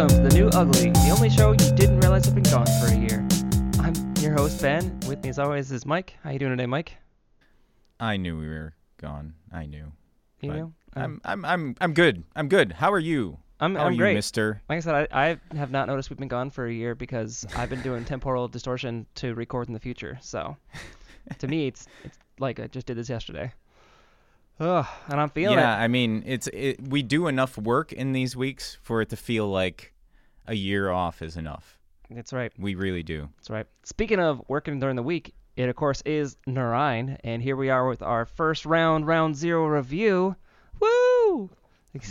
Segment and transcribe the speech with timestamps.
[0.00, 2.86] Welcome to the New Ugly, the only show you didn't realize had been gone for
[2.86, 3.22] a year.
[3.80, 4.98] I'm your host Ben.
[5.06, 6.14] With me as always is Mike.
[6.24, 6.96] How you doing today, Mike?
[8.00, 9.34] I knew we were gone.
[9.52, 9.92] I knew.
[10.40, 10.72] You know?
[10.96, 11.30] I'm oh.
[11.30, 12.24] I'm I'm I'm good.
[12.34, 12.72] I'm good.
[12.72, 13.40] How are you?
[13.60, 14.12] I'm, How I'm are great.
[14.12, 14.62] you, Mister?
[14.70, 17.46] Like I said, I, I have not noticed we've been gone for a year because
[17.54, 20.16] I've been doing temporal distortion to record in the future.
[20.22, 20.56] So,
[21.40, 23.52] to me, it's it's like I just did this yesterday.
[24.60, 25.62] Ugh, and I'm feeling it.
[25.62, 25.84] yeah, it.
[25.84, 29.48] I mean, it's it, we do enough work in these weeks for it to feel
[29.48, 29.94] like
[30.46, 31.78] a year off is enough.
[32.10, 32.52] That's right.
[32.58, 33.28] We really do.
[33.36, 33.66] That's right.
[33.84, 37.70] Speaking of working during the week, it of course is Nur Ein, and here we
[37.70, 40.36] are with our first round, round zero review.
[40.78, 41.50] Woo!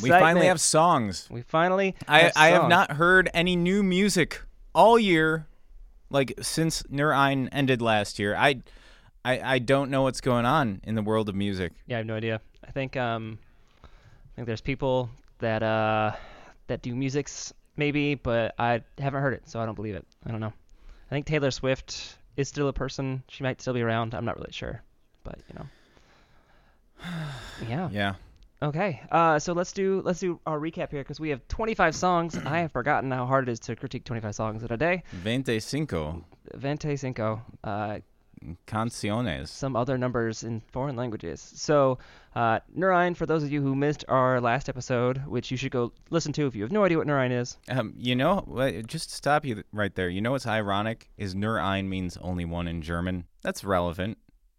[0.02, 1.28] We finally have songs.
[1.32, 1.96] We finally.
[2.08, 4.42] I have I have not heard any new music
[4.74, 5.48] all year,
[6.10, 8.36] like since Nur Ein ended last year.
[8.36, 8.62] I,
[9.30, 11.74] I I don't know what's going on in the world of music.
[11.86, 12.42] Yeah, I have no idea.
[12.68, 13.38] I think um,
[13.84, 16.14] I think there's people that uh
[16.68, 20.06] that do musics maybe, but I haven't heard it, so I don't believe it.
[20.26, 20.54] I don't know.
[21.10, 23.24] I think Taylor Swift is still a person.
[23.30, 24.14] She might still be around.
[24.14, 24.82] I'm not really sure,
[25.24, 25.66] but you know.
[27.68, 27.90] Yeah.
[27.92, 28.14] Yeah.
[28.62, 29.02] Okay.
[29.12, 32.38] Uh, so let's do let's do our recap here because we have 25 songs.
[32.46, 35.04] I have forgotten how hard it is to critique 25 songs in a day.
[35.24, 36.24] Veinticinco
[36.56, 37.42] Vente cinco.
[37.64, 38.00] Uh,
[38.66, 39.50] canciones.
[39.52, 41.42] some other numbers in foreign languages.
[41.56, 42.00] So,
[42.36, 42.60] uh,
[43.16, 46.48] for those of you who missed our last episode, which you should go listen to
[46.48, 47.58] if you have no idea what Nur Ein is.
[47.70, 48.46] Um, you know,
[48.88, 50.10] just to stop you right there.
[50.10, 53.26] You know what's ironic is nur means only one in German.
[53.42, 54.18] That's relevant.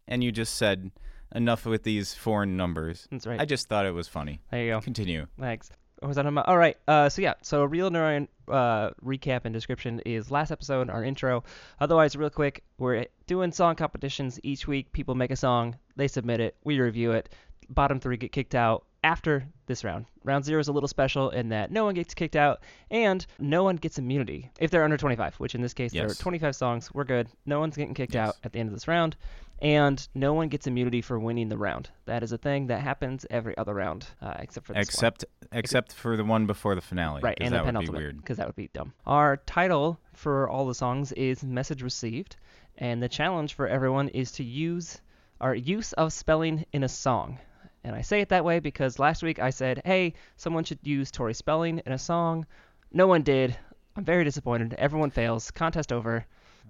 [0.08, 0.91] And you just said
[1.34, 3.06] enough with these foreign numbers.
[3.11, 3.41] That's right.
[3.41, 4.41] I just thought it was funny.
[4.51, 4.81] there you go.
[4.81, 5.27] Continue.
[5.39, 5.70] Thanks.
[6.02, 6.48] Was that about?
[6.48, 6.76] All right.
[6.88, 7.34] Uh, so yeah.
[7.42, 11.44] So real Nur Ein uh, recap and description is last episode, our intro.
[11.78, 14.92] Otherwise, real quick, we're doing song competitions each week.
[14.92, 17.28] People make a song, they submit it, we review it.
[17.68, 20.06] Bottom three get kicked out after this round.
[20.24, 23.62] Round zero is a little special in that no one gets kicked out and no
[23.62, 25.36] one gets immunity if they're under 25.
[25.36, 26.92] Which in this case, there are 25 songs.
[26.92, 27.28] We're good.
[27.46, 28.28] No one's getting kicked Yes.
[28.30, 29.16] out at the end of this round.
[29.62, 31.90] And no one gets immunity for winning the round.
[32.06, 34.82] That is a thing that happens every other round, uh, except for this one.
[34.82, 37.20] Except except for the one before the finale.
[37.20, 38.16] Right, and the that would be penultimate, weird.
[38.16, 38.94] because that would be dumb.
[39.06, 42.36] Our title for all the songs is "Message Received,"
[42.78, 45.00] and the challenge for everyone is to use
[45.42, 47.38] our use of spelling in a song.
[47.84, 51.10] And I say it that way because last week I said, "Hey, someone should use
[51.10, 52.46] Tori spelling in a song."
[52.92, 53.56] No one did.
[53.96, 54.74] I'm very disappointed.
[54.78, 55.50] Everyone fails.
[55.50, 56.24] Contest over.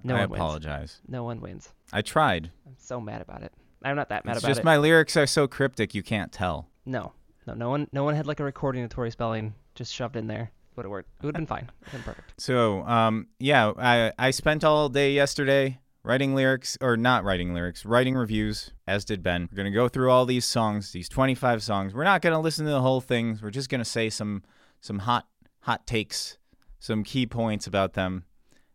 [0.05, 0.39] No I one wins.
[0.41, 1.01] apologize.
[1.09, 1.73] No one wins.
[1.93, 2.51] I tried.
[2.67, 3.53] I'm so mad about it.
[3.83, 4.61] I'm not that mad it's about just it.
[4.61, 6.69] Just my lyrics are so cryptic you can't tell.
[6.85, 7.13] No,
[7.47, 10.27] no, no one, no one had like a recording of Tori spelling just shoved in
[10.27, 10.51] there.
[10.77, 11.09] Would have worked.
[11.21, 11.65] It would have been fine.
[11.65, 12.35] It would have been perfect.
[12.41, 17.85] So, um, yeah, I I spent all day yesterday writing lyrics or not writing lyrics,
[17.85, 19.49] writing reviews, as did Ben.
[19.51, 21.93] We're gonna go through all these songs, these 25 songs.
[21.95, 23.39] We're not gonna listen to the whole thing.
[23.43, 24.43] We're just gonna say some
[24.81, 25.27] some hot
[25.63, 26.39] hot takes,
[26.79, 28.25] some key points about them.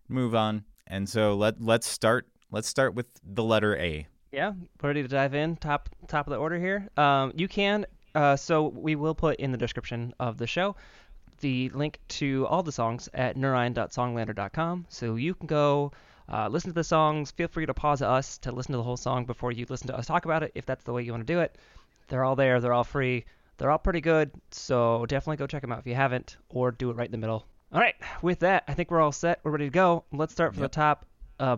[0.08, 0.66] Move on.
[0.88, 2.28] And so let let's start.
[2.52, 4.08] Let's start with the letter A.
[4.32, 5.56] Yeah, ready to dive in.
[5.58, 6.88] Top top of the order here.
[6.98, 7.86] Um, you can.
[8.14, 10.76] Uh, so we will put in the description of the show
[11.40, 14.86] the link to all the songs at nurein.songlander.com.
[14.90, 15.92] So you can go
[16.32, 17.32] uh, listen to the songs.
[17.32, 19.98] Feel free to pause us to listen to the whole song before you listen to
[19.98, 21.58] us talk about it, if that's the way you want to do it.
[22.08, 22.60] They're all there.
[22.60, 23.26] They're all free.
[23.58, 24.32] They're all pretty good.
[24.52, 27.18] So definitely go check them out if you haven't, or do it right in the
[27.18, 27.46] middle.
[27.72, 27.96] All right.
[28.22, 29.40] With that, I think we're all set.
[29.44, 30.06] We're ready to go.
[30.12, 30.72] Let's start from Yep.
[30.72, 31.06] the top.
[31.40, 31.58] Uh,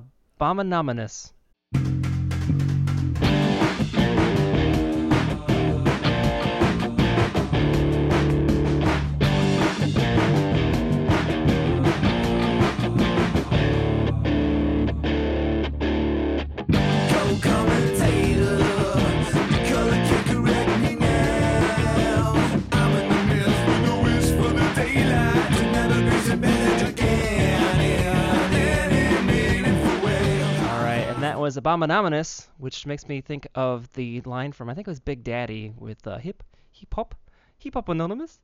[31.47, 35.23] was Abominamenous, which makes me think of the line from I think it was Big
[35.23, 36.43] Daddy with uh, hip
[36.73, 37.15] hip hop
[37.57, 38.41] hip hop anonymous.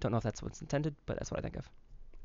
[0.00, 1.70] Don't know if that's what's intended, but that's what I think of.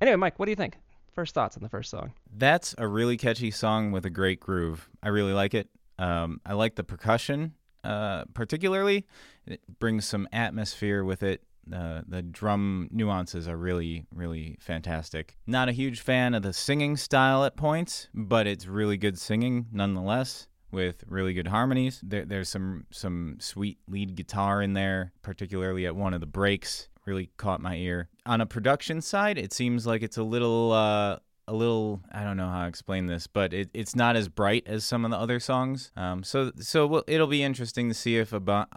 [0.02, 0.78] Anyway, Mike, what do you think?
[1.14, 2.14] First thoughts on the first song.
[2.36, 4.90] That's a really catchy song with a great groove.
[5.04, 5.70] I really like it.
[6.00, 7.54] Um, I like the percussion,
[7.84, 9.06] uh, particularly.
[9.46, 11.44] It brings some atmosphere with it.
[11.74, 15.38] Uh, the drum nuances are really, really fantastic.
[15.46, 19.68] Not a huge fan of the singing style at points, but it's really good singing
[19.72, 20.48] nonetheless.
[20.70, 25.96] With really good harmonies, there, there's some some sweet lead guitar in there, particularly at
[25.96, 26.90] one of the breaks.
[27.06, 28.10] Really caught my ear.
[28.26, 32.38] On a production side, it seems like it's a little uh, a little I don't
[32.38, 35.18] know how to explain this, but it, it's not as bright as some of the
[35.18, 35.92] other songs.
[35.96, 38.68] Um, so so we'll, it'll be interesting to see if Ab-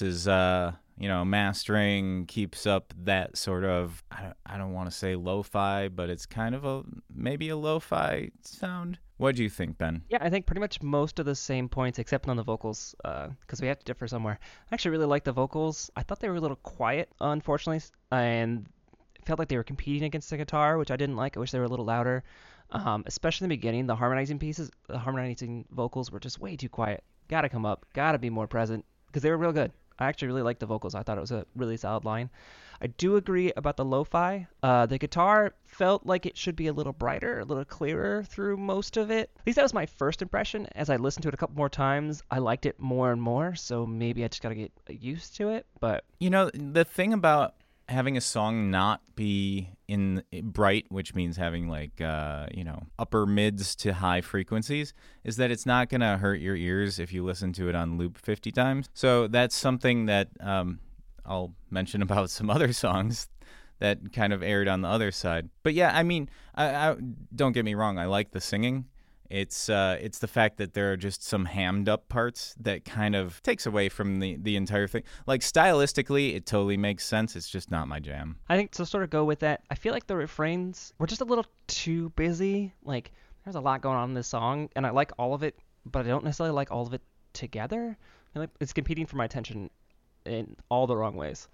[0.00, 4.90] is uh, you know, mastering keeps up that sort of I don't, I don't want
[4.90, 6.82] to say lo-fi, but it's kind of a
[7.14, 8.98] maybe a lo-fi sound.
[9.16, 10.02] What do you think, Ben?
[10.08, 13.60] Yeah, I think pretty much most of the same points, except on the vocals, because
[13.60, 14.40] we have to differ somewhere.
[14.70, 15.88] I actually really like the vocals.
[15.94, 17.80] I thought they were a little quiet, unfortunately,
[18.10, 18.66] and
[19.24, 21.36] felt like they were competing against the guitar, which I didn't like.
[21.36, 22.24] I wish they were a little louder,
[22.72, 23.86] um, especially in the beginning.
[23.86, 27.04] The harmonizing pieces, the harmonizing vocals were just way too quiet.
[27.28, 29.70] Gotta come up, gotta be more present, because they were real good.
[29.98, 30.94] I actually really liked the vocals.
[30.94, 32.30] I thought it was a really solid line.
[32.80, 34.46] I do agree about the lo-fi.
[34.62, 38.56] Uh, the guitar felt like it should be a little brighter, a little clearer through
[38.56, 39.30] most of it.
[39.38, 40.66] At least that was my first impression.
[40.74, 43.54] As I listened to it a couple more times, I liked it more and more.
[43.54, 45.66] So maybe I just gotta get used to it.
[45.80, 47.54] But You know, the thing about
[47.88, 53.26] having a song not be in bright, which means having like uh, you know upper
[53.26, 54.94] mids to high frequencies,
[55.24, 58.18] is that it's not gonna hurt your ears if you listen to it on loop
[58.18, 58.88] 50 times.
[58.94, 60.80] So that's something that um,
[61.24, 63.28] I'll mention about some other songs
[63.80, 65.50] that kind of erred on the other side.
[65.62, 66.96] But yeah, I mean, I, I
[67.34, 68.86] don't get me wrong, I like the singing.
[69.30, 73.16] It's uh, it's the fact that there are just some hammed up parts that kind
[73.16, 75.02] of takes away from the the entire thing.
[75.26, 77.34] Like stylistically, it totally makes sense.
[77.34, 78.36] It's just not my jam.
[78.48, 81.20] I think to sort of go with that, I feel like the refrains were just
[81.20, 82.74] a little too busy.
[82.84, 83.12] Like
[83.44, 86.04] there's a lot going on in this song, and I like all of it, but
[86.04, 87.96] I don't necessarily like all of it together.
[88.36, 89.70] I like it's competing for my attention
[90.26, 91.48] in all the wrong ways.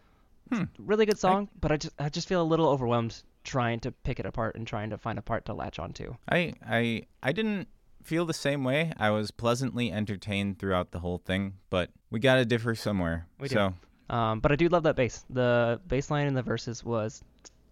[0.51, 3.81] It's a really good song, but I just I just feel a little overwhelmed trying
[3.81, 6.15] to pick it apart and trying to find a part to latch onto.
[6.31, 7.69] I I I didn't
[8.03, 8.93] feel the same way.
[8.97, 13.27] I was pleasantly entertained throughout the whole thing, but we got to differ somewhere.
[13.39, 13.55] We do.
[13.55, 13.75] so
[14.15, 15.25] Um, but I do love that bass.
[15.31, 17.23] The bass line in the verses was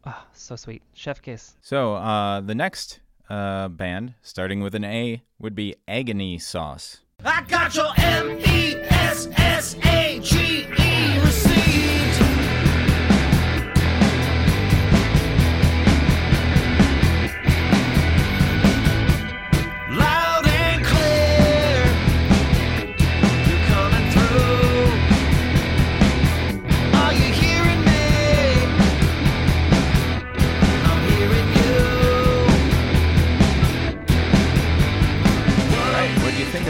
[0.05, 0.83] ah, so sweet.
[0.95, 1.57] Chef kiss.
[1.61, 3.01] so uh, the next
[3.31, 7.01] uh, band, starting with an A, would be Agony Sauce.
[7.25, 11.68] I got your M E S S A G E receipt.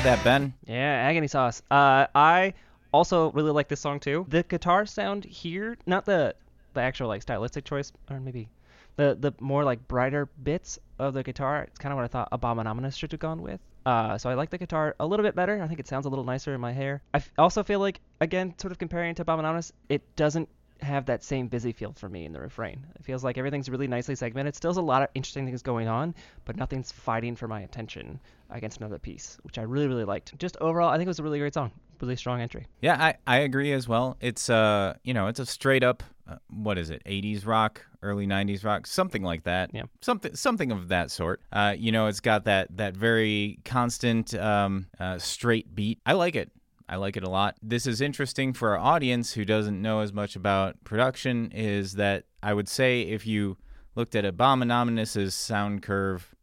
[0.08, 0.54] That, Ben?
[0.66, 1.62] Yeah, agony sauce.
[1.70, 2.54] Uh, I
[2.92, 4.24] also really like this song too.
[4.28, 6.34] The guitar sound here, not the
[6.72, 8.48] the actual like stylistic choice, or maybe
[8.96, 11.64] the the more like brighter bits of the guitar.
[11.64, 13.60] It's kind of what I thought Abominamenous should have gone with.
[13.84, 15.62] Uh, so I like the guitar a little bit better.
[15.62, 17.02] I think it sounds a little nicer in my hair.
[17.12, 20.48] I f- also feel like, again, sort of comparing to Abominamenous, it doesn't
[20.80, 22.86] have that same busy feel for me in the refrain.
[22.94, 24.54] It feels like everything's really nicely segmented.
[24.54, 26.14] Still, a lot of interesting things going on,
[26.44, 28.20] but nothing's fighting for my attention
[28.50, 30.38] against another piece, which I really, really liked.
[30.38, 31.72] Just overall, I think it was a really great song.
[32.00, 32.66] Really strong entry.
[32.80, 34.16] Yeah, I, I agree as well.
[34.20, 38.24] It's uh you know it's a straight up uh, what is it 80s rock early
[38.26, 39.84] 90s rock something like that Yeah.
[40.00, 44.86] something something of that sort uh you know it's got that that very constant um
[45.00, 46.52] uh, straight beat I like it
[46.88, 47.56] I like it a lot.
[47.62, 52.24] This is interesting for our audience who doesn't know as much about production is that
[52.42, 53.58] I would say if you
[53.94, 56.34] looked at Abominaminous's sound curve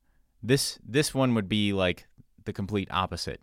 [0.43, 2.05] this this one would be like
[2.43, 3.41] the complete opposite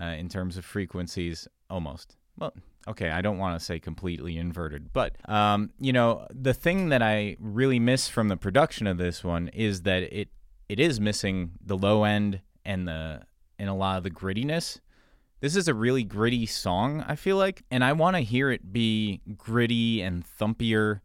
[0.00, 2.16] uh, in terms of frequencies almost.
[2.36, 2.54] Well
[2.86, 7.02] okay i don't want to say completely inverted but um, you know the thing that
[7.02, 10.28] i really miss from the production of this one is that it
[10.68, 13.20] it is missing the low end and the
[13.58, 14.80] and a lot of the grittiness
[15.44, 18.72] this is a really gritty song i feel like and i want to hear it
[18.72, 21.00] be gritty and thumpier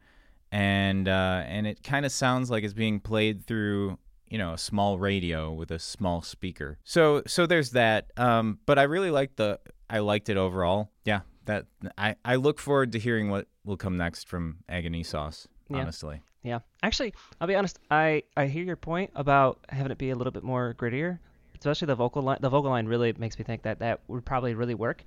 [0.52, 3.98] and uh, and it kind of sounds like it's being played through
[4.30, 6.78] you know a small radio with a small speaker.
[6.84, 8.12] So so there's that.
[8.18, 10.90] Um, but I really liked the I liked it overall.
[11.06, 11.66] Yeah, that
[11.98, 15.48] I I look forward to hearing what will come next from Agony Sauce.
[15.70, 15.78] Yeah.
[15.78, 17.78] Honestly, Yeah, actually, I'll be honest.
[17.92, 21.20] I I hear your point about having it be a little bit more grittier,
[21.60, 22.38] especially the vocal line.
[22.42, 25.04] The vocal line really makes me think that that would probably really work.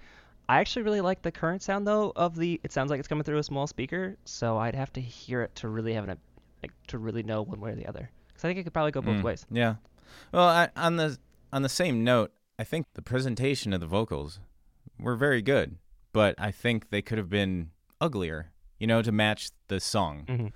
[0.48, 2.60] I actually really like the current sound though of the.
[2.62, 5.54] It sounds like it's coming through a small speaker, so I'd have to hear it
[5.56, 6.18] to really have an
[6.62, 8.10] like to really know one way or the other.
[8.28, 9.46] Because I think it could probably go both Mm, ways.
[9.50, 9.76] Yeah.
[10.32, 11.18] Well, I, on the
[11.52, 14.40] on the same note, I think the presentation of the vocals
[14.98, 15.76] were very good,
[16.12, 18.50] but I think they could have been uglier.
[18.78, 20.24] You know, to match the song.
[20.28, 20.46] hmm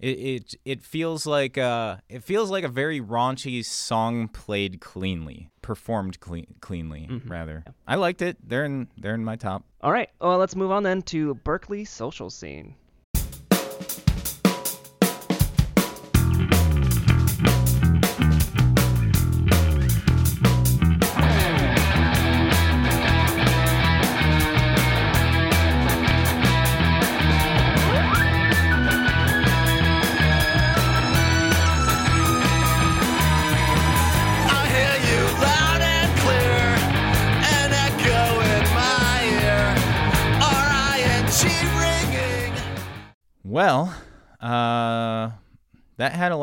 [0.00, 5.50] It it it feels like uh it feels like a very raunchy song played cleanly,
[5.60, 7.28] performed clean, cleanly Mhm.
[7.28, 7.64] rather.
[7.86, 8.36] I liked it.
[8.46, 9.64] They're in they're in my top.
[9.80, 10.08] All right.
[10.20, 12.76] Well, let's move on then to Berkeley social scene.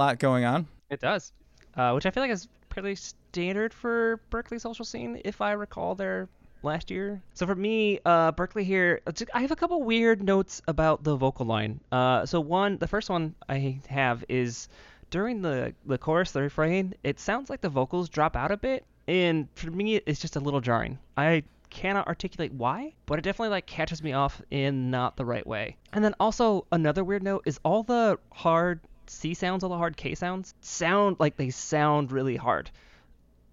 [0.05, 0.67] Lot going on.
[0.89, 1.33] It does,
[1.75, 5.95] uh, which I feel like is pretty standard for Berkeley social scene, if I recall
[5.95, 6.27] their
[6.61, 7.21] last year.
[7.33, 9.01] So for me, uh, Berkeley here,
[9.33, 11.79] I have a couple weird notes about the vocal line.
[11.91, 14.67] Uh, so one, the first one I have is
[15.09, 18.83] during the the chorus, the refrain, it sounds like the vocals drop out a bit,
[19.07, 20.97] and for me, it's just a little jarring.
[21.15, 25.45] I cannot articulate why, but it definitely like catches me off in not the right
[25.45, 25.77] way.
[25.93, 29.97] And then also another weird note is all the hard C sounds, all the hard
[29.97, 32.71] K sounds sound like they sound really hard.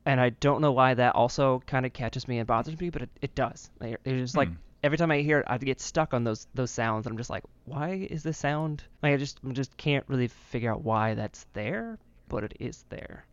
[0.05, 3.03] And I don't know why that also kind of catches me and bothers me, but
[3.03, 3.71] it, it does.
[3.81, 4.55] It's just like Hmm.
[4.83, 7.31] every time I hear it, I get stuck on those those sounds, and I'm just
[7.31, 8.83] like, why is this sound?
[9.03, 12.85] Like I just I just can't really figure out why that's there, but it is
[12.89, 13.27] there.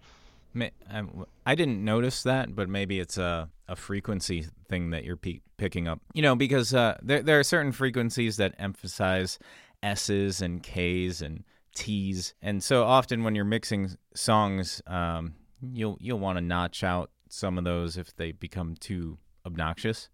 [1.46, 5.88] I didn't notice that, but maybe it's a, a frequency thing that you're pe- picking
[5.88, 6.02] up.
[6.14, 9.40] You know, because uh, there there are certain frequencies that emphasize
[9.82, 11.44] S's and K's and
[11.76, 17.12] T's, and so often when you're mixing songs, um, you'll you'll want to notch out
[17.30, 20.10] some of those if they become too obnoxious,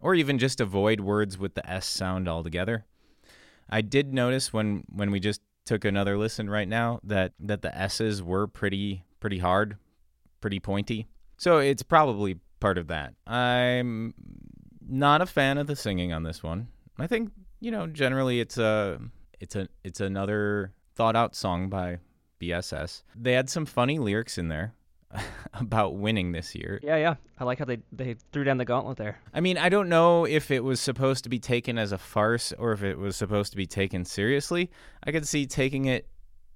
[0.00, 2.84] or even just avoid words with the S sound altogether.
[3.68, 7.76] I did notice when when we just took another listen right now that that the
[7.76, 9.76] S's were pretty pretty hard,
[10.40, 11.06] pretty pointy.
[11.36, 13.14] So it's probably part of that.
[13.26, 14.14] I'm
[14.86, 16.68] not a fan of the singing on this one.
[16.98, 17.30] I think,
[17.60, 19.00] you know, generally it's a
[19.38, 21.96] it's a it's another thought out song by
[22.42, 23.04] BSS.
[23.16, 24.74] They had some funny lyrics in there
[25.54, 26.78] about winning this year.
[26.82, 27.14] Yeah, yeah.
[27.38, 29.18] I like how they they threw down the gauntlet there.
[29.32, 32.52] I mean, I don't know if it was supposed to be taken as a farce
[32.58, 34.70] or if it was supposed to be taken seriously.
[35.02, 36.06] I could see taking it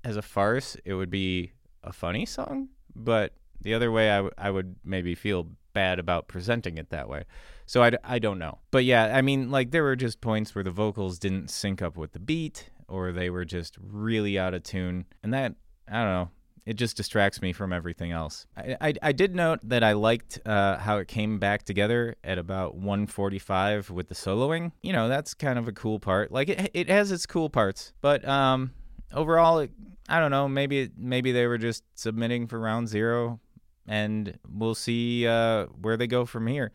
[0.04, 3.32] as a farce, it would be a funny song, but
[3.62, 7.24] the other way, I, w- I would maybe feel bad about presenting it that way.
[7.64, 8.58] So I, d- I don't know.
[8.70, 11.96] But yeah, I mean, like, there were just points where the vocals didn't sync up
[11.96, 15.06] with the beat or they were just really out of tune.
[15.22, 15.54] And that,
[15.88, 16.30] I don't know,
[16.66, 18.46] it just distracts me from everything else.
[18.56, 22.38] I, I, I did note that I liked uh, how it came back together at
[22.38, 24.72] about 145 with the soloing.
[24.82, 26.32] You know, that's kind of a cool part.
[26.32, 28.72] Like it, it has its cool parts, but um,
[29.12, 29.70] overall, it,
[30.08, 30.48] I don't know.
[30.48, 33.40] Maybe maybe they were just submitting for round zero,
[33.86, 36.72] and we'll see uh, where they go from here.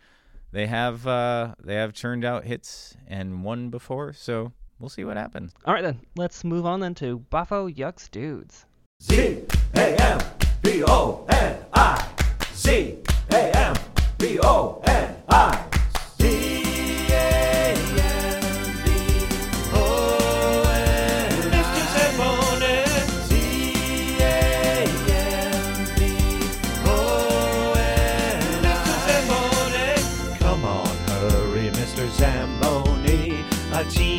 [0.51, 5.17] They have uh, they have churned out hits and won before, so we'll see what
[5.17, 5.53] happens.
[5.65, 8.65] All right then, let's move on then to Buffo Yucks Dudes.
[9.01, 9.43] Z
[9.75, 10.19] A M
[10.62, 12.07] B O N I.
[12.53, 12.98] Z
[13.31, 13.75] A M
[14.17, 15.68] B O N I.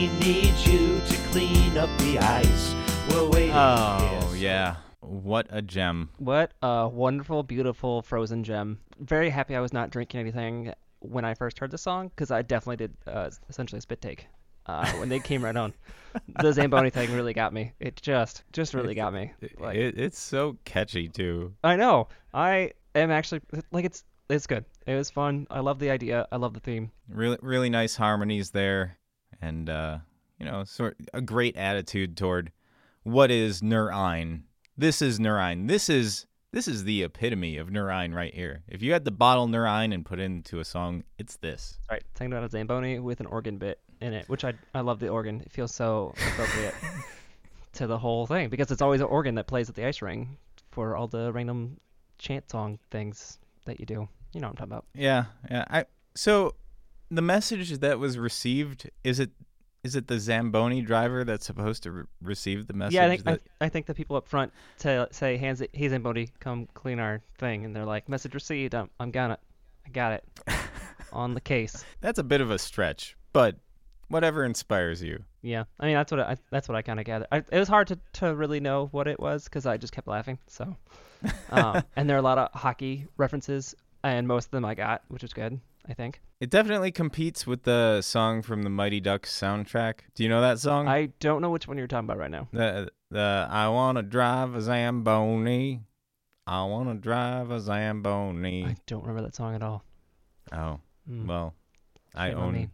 [0.00, 2.74] A team you to clean up the ice.
[3.10, 3.54] We're waiting.
[3.54, 4.42] Oh here.
[4.42, 6.08] yeah, what a gem!
[6.16, 8.80] What a wonderful, beautiful frozen gem.
[8.98, 12.40] Very happy I was not drinking anything when I first heard the song because I
[12.40, 14.26] definitely did uh, essentially a spit take
[14.64, 15.74] uh, when they came right on.
[16.40, 17.74] The Zamboni thing really got me.
[17.78, 19.34] It just, just really got me.
[19.58, 21.52] Like, It, it's so catchy too.
[21.62, 22.08] I know.
[22.32, 24.64] I am actually like it's it's good.
[24.86, 25.46] It was fun.
[25.50, 26.26] I love the idea.
[26.32, 26.90] I love the theme.
[27.08, 28.96] Really, really nice harmonies there,
[29.40, 29.98] and uh,
[30.38, 32.50] you know, sort a great attitude toward
[33.02, 34.44] what is Nur Ein.
[34.76, 35.66] This is Nur Ein.
[35.66, 38.62] This is this is the epitome of Nur Ein right here.
[38.68, 41.78] If you had to bottle Nur Ein and put it into a song, it's this.
[41.90, 44.98] Right, talking about a Zamboni with an organ bit in it, which I I love
[44.98, 45.40] the organ.
[45.40, 46.74] It feels so appropriate
[47.74, 50.36] to the whole thing because it's always an organ that plays at the ice ring
[50.70, 51.78] for all the random
[52.18, 54.08] chant song things that you do.
[54.32, 54.84] You know what I'm talking about.
[54.94, 55.64] Yeah, yeah.
[55.68, 56.54] I so
[57.10, 59.30] the message that was received is it
[59.82, 62.94] is it the Zamboni driver that's supposed to re- receive the message?
[62.94, 65.70] yeah, I think that, I, I think the people up front to say, "Hands, it,
[65.72, 68.74] hey Zamboni, come clean our thing," and they're like, "Message received.
[68.74, 69.40] I'm, I'm got it.
[69.86, 70.24] I got it
[71.12, 73.56] on the case." that's a bit of a stretch, but
[74.08, 75.24] whatever inspires you.
[75.42, 77.28] Yeah, I mean that's what I that's what I kind of gathered.
[77.32, 80.06] I, it was hard to, to really know what it was because I just kept
[80.06, 80.38] laughing.
[80.46, 80.76] So,
[81.50, 83.74] um, and there are a lot of hockey references,
[84.04, 85.58] and most of them I got, which was good.
[85.90, 86.20] I think.
[86.38, 90.00] It definitely competes with the song from the Mighty Ducks soundtrack.
[90.14, 90.86] Do you know that song?
[90.88, 92.48] I don't know which one you're talking about right now.
[92.52, 95.80] the the I wanna drive a Zamboni.
[96.46, 98.64] I wanna drive a Zamboni.
[98.64, 99.84] I don't remember that song at all.
[100.52, 100.80] oh
[101.10, 101.54] Mm, well,
[102.14, 102.70] I shame on own.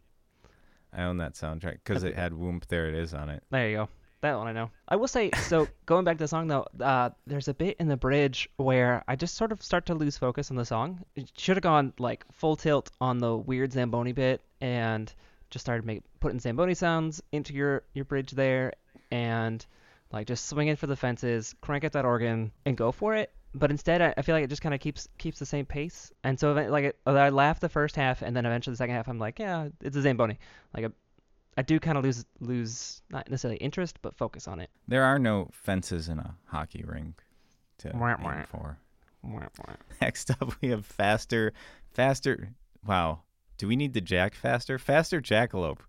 [0.92, 2.66] I own that soundtrack because it had Whoomp.
[2.66, 3.42] There it is on it.
[3.50, 3.88] There you go.
[4.26, 4.70] That one I know.
[4.88, 7.86] I will say, so going back to the song though, uh, there's a bit in
[7.86, 11.04] the bridge where I just sort of start to lose focus on the song.
[11.14, 15.12] It should have gone like full tilt on the weird Zamboni bit and
[15.50, 18.72] just started make, putting Zamboni sounds into your, your bridge there.
[19.12, 19.64] and
[20.12, 23.32] like just swing in for the fences, crank up that organ, and go for it.
[23.54, 26.12] But instead, I, I feel like it just kind of keeps keeps the same pace.
[26.24, 29.08] And so, like, it, I laugh the first half, and then eventually the second half,
[29.08, 30.38] I'm like, yeah, it's a Zamboni.
[30.74, 30.88] Like, I,
[31.56, 34.70] I do kind of lose lose not necessarily interest, but focus on it.
[34.86, 37.22] There are no fences in a hockey rink
[37.78, 38.42] to Wah, aim wah.
[38.50, 38.78] for.
[39.22, 39.46] Wah.
[40.00, 41.52] Next up, we have faster,
[41.92, 42.50] faster.
[42.84, 43.20] Wow.
[43.58, 44.78] Do we need to jack faster?
[44.78, 45.80] Faster jackalope.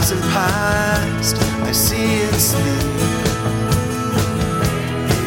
[0.00, 2.64] Of pleasant past, I see it sleep.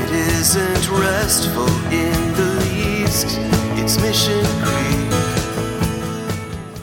[0.04, 3.38] It isn't restful in the least,
[3.78, 5.14] it's mission creep.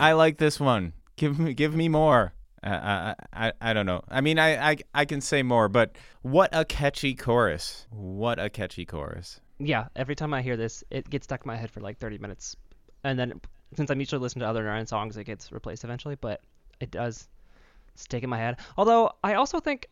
[0.01, 0.93] I like this one.
[1.17, 2.33] Give me, give me more.
[2.63, 4.03] I, I, I, I don't know.
[4.09, 7.89] I mean, I, I, I can say more, but what a catchy chorus!
[7.91, 9.41] What a catchy chorus!
[9.59, 12.19] Yeah, every time I hear this, it gets stuck in my head for like 30
[12.19, 12.55] minutes,
[13.03, 13.41] and then
[13.75, 16.15] since I'm usually listening to other Nine songs, it gets replaced eventually.
[16.15, 16.41] But
[16.79, 17.29] it does
[17.95, 18.59] stick in my head.
[18.77, 19.89] Although I also think,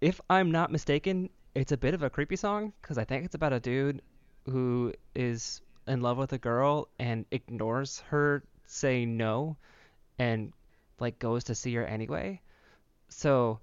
[0.00, 3.34] if I'm not mistaken, it's a bit of a creepy song because I think it's
[3.34, 4.02] about a dude
[4.44, 9.56] who is in love with a girl and ignores her saying no,
[10.18, 10.52] and
[10.98, 12.40] like goes to see her anyway.
[13.08, 13.60] So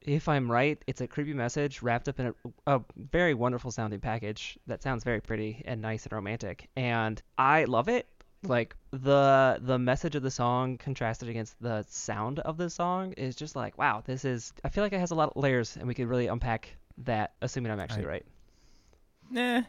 [0.00, 2.34] if I'm right, it's a creepy message wrapped up in
[2.66, 6.68] a, a very wonderful sounding package that sounds very pretty and nice and romantic.
[6.76, 8.06] And I love it.
[8.44, 13.34] Like the the message of the song contrasted against the sound of the song is
[13.34, 15.88] just like, wow, this is I feel like it has a lot of layers and
[15.88, 18.26] we could really unpack that assuming I'm actually I- right.
[19.30, 19.62] Nah.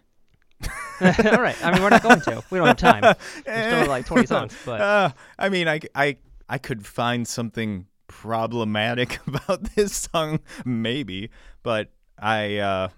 [1.01, 1.55] All right.
[1.63, 2.43] I mean, we're not going to.
[2.49, 3.01] We don't have time.
[3.45, 6.17] There's still like 20 songs, but Uh, I mean, I, I,
[6.49, 11.29] I could find something problematic about this song, maybe,
[11.63, 12.89] but I, uh,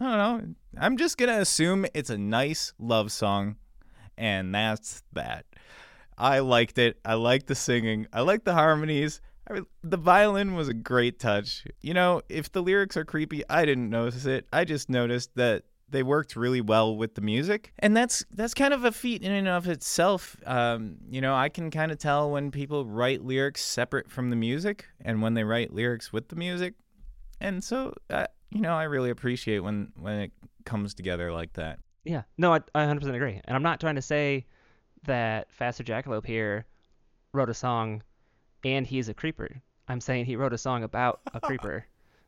[0.00, 0.54] I don't know.
[0.80, 3.56] I'm just gonna assume it's a nice love song,
[4.16, 5.46] and that's that.
[6.16, 6.98] I liked it.
[7.04, 8.06] I liked the singing.
[8.12, 9.20] I liked the harmonies.
[9.48, 11.64] I mean, the violin was a great touch.
[11.80, 14.46] You know, if the lyrics are creepy, I didn't notice it.
[14.52, 18.72] I just noticed that they worked really well with the music, and that's that's kind
[18.72, 20.36] of a feat in and of itself.
[20.46, 24.36] Um, you know, I can kind of tell when people write lyrics separate from the
[24.36, 26.74] music, and when they write lyrics with the music,
[27.40, 30.32] and so uh, you know, I really appreciate when when it
[30.64, 31.78] comes together like that.
[32.04, 33.40] Yeah, no, I, I 100% agree.
[33.44, 34.46] And I'm not trying to say
[35.04, 36.66] that Faster Jackalope here
[37.32, 38.02] wrote a song
[38.64, 39.62] and he's a creeper.
[39.88, 41.86] I'm saying he wrote a song about a creeper.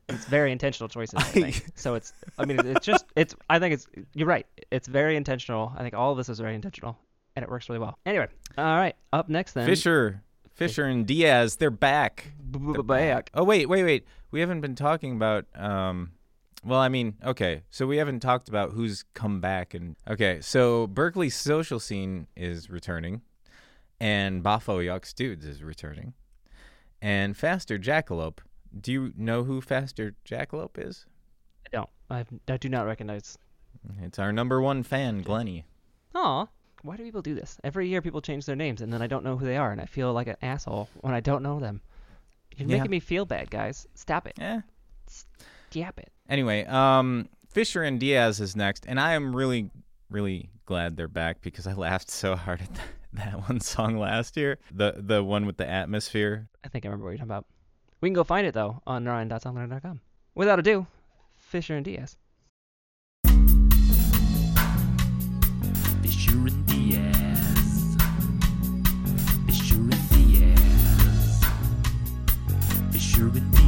[0.09, 1.65] It's very intentional choices, I think.
[1.77, 4.47] So it's, I mean, it's just, it's, I think it's, you're right.
[4.71, 5.73] It's very intentional.
[5.77, 6.99] I think all of this is very intentional
[7.37, 7.99] and it works really well.
[8.07, 9.67] Anyway, all right, up next then.
[9.67, 10.23] Fisher,
[10.55, 12.33] Fisher and Diaz, they're back.
[12.39, 13.31] They're Back.
[13.35, 14.07] Oh wait, wait, wait.
[14.31, 16.13] We haven't been talking about um
[16.64, 17.62] well, I mean, okay.
[17.70, 20.40] So we haven't talked about who's come back and okay.
[20.40, 23.22] So Berkeley's social scene is returning
[24.00, 26.14] and Bafo Yucks Dudes is returning.
[27.03, 28.38] And Faster Jackalope.
[28.81, 31.07] Do you know who Faster Jackalope is?
[31.66, 31.90] I don't.
[32.11, 33.38] I, I do not recognize.
[34.03, 35.64] It's our number one fan, Glenny.
[36.14, 36.46] Aw.
[36.83, 37.59] Why do people do this?
[37.62, 39.81] Every year people change their names and then I don't know who they are and
[39.81, 41.81] I feel like an asshole when I don't know them.
[42.57, 42.77] You're Yeah.
[42.77, 43.87] making me feel bad, guys.
[43.94, 44.35] Stop it.
[44.40, 44.61] Eh.
[45.83, 46.13] Stop it.
[46.29, 49.71] Anyway, um, Fisher and Diaz is next, and I am really,
[50.11, 54.37] really glad they're back because I laughed so hard at that, that one song last
[54.37, 54.59] year.
[54.73, 56.49] The the one with the atmosphere.
[56.65, 57.47] I think I remember what you're talking about.
[58.01, 60.01] We can go find it though on nurein.songlander.com.
[60.35, 60.87] Without ado,
[61.37, 62.17] Fisher and Diaz.
[66.03, 67.97] Fisher and Diaz.
[69.47, 71.45] Fisher and Diaz.
[72.93, 73.63] Fisher and Diaz.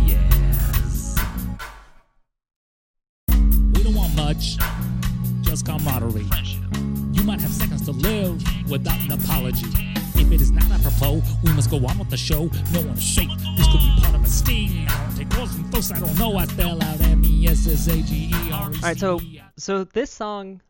[4.27, 4.57] Much,
[5.43, 6.29] just camaraderie.
[7.13, 9.69] You might have seconds to live without an apology.
[10.17, 12.51] If it is not apropos, we must go on with the show.
[12.73, 13.31] No one is safe.
[13.57, 14.89] This could be part of a sting.
[14.89, 16.37] I don't take calls from folks I don't know.
[16.37, 18.63] I spell out M E S S A G E R.
[18.63, 19.21] All right, so
[19.59, 20.61] so this song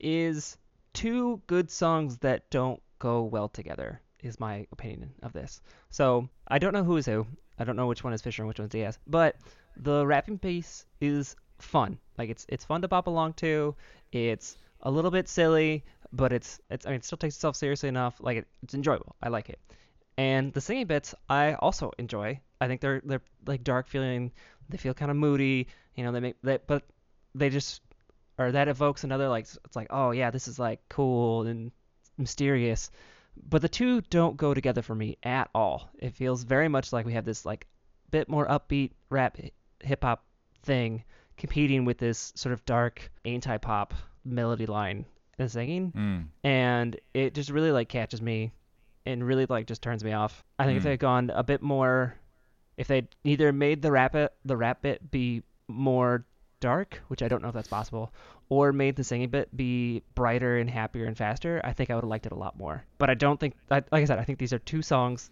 [0.00, 0.58] is
[0.92, 4.00] two good songs that don't go well together.
[4.24, 5.60] Is my opinion of this.
[5.90, 7.28] So I don't know who is who.
[7.60, 8.98] I don't know which one is Fisher and which one's Diaz.
[9.06, 9.36] But
[9.76, 11.98] the rapping piece is fun.
[12.18, 13.74] Like it's it's fun to bop along to.
[14.12, 17.88] It's a little bit silly, but it's it's I mean it still takes itself seriously
[17.88, 18.16] enough.
[18.20, 19.16] Like it, it's enjoyable.
[19.22, 19.58] I like it.
[20.16, 22.40] And the singing bits I also enjoy.
[22.60, 24.32] I think they're they're like dark feeling.
[24.68, 25.68] They feel kind of moody.
[25.96, 26.84] You know they make that, but
[27.34, 27.80] they just
[28.38, 31.70] or that evokes another like it's like oh yeah this is like cool and
[32.18, 32.90] mysterious
[33.48, 37.06] but the two don't go together for me at all it feels very much like
[37.06, 37.66] we have this like
[38.10, 39.36] bit more upbeat rap
[39.80, 40.24] hip hop
[40.62, 41.02] thing
[41.36, 43.94] competing with this sort of dark anti pop
[44.24, 45.04] melody line
[45.38, 46.24] and singing Mm.
[46.44, 48.52] and it just really like catches me
[49.04, 50.44] and really like just turns me off.
[50.58, 50.84] I think if Mm.
[50.84, 52.14] they had gone a bit more
[52.76, 56.24] if they'd either made the rap it, the rap bit be more
[56.60, 58.12] dark, which I don't know if that's possible,
[58.48, 62.02] or made the singing bit be brighter and happier and faster, I think I would
[62.02, 62.84] have liked it a lot more.
[62.98, 65.30] But I don't think, I, like I said, I think these are two songs.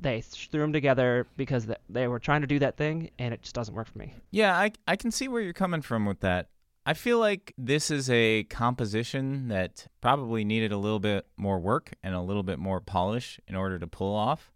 [0.00, 3.54] They threw them together because they were trying to do that thing, and it just
[3.54, 4.14] doesn't work for me.
[4.30, 6.48] Yeah, I I can see where you're coming from with that.
[6.86, 11.94] I feel like this is a composition that probably needed a little bit more work
[12.02, 14.52] and a little bit more polish in order to pull off.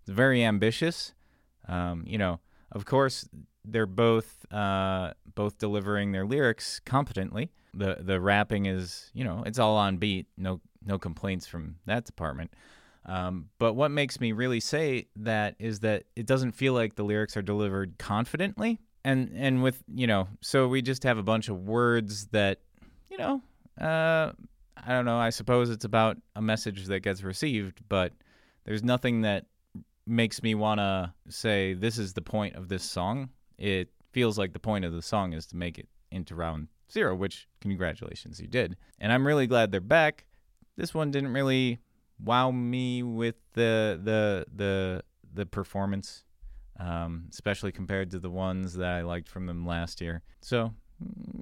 [0.00, 1.14] It's very ambitious.
[1.68, 2.40] Um, you know,
[2.72, 3.28] of course,
[3.64, 7.52] they're both uh, both delivering their lyrics competently.
[7.74, 10.26] The the rapping is, you know, it's all on beat.
[10.36, 12.52] No no complaints from that department.
[13.08, 17.04] Um, but what makes me really say that is that it doesn't feel like the
[17.04, 18.80] lyrics are delivered confidently.
[19.04, 22.60] And and with you know, so we just have a bunch of words that,
[23.10, 23.40] you know,
[23.80, 24.32] uh,
[24.76, 25.18] I don't know.
[25.18, 28.12] I suppose it's about a message that gets received, but
[28.64, 29.46] there's nothing that
[30.06, 33.30] makes me want to say this is the point of this song.
[33.56, 37.14] It feels like the point of the song is to make it into round zero,
[37.14, 38.76] which congratulations, you did.
[38.98, 40.26] And I'm really glad they're back.
[40.76, 41.80] This one didn't really
[42.22, 45.02] wow me with the the the
[45.34, 46.24] the performance,
[46.78, 50.22] um, especially compared to the ones that I liked from them last year.
[50.40, 50.72] So,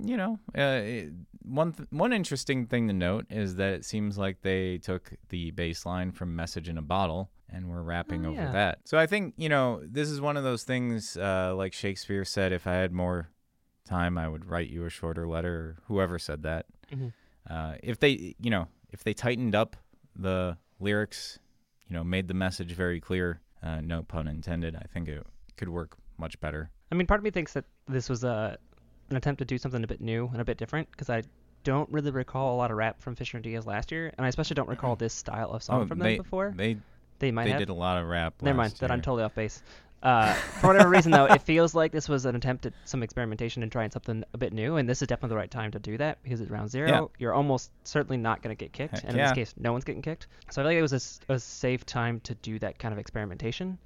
[0.05, 1.13] you know, uh, it-
[1.43, 5.53] one th- one interesting thing to note is that it seems like they took the
[5.53, 8.53] bass line from "Message in a Bottle" and we're rapping Oh, over yeah.
[8.53, 8.81] that.
[8.85, 12.53] So I think you know this is one of those things, uh, like Shakespeare said,
[12.53, 13.31] "If I had more
[13.85, 16.67] time, I would write you a shorter letter." Or whoever said that.
[16.93, 17.13] Mhm.
[17.49, 19.77] Uh, if they, you know, if they tightened up
[20.17, 21.39] the lyrics,
[21.89, 25.25] you know, made the message very clear, uh, no pun intended, I think it
[25.57, 26.71] could work much better.
[26.91, 28.59] I mean, part of me thinks that this was a
[29.11, 31.23] an attempt to do something a bit new and a bit different because I
[31.63, 34.29] don't really recall a lot of rap from Fisher and Diaz last year, and I
[34.29, 36.53] especially don't recall this style of song from them Oh, they, before.
[36.57, 36.77] They
[37.21, 37.59] They might they have.
[37.61, 38.35] did a lot of rap.
[38.35, 38.47] Last year.
[38.49, 38.73] Never mind.
[38.73, 39.63] last That I'm totally off base.
[40.03, 43.63] Uh, for whatever reason, though, it feels like this was an attempt at some experimentation
[43.63, 45.97] and trying something a bit new, and this is definitely the right time to do
[45.99, 47.05] that because it's round zero, Yeah.
[47.19, 49.29] you're almost certainly not going to get kicked, Heck and in yeah.
[49.29, 50.29] this case, no one's getting kicked.
[50.51, 53.79] So I feel like it was a safe time to do that kind of experimentation,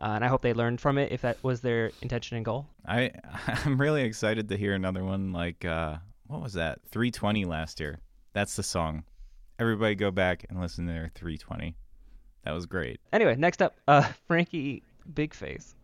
[0.00, 2.66] uh, and I hope they learned from it if that was their intention and goal.
[2.86, 3.10] I
[3.64, 6.80] I'm really excited to hear another one like uh, what was that?
[6.90, 7.98] 320 last year.
[8.34, 9.04] That's the song.
[9.58, 11.74] Everybody go back and listen to their 320.
[12.44, 13.00] That was great.
[13.12, 14.82] Anyway, next up, uh, Frankie
[15.14, 15.75] Big Face.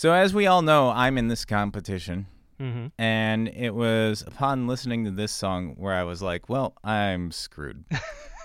[0.00, 2.26] So as we all know, I'm in this competition
[2.58, 2.86] Mm-hmm.
[2.98, 7.84] and it was upon listening to this song where I was like, well, I'm screwed.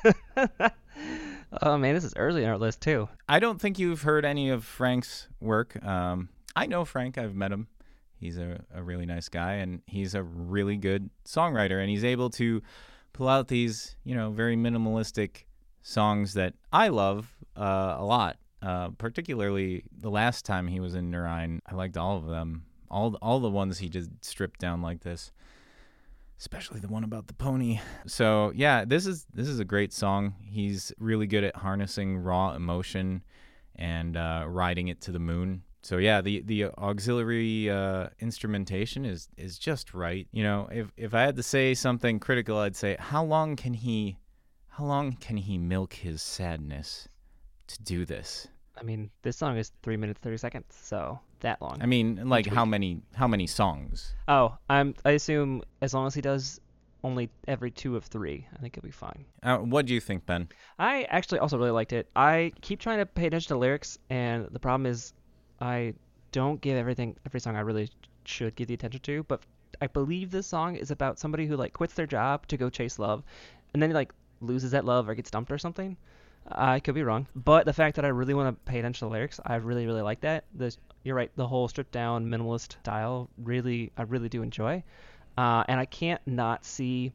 [1.62, 3.08] oh man, this is early in our list too.
[3.30, 5.82] I don't think you've heard any of Frank's work.
[5.82, 7.18] Um, I know Frank.
[7.18, 7.68] I've met him.
[8.20, 11.80] He's a, a really nice guy, and he's a really good songwriter.
[11.80, 12.62] And he's able to
[13.14, 15.46] pull out these, you know, very minimalistic
[15.84, 18.36] songs that I love uh, a lot.
[18.66, 22.66] Uh, particularly the last time he was in Nur Ein, I liked all of them.
[22.90, 25.32] All all the ones he just stripped down like this,
[26.40, 27.80] especially the one about the pony.
[28.08, 30.34] So yeah, this is this is a great song.
[30.42, 33.24] He's really good at harnessing raw emotion
[33.76, 35.62] and uh, riding it to the moon.
[35.84, 40.28] So yeah, the the auxiliary uh, instrumentation is is just right.
[40.32, 43.76] You know, if if I had to say something critical, I'd say how long can
[43.76, 44.18] he
[44.70, 47.08] how long can he milk his sadness
[47.68, 48.48] to do this?
[48.78, 51.78] I mean, this song is three minutes thirty seconds, so that long.
[51.82, 54.14] I mean, like how many how many songs?
[54.28, 54.96] Oh, I'm.
[55.06, 56.60] I assume as long as he does
[57.04, 59.26] only every two of three, I think he'll be fine.
[59.44, 60.50] Uh, what do you think, Ben?
[60.80, 62.10] I actually also really liked it.
[62.16, 65.14] I keep trying to pay attention to lyrics, and the problem is,
[65.62, 65.94] I
[66.32, 67.90] don't give everything every song I really
[68.26, 69.24] should give the attention to.
[69.24, 69.44] But
[69.82, 73.00] I believe this song is about somebody who like quits their job to go chase
[73.00, 73.24] love,
[73.74, 74.12] and then like
[74.42, 75.96] loses that love or gets dumped or something.
[76.48, 79.10] I could be wrong, but the fact that I really want to pay attention to
[79.10, 80.46] the lyrics, I really really like that.
[80.54, 84.84] The you're right, the whole stripped down minimalist style really I really do enjoy,
[85.38, 87.14] uh, and I can't not see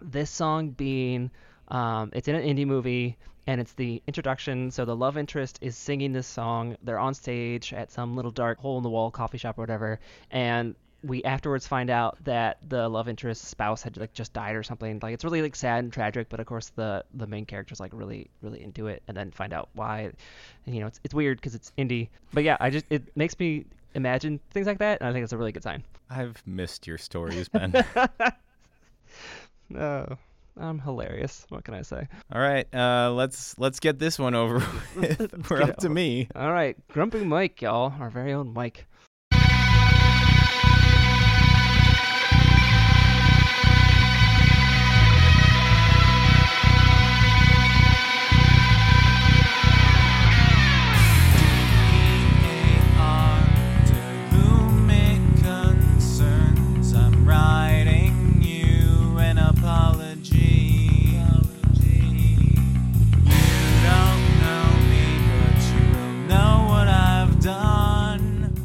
[0.00, 1.30] this song being
[1.70, 4.70] Um, it's in an indie movie, and it's the introduction.
[4.70, 6.76] So the love interest is singing this song.
[6.82, 10.00] They're on stage at some little dark hole in the wall coffee shop or whatever,
[10.30, 14.62] and we afterwards find out that the love interest's spouse had like just died or
[14.62, 14.98] something.
[15.02, 17.92] Like it's really like sad and tragic, but of course the the main character's like
[17.94, 20.10] really really into it, and then find out why.
[20.66, 23.38] And, you know, it's it's weird because it's indie, but yeah, I just it makes
[23.38, 25.82] me imagine things like that, and I think it's a really good sign.
[26.08, 27.72] I've missed your stories, Ben.
[29.68, 30.18] No,
[30.60, 31.46] I'm hilarious.
[31.48, 32.06] What can I say?
[32.32, 34.56] All right, uh, let's let's get this one over
[34.96, 35.48] with.
[35.50, 36.28] We're up to me.
[36.34, 38.86] All right, Grumpy Mike, y'all, our very own Mike.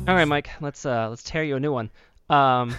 [0.08, 1.89] All right, Mike, let's uh let's tear you a new one.
[2.30, 2.76] Um,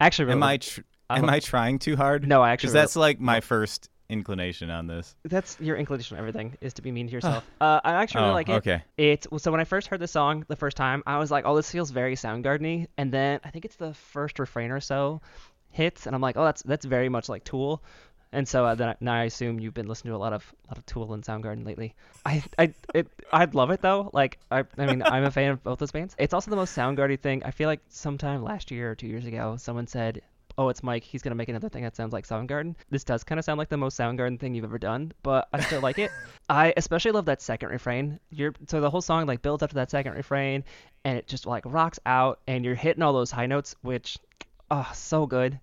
[0.00, 2.26] actually, really, Am I tr- am I trying too hard?
[2.26, 5.14] No, I actually because that's like my first inclination on this.
[5.24, 7.44] that's your inclination of everything is to be mean to yourself.
[7.60, 8.52] uh, I actually really oh, like it.
[8.54, 8.82] okay.
[8.96, 11.56] It so when I first heard the song the first time, I was like, "Oh,
[11.56, 15.20] this feels very Soundgarden-y," and then I think it's the first refrain or so
[15.70, 17.82] hits, and I'm like, "Oh, that's that's very much like Tool,"
[18.32, 20.44] and so uh, then I, now I assume you've been listening to a lot of
[20.66, 21.94] a lot of Tool and Soundgarden lately.
[22.24, 24.10] I I it I'd love it though.
[24.12, 26.14] Like I I mean I'm a fan of both those bands.
[26.18, 27.42] It's also the most Soundgarden thing.
[27.44, 30.22] I feel like sometime last year or two years ago, someone said.
[30.58, 31.04] Oh, it's Mike.
[31.04, 32.74] He's gonna make another thing that sounds like Soundgarden.
[32.90, 35.60] This does kind of sound like the most Soundgarden thing you've ever done, but I
[35.60, 36.10] still like it.
[36.50, 38.20] I especially love that second refrain.
[38.30, 40.64] You're so the whole song like builds up to that second refrain,
[41.04, 44.18] and it just like rocks out, and you're hitting all those high notes, which,
[44.70, 45.58] oh, so good,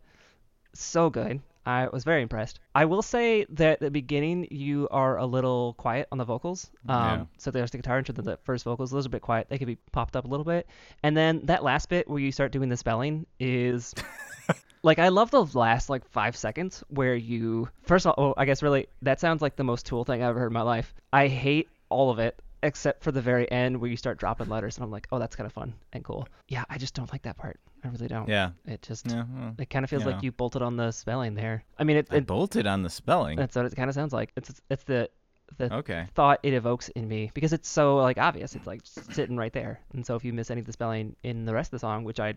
[0.73, 1.41] so good.
[1.67, 2.59] I was very impressed.
[2.73, 6.71] I will say that at the beginning you are a little quiet on the vocals.
[6.87, 7.25] Um, Yeah.
[7.37, 9.47] So there's the guitar into the, the first vocals, those are a bit quiet.
[9.49, 10.67] They could be popped up a little bit,
[11.03, 13.93] and then that last bit where you start doing the spelling is
[14.83, 18.45] like I love the last like five seconds where you first of all, oh, I
[18.45, 20.93] guess really that sounds like the most Tool thing I've ever heard in my life.
[21.11, 24.77] I hate all of it except for the very end where you start dropping letters,
[24.77, 26.27] and I'm like, oh, that's kind of fun and cool.
[26.47, 27.59] Yeah, I just don't like that part.
[27.83, 28.27] I really don't.
[28.27, 28.51] Yeah.
[28.65, 29.23] It just Yeah.
[29.33, 30.23] well, it kind of feels you like know.
[30.23, 31.63] you bolted on the spelling there.
[31.77, 33.37] I mean, it, I bolted on the spelling.
[33.37, 34.31] that's what it kind of sounds like.
[34.35, 35.09] It's it's the
[35.57, 36.07] the Okay.
[36.13, 38.55] thought it evokes in me because it's so like obvious.
[38.55, 39.79] It's like sitting right there.
[39.93, 42.03] And so if you miss any of the spelling in the rest of the song,
[42.03, 42.33] which I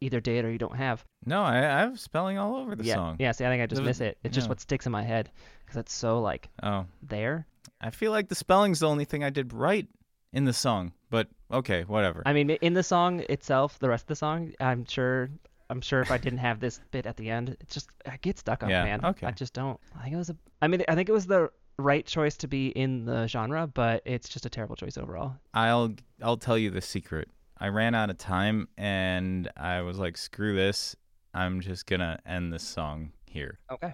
[0.00, 2.94] either did or you don't have, No, I, I have spelling all over the yeah,
[2.94, 3.16] song.
[3.18, 3.32] yeah.
[3.32, 4.16] See, I think I just miss it.
[4.24, 5.30] It's just what sticks in my head
[5.64, 7.46] because it's so like Oh, there.
[7.80, 9.86] I feel like the spelling's the only thing I did right
[10.32, 10.92] in the song.
[11.10, 12.22] But okay, whatever.
[12.26, 15.30] I mean, in the song itself, the rest of the song, I'm sure.
[15.70, 18.38] I'm sure if I didn't have this bit at the end, it just I get
[18.38, 19.04] stuck on Yeah, man.
[19.04, 19.26] okay.
[19.26, 19.78] I just don't.
[19.98, 20.36] I think it was a.
[20.62, 24.02] I mean, I think it was the right choice to be in the genre, but
[24.06, 25.34] it's just a terrible choice overall.
[25.52, 27.28] I'll I'll tell you the secret.
[27.58, 30.96] I ran out of time and I was like, screw this.
[31.34, 33.58] I'm just gonna end this song here.
[33.70, 33.92] Okay.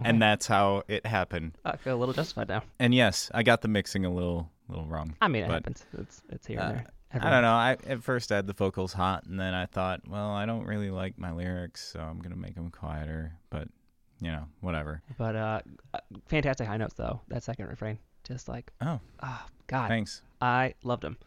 [0.00, 1.52] And that's how it happened.
[1.64, 2.62] I feel a little justified now.
[2.78, 5.14] And yes, I got the mixing a little little wrong.
[5.20, 5.84] I mean, it But, happens.
[5.98, 6.86] It's it's here uh, and there.
[7.14, 7.52] I don't know.
[7.52, 10.64] I at first I had the vocals hot, and then I thought, well, I don't
[10.64, 13.32] really like my lyrics, so I'm gonna make them quieter.
[13.50, 13.68] But
[14.20, 15.02] you know, whatever.
[15.18, 15.60] But uh,
[15.92, 17.20] uh, fantastic high notes though.
[17.28, 20.22] That second refrain, just like Oh, oh god, thanks.
[20.40, 21.18] I loved him.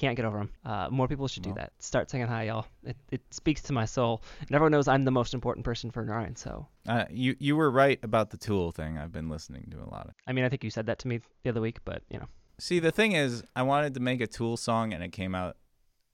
[0.00, 0.50] Can't get over him.
[0.64, 1.72] Uh, more people should do that.
[1.78, 2.64] Start singing high, y'all.
[2.82, 4.22] It it speaks to my soul.
[4.40, 6.36] And everyone knows I'm the most important person for Nur Ein.
[6.36, 8.96] So Uh, you you were right about the Tool thing.
[8.96, 10.14] I've been listening to a lot of.
[10.26, 12.26] I mean, I think you said that to me the other week, but you know,
[12.58, 15.58] See, the thing is, I wanted to make a Tool song, and it came out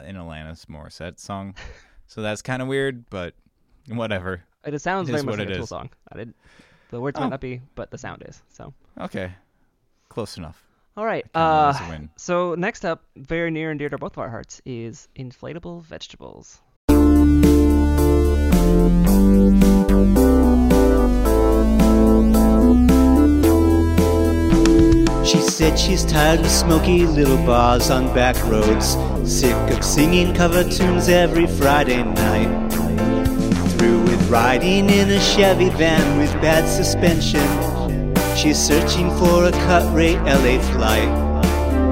[0.00, 1.54] an Alanis Morissette song,
[2.08, 3.34] so that's kind of weird, but
[3.88, 4.42] whatever.
[4.64, 5.68] it sounds It very much like a Tool is.
[5.68, 5.90] song.
[6.12, 6.34] I did.
[6.90, 7.22] The words Oh.
[7.22, 8.42] might not be, but the sound is.
[8.48, 9.32] So Okay,
[10.08, 10.65] close enough.
[10.96, 11.24] All right.
[11.32, 14.30] Count it as Uh, so next up, very near and dear to both of our
[14.30, 16.60] hearts, is inflatable vegetables.
[25.26, 30.62] She said she's tired of smoky little bars on back roads, sick of singing cover
[30.62, 32.70] tunes every Friday night.
[33.72, 37.65] Through with riding in a Chevy van with bad suspension.
[38.36, 41.08] She's searching for a cut rate LA flight.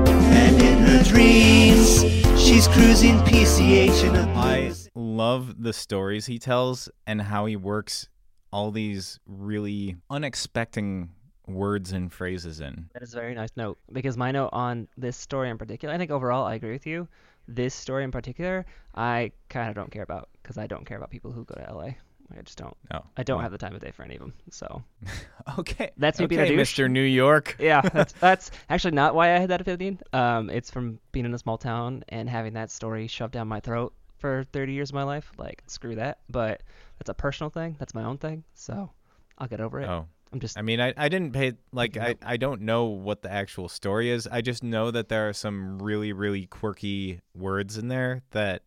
[0.06, 2.02] And in her dreams,
[2.38, 8.10] she's cruising PCH in a I love the stories he tells and how he works
[8.52, 11.08] all these really unexpected
[11.46, 12.90] words and phrases in.
[12.92, 15.98] That is a very nice note because my note on this story in particular, I
[15.98, 17.08] think overall I agree with you.
[17.48, 21.10] This story in particular, I kind of don't care about because I don't care about
[21.10, 21.94] people who go to LA
[22.36, 22.76] I just don't.
[22.92, 23.42] Oh, I don't well.
[23.42, 24.32] have the time of day for any of them.
[24.50, 24.82] So
[25.58, 26.78] Okay, That's me being a okay, douche.
[26.78, 26.90] Mr.
[26.90, 27.56] New York.
[27.60, 30.00] yeah, that's that's actually not why I had that opinion.
[30.12, 33.60] Um, it's from being in a small town and having that story shoved down my
[33.60, 35.30] throat for 30 years of my life.
[35.36, 36.18] Like screw that.
[36.28, 36.62] But
[36.98, 37.76] that's a personal thing.
[37.78, 38.44] That's my own thing.
[38.54, 38.90] So
[39.38, 39.88] I'll get over it.
[39.88, 43.22] Oh, I'm just I mean, I, I didn't pay like I, I don't know what
[43.22, 44.26] the actual story is.
[44.26, 48.62] I just know that there are some really really quirky words in there that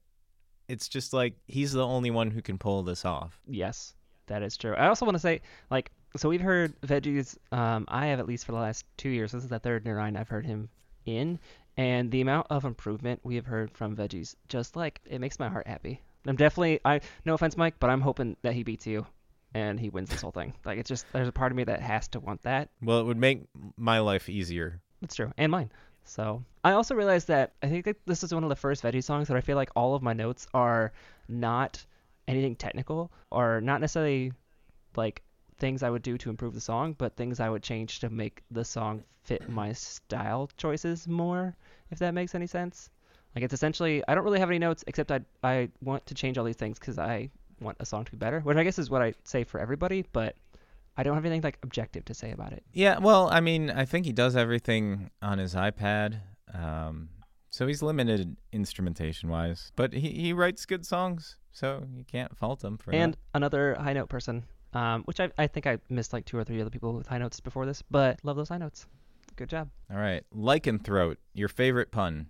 [0.67, 3.39] it's just like he's the only one who can pull this off.
[3.47, 3.93] Yes,
[4.27, 4.75] that is true.
[4.75, 7.37] I also want to say, like, so we've heard Veggies.
[7.51, 9.31] Um, I have at least for the last two years.
[9.31, 10.69] This is the third Nur Ein I've heard him
[11.05, 11.39] in,
[11.77, 15.49] and the amount of improvement we have heard from Veggies, just like it makes my
[15.49, 16.01] heart happy.
[16.25, 19.05] I'm definitely, I no offense, Mike, but I'm hoping that he beats you,
[19.53, 20.53] and he wins this whole thing.
[20.65, 22.69] Like, it's just there's a part of me that has to want that.
[22.81, 23.43] Well, it would make
[23.77, 24.81] my life easier.
[25.01, 25.71] That's true, and mine.
[26.07, 29.03] So I also realized that I think that this is one of the first Veggie
[29.03, 30.93] songs that I feel like all of my notes are
[31.27, 31.85] not
[32.27, 34.31] anything technical or not necessarily
[34.95, 35.21] like
[35.57, 38.43] things I would do to improve the song, but things I would change to make
[38.51, 41.55] the song fit my style choices more,
[41.91, 42.89] if that makes any sense.
[43.35, 46.37] Like it's essentially I don't really have any notes except I I want to change
[46.37, 48.89] all these things because I want a song to be better, which I guess is
[48.89, 50.35] what I say for everybody, but
[50.97, 52.63] I don't have anything like objective to say about it.
[52.73, 56.21] Yeah, well, I mean, I think he does everything on his iPad.
[56.53, 57.09] Um,
[57.49, 62.63] so he's limited instrumentation wise, but he, he writes good songs, so you can't fault
[62.63, 63.19] him for and that.
[63.35, 66.59] another high note person, um, which I, I think I missed like two or three
[66.61, 68.85] other people with high notes before this, but love those high notes.
[69.35, 69.69] Good job.
[69.91, 72.27] All right, lycanthrope, your favorite pun.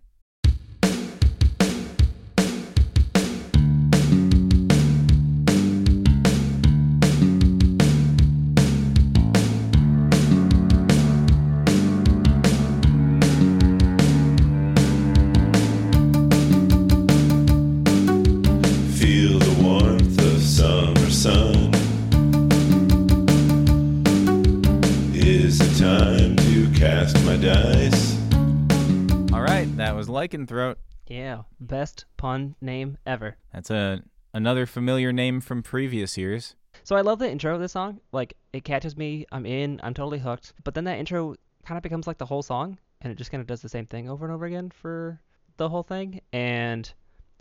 [30.17, 30.77] Lycanthrope.
[31.07, 33.37] Yeah, best pun name ever.
[33.53, 34.01] That's a
[34.33, 36.55] another familiar name from previous years.
[36.83, 38.01] So I love the intro of this song.
[38.11, 39.25] Like it catches me.
[39.31, 39.79] I'm in.
[39.83, 40.53] I'm totally hooked.
[40.63, 43.41] But then that intro kind of becomes like the whole song, and it just kind
[43.41, 45.21] of does the same thing over and over again for
[45.57, 46.21] the whole thing.
[46.33, 46.91] And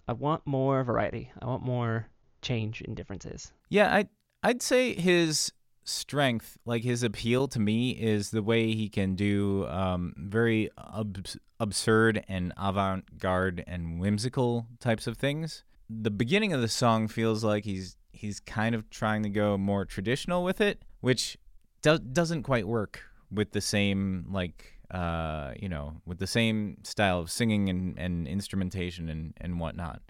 [0.07, 1.31] I want more variety.
[1.41, 2.09] I want more
[2.43, 3.53] change and differences.
[3.69, 4.09] Yeah, I
[4.43, 5.53] I'd say his
[5.85, 11.39] strength, like his appeal to me, is the way he can do um, very abs-
[11.59, 15.65] absurd and avant-garde and whimsical types of things.
[15.89, 19.85] The beginning of the song feels like he's he's kind of trying to go more
[19.85, 21.37] traditional with it, which
[21.83, 27.21] do- doesn't quite work with the same like uh, you know with the same style
[27.21, 30.03] of singing and, and instrumentation and and whatnot.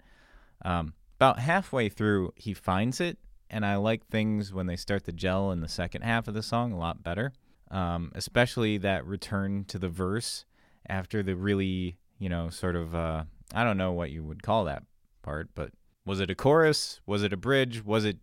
[0.65, 3.17] Um, about halfway through, he finds it,
[3.49, 6.43] and I like things when they start to gel in the second half of the
[6.43, 7.33] song a lot better.
[7.69, 10.45] Um, especially that return to the verse
[10.87, 13.23] after the really, you know, sort of, uh,
[13.53, 14.83] I don't know what you would call that
[15.21, 15.71] part, but
[16.05, 17.01] was it a chorus?
[17.05, 17.83] Was it a bridge?
[17.83, 18.17] Was it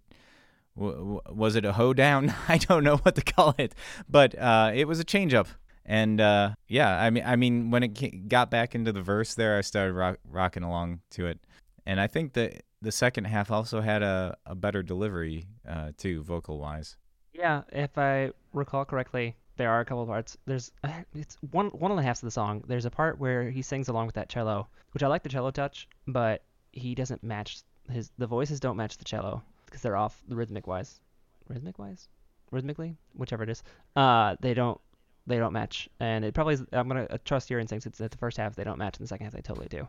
[0.76, 2.34] w- was it a hoedown?
[2.48, 3.74] I don't know what to call it,
[4.08, 5.48] but uh, it was a change up.
[5.86, 9.58] And uh, yeah, I mean, I mean, when it got back into the verse there,
[9.58, 11.38] I started rock- rocking along to it,
[11.84, 16.22] and I think that the second half also had a, a better delivery uh, too,
[16.22, 16.96] vocal wise.
[17.34, 20.36] Yeah, if I recall correctly, there are a couple of parts.
[20.46, 20.72] There's
[21.14, 22.64] it's one one and a half of the song.
[22.66, 25.50] There's a part where he sings along with that cello, which I like the cello
[25.50, 30.22] touch, but he doesn't match his the voices don't match the cello because they're off
[30.28, 31.00] rhythmic wise,
[31.48, 32.08] rhythmic wise,
[32.50, 33.62] rhythmically, whichever it is.
[33.96, 34.80] Uh, they don't
[35.26, 37.86] they don't match, and it probably is, I'm gonna uh, trust your instincts.
[37.86, 39.86] It's at the first half they don't match, and the second half they totally do.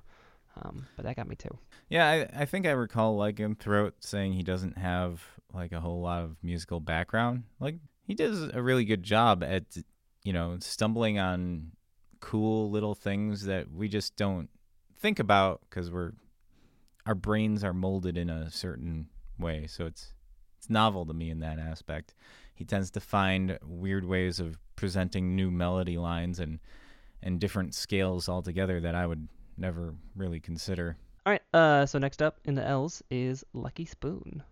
[0.61, 1.57] Um, but that got me too.
[1.89, 5.21] Yeah, I, I think I recall Lycanthrope saying he doesn't have
[5.53, 7.43] like a whole lot of musical background.
[7.59, 7.75] Like
[8.05, 9.63] he does a really good job at
[10.23, 11.71] you know stumbling on
[12.19, 14.49] cool little things that we just don't
[14.97, 16.13] think about because we're
[17.05, 19.07] our brains are molded in a certain
[19.39, 19.67] way.
[19.67, 20.13] So it's
[20.57, 22.15] it's novel to me in that aspect.
[22.55, 26.59] He tends to find weird ways of presenting new melody lines and
[27.21, 29.27] and different scales altogether that I would
[29.57, 30.97] never really consider.
[31.25, 31.41] All right.
[31.53, 34.43] Uh, so next up in the L's is Lucky Spoon.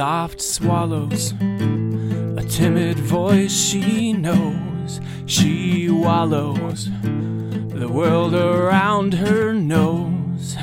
[0.00, 4.98] Soft swallows, a timid voice she knows.
[5.26, 10.56] She wallows, the world around her knows.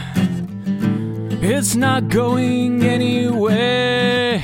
[1.40, 4.38] It's not going anywhere.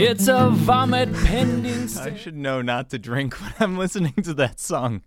[0.00, 1.88] It's a vomit pending.
[2.00, 5.02] I should know not to drink when I'm listening to that song.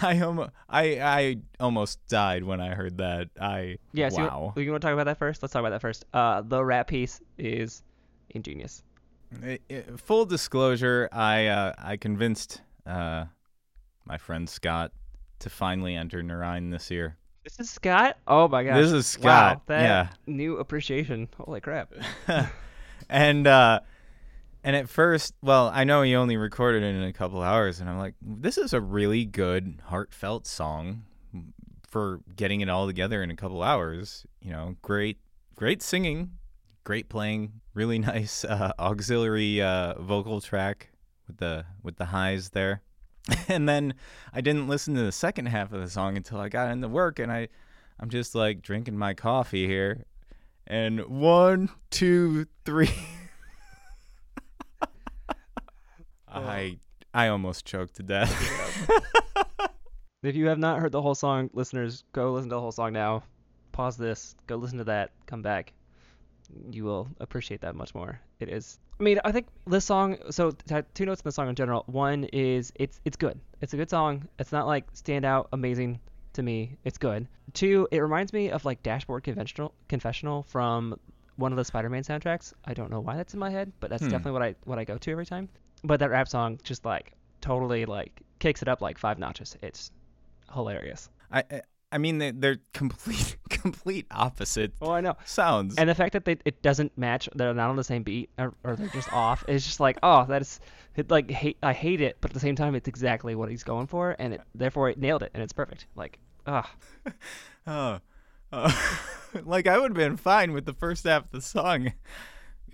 [0.00, 3.28] I almost, I, I almost died when I heard that.
[3.40, 4.52] I Yeah, so wow.
[4.56, 5.42] you, you want to talk about that first?
[5.42, 6.04] Let's talk about that first.
[6.14, 7.82] Uh, the rap piece is
[8.30, 8.82] ingenious.
[9.44, 13.24] I- I- full disclosure, I uh, I convinced uh,
[14.04, 14.92] my friend Scott
[15.40, 17.16] to finally enter Nur Ein this year.
[17.42, 18.16] This is Scott.
[18.26, 18.76] Oh my gosh.
[18.76, 20.08] This is Scott, Wow, that yeah.
[20.26, 21.28] New appreciation.
[21.38, 21.92] Holy crap.
[23.08, 23.80] and uh,
[24.66, 27.88] and at first, well, I know he only recorded it in a couple hours, and
[27.88, 31.04] I'm like, this is a really good, heartfelt song
[31.86, 34.26] for getting it all together in a couple hours.
[34.42, 35.18] You know, great,
[35.54, 36.32] great singing,
[36.82, 40.90] great playing, really nice uh, auxiliary uh, vocal track
[41.28, 42.82] with the with the highs there.
[43.48, 43.94] And then
[44.34, 47.20] I didn't listen to the second half of the song until I got into work,
[47.20, 47.46] and I,
[48.00, 50.06] I'm just like drinking my coffee here,
[50.66, 52.90] and one, two, three.
[56.36, 56.78] I
[57.14, 58.32] I almost choked to death.
[60.22, 62.92] If you have not heard the whole song, listeners, go listen to the whole song
[62.92, 63.22] now.
[63.70, 65.72] Pause this, go listen to that, come back.
[66.70, 68.18] You will appreciate that much more.
[68.40, 68.80] It is.
[68.98, 70.16] I mean, I think this song.
[70.30, 70.50] So
[70.94, 71.84] two notes in the song in general.
[71.86, 73.38] One is it's it's good.
[73.60, 74.26] It's a good song.
[74.40, 76.00] It's not like stand out amazing
[76.32, 76.76] to me.
[76.84, 77.28] It's good.
[77.52, 80.98] Two, it reminds me of like Dashboard Conventional Confessional from
[81.36, 82.52] one of the Spider-Man soundtracks.
[82.64, 84.08] I don't know why that's in my head, but that's Hmm.
[84.10, 85.48] definitely what I what I go to every time.
[85.84, 89.56] But that rap song just like totally like kicks it up like five notches.
[89.62, 89.90] It's
[90.52, 91.08] hilarious.
[91.30, 91.44] I
[91.92, 95.16] I- mean they, they're complete complete opposite Oh, I know.
[95.24, 95.76] sounds.
[95.76, 98.54] And the fact that they, it doesn't match, they're not on the same beat, or,
[98.64, 99.44] or they're just off.
[99.48, 100.60] It's just like, oh, that is,
[100.96, 103.64] it, like, hate, I hate it, but at the same time, it's exactly what he's
[103.64, 105.86] going for, and it, therefore, it nailed it, and it's perfect.
[105.96, 106.70] Like, ah,
[107.66, 107.98] oh,
[108.52, 108.98] oh.
[109.44, 111.92] like I would have been fine with the first half of the song.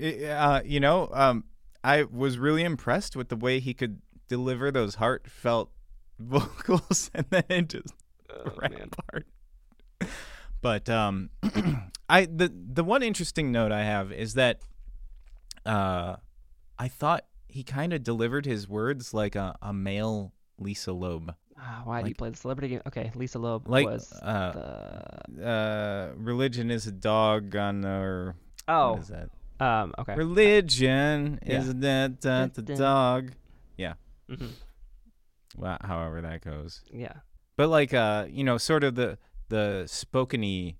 [0.03, 1.45] Uh, you know, um,
[1.85, 5.71] I was really impressed with the way he could deliver those heartfelt
[6.19, 7.95] vocals, and then it just
[8.31, 8.91] oh, rap man.
[8.91, 9.27] part.
[10.61, 11.31] But um,
[12.09, 14.61] I the the one interesting note I have is that
[15.67, 16.17] uh,
[16.79, 21.35] I thought he kind of delivered his words like a, a male Lisa Loeb.
[21.59, 22.83] Ah, why do you play the celebrity game?
[22.87, 25.47] Okay, Lisa Loeb Like was uh, the.
[25.47, 28.35] uh, religion is a dog on or
[28.67, 29.29] Oh, what is that?
[29.61, 30.15] Um, okay.
[30.17, 31.59] Religion Yeah.
[31.61, 33.33] is that the dog.
[34.29, 34.47] hmm
[35.57, 36.83] Well, however that goes.
[36.93, 37.13] Yeah.
[37.57, 40.77] But like uh, you know, sort of the the spokeny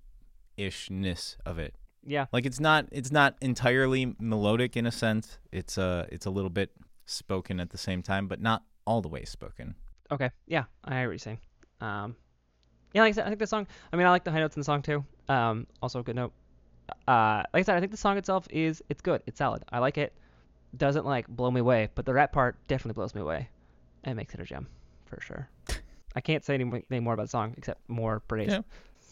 [0.57, 1.75] ishness of it.
[2.05, 2.25] Yeah.
[2.31, 5.37] Like it's not it's not entirely melodic in a sense.
[5.51, 6.71] It's uh it's a little bit
[7.05, 9.75] spoken at the same time, but not all the way spoken.
[10.11, 10.31] Okay.
[10.47, 11.39] Yeah, I hear what you're saying.
[11.81, 12.15] Um,
[12.93, 13.67] yeah, like I said, I think the song.
[13.91, 15.03] I mean, I like the high notes in the song too.
[15.29, 16.33] Um, also a good note.
[17.07, 19.21] Uh, like I said, I think the song itself is it's good.
[19.25, 19.63] It's solid.
[19.71, 20.13] I like it.
[20.75, 23.49] Doesn't like blow me away, but the rap part definitely blows me away,
[24.03, 24.67] and makes it a gem
[25.05, 25.47] for sure.
[26.15, 28.49] I can't say anything more about the song except more praise.
[28.49, 28.61] Yeah.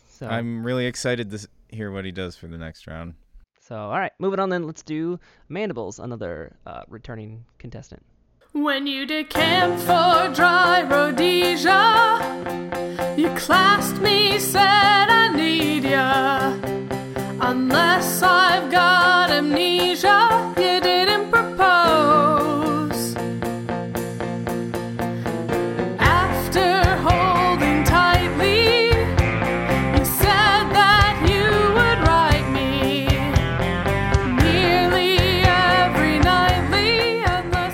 [0.09, 3.15] So, I'm really excited to hear what he does for the next round.
[3.59, 4.65] so all right, moving on then.
[4.65, 5.19] Let's do
[5.49, 8.03] Mandibles, another uh, returning contestant.
[8.53, 12.19] When you decamp for dry Rhodesia,
[13.17, 16.40] you clasped me, said I need ya.
[17.51, 23.13] Unless I've got amnesia, you didn't propose.
[25.99, 31.43] After holding tightly, you said that you
[31.75, 33.05] would write me
[34.41, 37.21] nearly every nightly.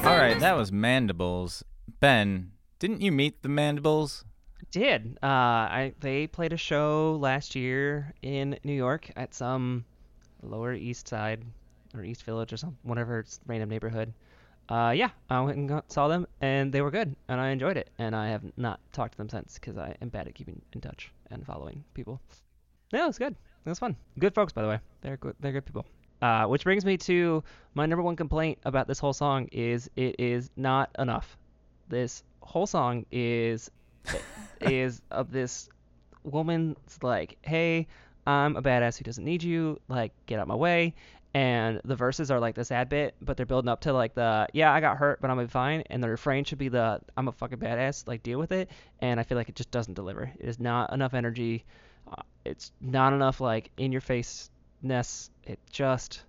[0.09, 1.63] All right, that was Mandibles.
[1.99, 4.25] Ben, didn't you meet the Mandibles?
[4.77, 5.17] Did.
[5.21, 9.85] Uh, I they played a show last year in New York at some
[10.41, 11.43] Lower East Side
[11.93, 14.13] or East Village or some whatever random neighborhood.
[14.69, 17.77] Uh, yeah, I went and got, saw them and they were good and I enjoyed
[17.77, 20.61] it and I have not talked to them since because I am bad at keeping
[20.73, 22.19] in touch and following people.
[22.91, 23.33] No, it was good.
[23.65, 23.95] It was fun.
[24.19, 24.79] Good folks, by the way.
[25.01, 25.35] They're good.
[25.39, 25.85] They're good people.
[26.21, 27.43] Uh, which brings me to
[27.75, 31.37] my number one complaint about this whole song is it is not enough.
[31.87, 33.69] This whole song is
[34.61, 35.69] is of this
[36.23, 37.87] woman's like, hey,
[38.25, 40.95] I'm a badass who doesn't need you, like, get out my way.
[41.33, 44.47] And the verses are like the sad bit, but they're building up to like the,
[44.53, 45.83] yeah, I got hurt, but I'm fine.
[45.89, 48.69] And the refrain should be the, I'm a fucking badass, like, deal with it.
[48.99, 50.31] And I feel like it just doesn't deliver.
[50.39, 51.63] It is not enough energy.
[52.11, 54.49] Uh, it's not enough, like, in your face
[54.81, 55.29] ness.
[55.43, 56.23] It just,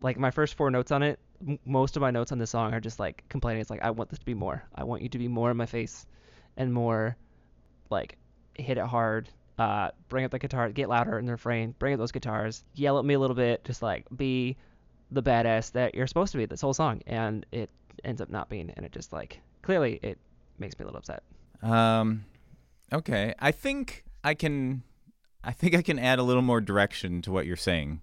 [0.00, 2.72] like, my first four notes on it, m- most of my notes on this song
[2.72, 3.60] are just like complaining.
[3.60, 4.64] It's like, I want this to be more.
[4.74, 6.06] I want you to be more in my face
[6.56, 7.16] and more
[7.90, 8.16] like
[8.54, 9.28] hit it hard
[9.58, 12.98] uh bring up the guitar get louder in the refrain bring up those guitars yell
[12.98, 14.56] at me a little bit just like be
[15.12, 17.70] the badass that you're supposed to be this whole song, and it
[18.04, 20.18] ends up not being, and it just like clearly it
[20.58, 21.22] makes me a little upset.
[21.62, 22.24] Um,
[22.92, 23.34] okay.
[23.38, 24.82] I think I can.
[25.44, 28.00] I think I can add a little more direction to what you're saying,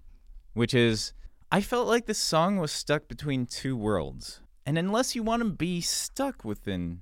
[0.52, 1.12] which is
[1.50, 5.48] I felt like this song was stuck between two worlds, and unless you want to
[5.48, 7.00] be stuck within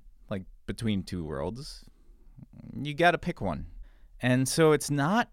[0.68, 1.84] between two worlds,
[2.80, 3.66] you got to pick one.
[4.20, 5.30] And so it's not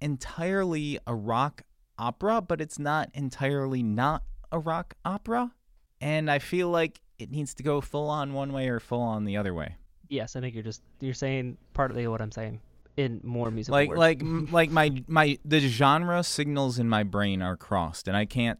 [0.00, 1.62] entirely a rock
[1.98, 5.52] opera, but it's not entirely not a rock opera.
[6.00, 9.24] And I feel like it needs to go full on one way or full on
[9.24, 9.76] the other way.
[10.08, 12.60] Yes, I think you're just you're saying partly what I'm saying
[12.96, 13.98] in more musical like words.
[13.98, 14.22] like
[14.52, 18.58] like my my the genre signals in my brain are crossed and i can't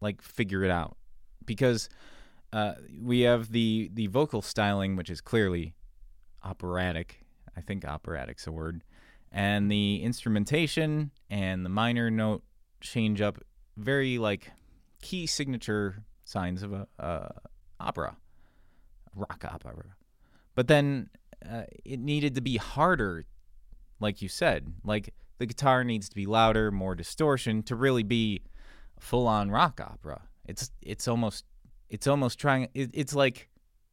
[0.00, 0.96] like figure it out
[1.44, 1.88] because
[2.52, 5.74] uh, we have the the vocal styling which is clearly
[6.42, 7.24] operatic
[7.56, 8.82] i think operatic's a word
[9.32, 12.42] and the instrumentation and the minor note
[12.80, 13.38] change up
[13.76, 14.50] very like
[15.02, 17.28] key signature signs of a uh,
[17.80, 18.16] opera
[19.14, 19.74] rock opera
[20.54, 21.08] but then
[21.48, 23.24] uh, it needed to be harder
[24.00, 24.72] like you said.
[24.84, 28.42] Like the guitar needs to be louder, more distortion to really be
[28.98, 30.22] full on rock opera.
[30.46, 31.44] It's it's almost
[31.88, 33.48] it's almost trying it, it's like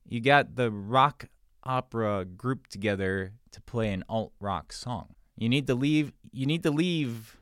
[0.08, 1.26] you got the rock
[1.64, 5.16] opera group together to play an alt rock song.
[5.38, 7.38] You need to leave you need to leave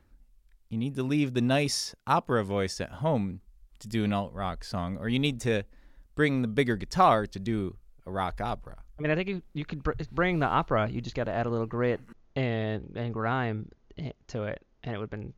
[0.68, 3.40] you need to leave the nice opera voice at home
[3.80, 5.64] to do an alt rock song or you need to
[6.14, 7.76] bring the bigger guitar to do
[8.06, 8.76] a rock opera.
[8.98, 10.88] I mean, I think you you could br- bring the opera.
[10.88, 12.00] You just got to add a little grit
[12.36, 15.32] and and grime eh, to it, and it would have been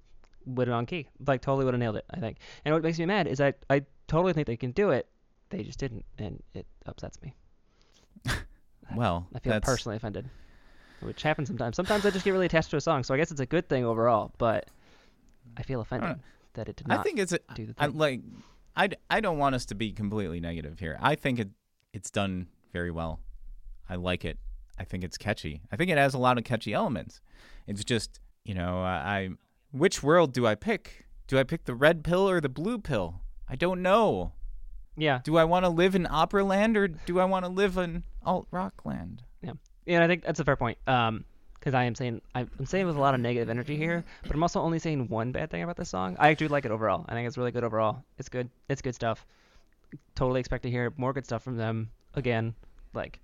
[0.46, 1.08] would on key.
[1.26, 2.04] Like totally would have nailed it.
[2.10, 2.38] I think.
[2.64, 5.08] And what makes me mad is I I totally think they can do it.
[5.50, 7.34] They just didn't, and it upsets me.
[8.94, 10.28] Well, I feel that's personally offended,
[11.00, 11.74] which happens sometimes.
[11.74, 13.68] Sometimes I just get really attached to a song, so I guess it's a good
[13.68, 14.32] thing overall.
[14.38, 14.68] But
[15.56, 16.18] I feel offended
[16.54, 17.00] that it did not.
[17.00, 17.96] I think it's a, do the I, thing.
[17.96, 18.20] like
[18.76, 20.98] I, I don't want us to be completely negative here.
[21.00, 21.48] I think it
[21.92, 23.20] it's done very well.
[23.88, 24.38] I like it.
[24.78, 25.62] I think it's catchy.
[25.70, 27.20] I think it has a lot of catchy elements.
[27.66, 29.28] It's just you know I, I
[29.72, 31.06] which world do I pick?
[31.26, 33.20] Do I pick the red pill or the blue pill?
[33.48, 34.32] I don't know.
[34.96, 37.76] yeah, Do I want to live in opera land or do I want to live
[37.76, 39.22] in alt rock land?
[39.42, 39.52] Yeah,
[39.86, 40.78] and I think that's a fair point.
[40.86, 41.24] Um,
[41.58, 44.42] because I am saying I'm saying with a lot of negative energy here, but I'm
[44.42, 46.14] also only saying one bad thing about this song.
[46.18, 47.06] I do like it overall.
[47.08, 48.04] I think it's really good overall.
[48.18, 48.50] It's good.
[48.68, 49.26] It's good stuff.
[50.14, 52.54] Totally expect to hear more good stuff from them again.
[52.92, 53.18] Like,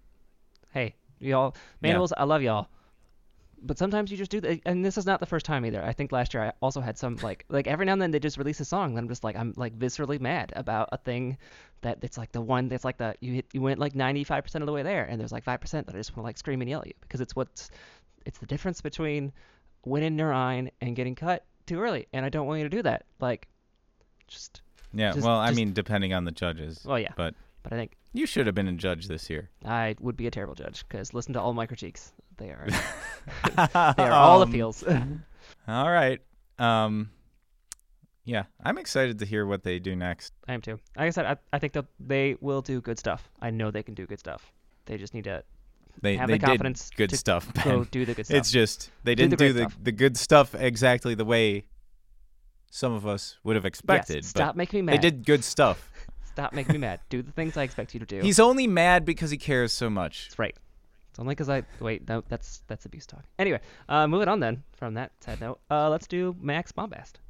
[0.73, 2.01] hey, y'all, Yeah.
[2.16, 2.68] I love y'all.
[3.62, 5.82] But sometimes you just do that, and this is not the first time either.
[5.84, 8.18] I think last year I also had some like like every now and then they
[8.18, 11.36] just release a song, and I'm just like I'm like viscerally mad about a thing
[11.82, 14.66] that it's like the one that's like the you hit you went like 95% of
[14.66, 16.70] the way there, and there's like 5% that I just want to like scream and
[16.70, 17.70] yell at you because it's what's
[18.26, 19.32] it's the difference between
[19.84, 22.82] winning Nur Ein and getting cut too early, and I don't want you to do
[22.82, 23.04] that.
[23.20, 23.46] Like,
[24.26, 26.82] just Yeah, Just- well, I mean, depending on the judges.
[26.84, 29.50] well, yeah, But but I think you should have been a judge this year.
[29.64, 32.12] I would be a terrible judge because listen to all my cheeks.
[32.41, 32.66] They are
[33.97, 34.82] they are all the Um, feels.
[35.68, 36.20] All right.
[36.59, 37.11] Um,
[38.24, 40.32] yeah, I'm excited to hear what they do next.
[40.49, 40.80] I am too.
[40.97, 43.30] Like I said, I, I think that they will do good stuff.
[43.41, 44.53] I know they can do good stuff.
[44.86, 45.45] They just need to
[46.03, 47.53] They Have they the confidence did good to stuff.
[47.64, 47.88] go Ben.
[47.91, 48.36] do the good stuff.
[48.38, 49.78] It's just they Do didn't do great the, stuff.
[49.82, 51.66] the good stuff exactly the way
[52.70, 54.16] some of us would have expected.
[54.16, 54.95] yes, stop making me mad.
[54.97, 55.91] they did good stuff.
[56.24, 57.01] Stop making me mad.
[57.11, 58.20] Do the things I expect you to do.
[58.20, 60.28] He's only mad because he cares so much.
[60.28, 60.57] That's right.
[61.21, 62.09] Only because I wait.
[62.09, 63.25] No, that's that's abuse talk.
[63.39, 63.61] Anyway,
[63.91, 65.61] uh, moving on then from that side note.
[65.71, 67.21] Uh, let's do Max Bombast.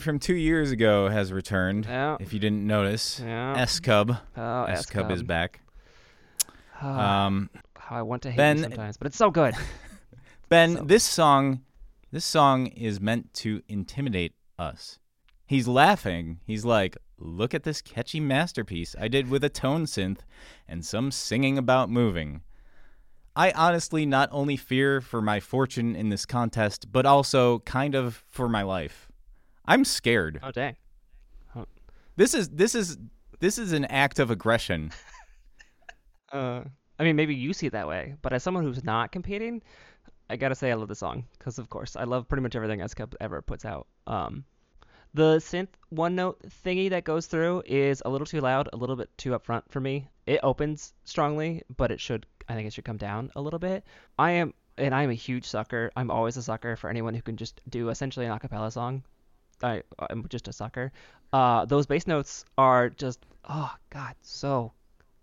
[0.00, 1.86] From two years ago has returned.
[1.86, 2.16] Yeah.
[2.20, 3.54] If you didn't notice, Yeah.
[3.56, 4.16] S Cub.
[4.36, 5.60] Oh, S Cub is back.
[6.80, 9.54] Ah, Um, how I want to hate Ben- sometimes, but it's so good.
[10.48, 11.62] Ben, So- this song,
[12.10, 14.98] this song is meant to intimidate us.
[15.46, 16.40] He's laughing.
[16.46, 20.20] He's like, "Look at this catchy masterpiece I did with a tone synth
[20.68, 22.42] and some singing about moving."
[23.36, 28.22] I honestly not only fear for my fortune in this contest, but also kind of
[28.28, 29.08] for my life.
[29.66, 30.40] I'm scared.
[30.42, 30.76] Oh dang.
[32.16, 32.96] This is this is
[33.40, 34.92] this is an act of aggression.
[36.32, 36.64] Uh,
[36.98, 39.62] I mean, maybe you see it that way, but as someone who's not competing,
[40.28, 42.80] I gotta say I love the song because, of course, I love pretty much everything
[42.80, 43.86] S ever puts out.
[44.08, 44.44] Um,
[45.14, 48.96] The synth one note thingy that goes through is a little too loud, a little
[48.96, 50.08] bit too upfront for me.
[50.26, 53.84] It opens strongly, but it should I think it should come down a little bit.
[54.18, 55.92] I am and I am a huge sucker.
[55.94, 59.04] I'm always a sucker for anyone who can just do essentially an acapella song.
[59.64, 60.92] I I'm just a sucker.
[61.32, 64.72] Uh, those bass notes are just oh god, so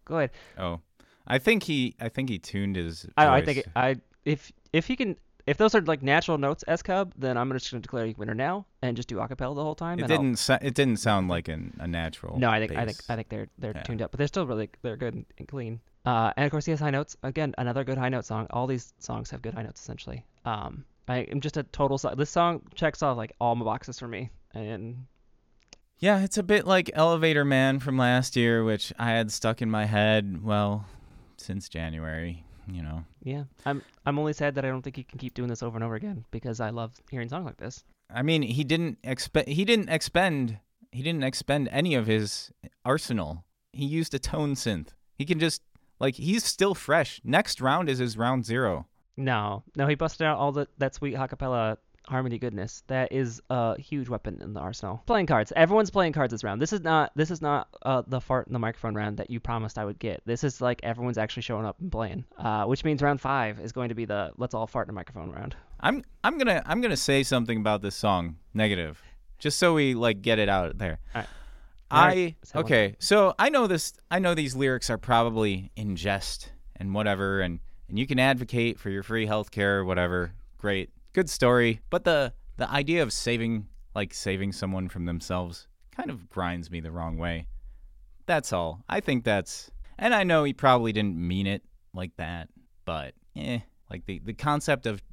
[0.06, 0.32] good.
[0.58, 0.82] Oh,
[1.28, 3.08] I think he I think he tuned his.
[3.18, 5.16] I, I think I if if he can
[5.48, 8.36] if those are like natural notes S Cub, then I'm just gonna declare you winner
[8.36, 10.00] now and just do acapella the whole time.
[10.00, 10.38] it didn't.
[10.38, 12.38] So, it didn't sound like an, a natural.
[12.40, 12.98] No, I think I think.
[13.10, 13.84] I think they're they're Yeah.
[13.84, 15.80] tuned up, but they're still really they're good and, and clean.
[16.06, 17.16] Uh, and of course he has high notes.
[17.24, 18.48] Again, another good high note song.
[18.50, 20.26] All these songs have good high notes essentially.
[20.46, 21.98] Um, I am just a total.
[22.16, 25.06] This song checks off like all my boxes for me, and
[26.00, 29.70] Yeah, it's a bit like Elevator Man from last year, which I had stuck in
[29.70, 30.44] my head.
[30.44, 30.86] Well,
[31.38, 33.04] since January, you know.
[33.24, 35.76] yeah, I'm I'm only sad that I don't think he can keep doing this over
[35.78, 37.84] and over again because I love hearing songs like this.
[38.14, 39.48] I mean, he didn't expend.
[39.48, 40.60] He didn't expend.
[40.92, 42.52] He didn't expend any of his
[42.84, 43.46] arsenal.
[43.74, 44.90] He used a tone synth.
[45.18, 45.62] He can just
[46.00, 47.22] like he's still fresh.
[47.24, 48.88] Next round is his round zero.
[49.18, 52.84] No, no, he busted out all the that sweet acapella harmony goodness.
[52.88, 55.02] That is a huge weapon in the arsenal.
[55.06, 55.54] Playing cards.
[55.56, 56.62] Everyone's playing cards this round.
[56.62, 59.40] This is not this is not uh, the fart in the microphone round that you
[59.40, 60.22] promised I would get.
[60.26, 62.26] This is like everyone's actually showing up and playing.
[62.38, 64.96] Uh, which means round five is going to be the let's all fart in the
[64.96, 65.56] microphone round.
[65.80, 69.02] I'm I'm gonna I'm gonna say something about this song negative,
[69.40, 71.00] just so we like get it out there.
[71.16, 71.30] All right.
[71.94, 73.94] I Alright, say one okay, so I know this.
[74.10, 77.60] I know these lyrics are probably in jest and whatever, and
[77.92, 80.32] and you can advocate for your free health care or whatever.
[80.58, 81.82] Great, good story.
[81.90, 86.80] But the the idea of saving like saving someone from themselves kind of grinds me
[86.80, 87.48] the wrong way.
[88.28, 88.84] That's all.
[88.88, 89.70] I think that's,
[90.00, 91.64] and I know he probably didn't mean it
[91.94, 92.48] like that,
[92.86, 95.04] but eh, like the the concept of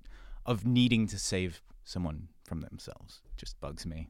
[0.47, 4.09] of needing to save someone from themselves just bugs me.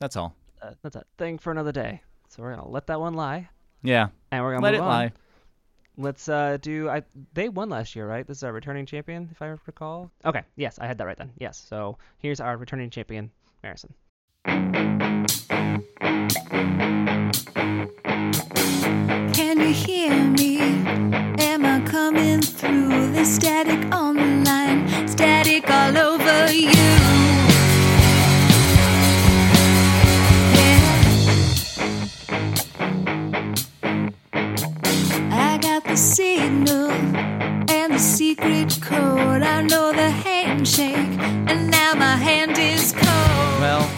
[0.00, 0.34] That's all.
[0.60, 2.02] Uh, that's a thing for another day.
[2.28, 3.48] So we're gonna let that one lie,
[3.82, 4.08] Yeah.
[4.32, 4.86] and we're gonna Let it on.
[4.88, 5.12] lie.
[6.00, 7.02] Let's uh do I
[7.34, 8.24] they won last year, right?
[8.24, 10.12] This is our returning champion, if I recall.
[10.24, 11.32] Okay, yes, I had that right then.
[11.38, 11.58] Yes.
[11.68, 13.32] So here's our returning champion,
[13.64, 13.90] Marison.
[19.34, 20.58] Can you hear me?
[21.40, 23.10] Am I coming through?
[23.12, 24.37] The static on the
[36.18, 36.90] signal
[37.70, 39.40] and the secret code.
[39.40, 40.96] I know the handshake,
[41.46, 43.60] and now my hand is cold.
[43.60, 43.88] Well,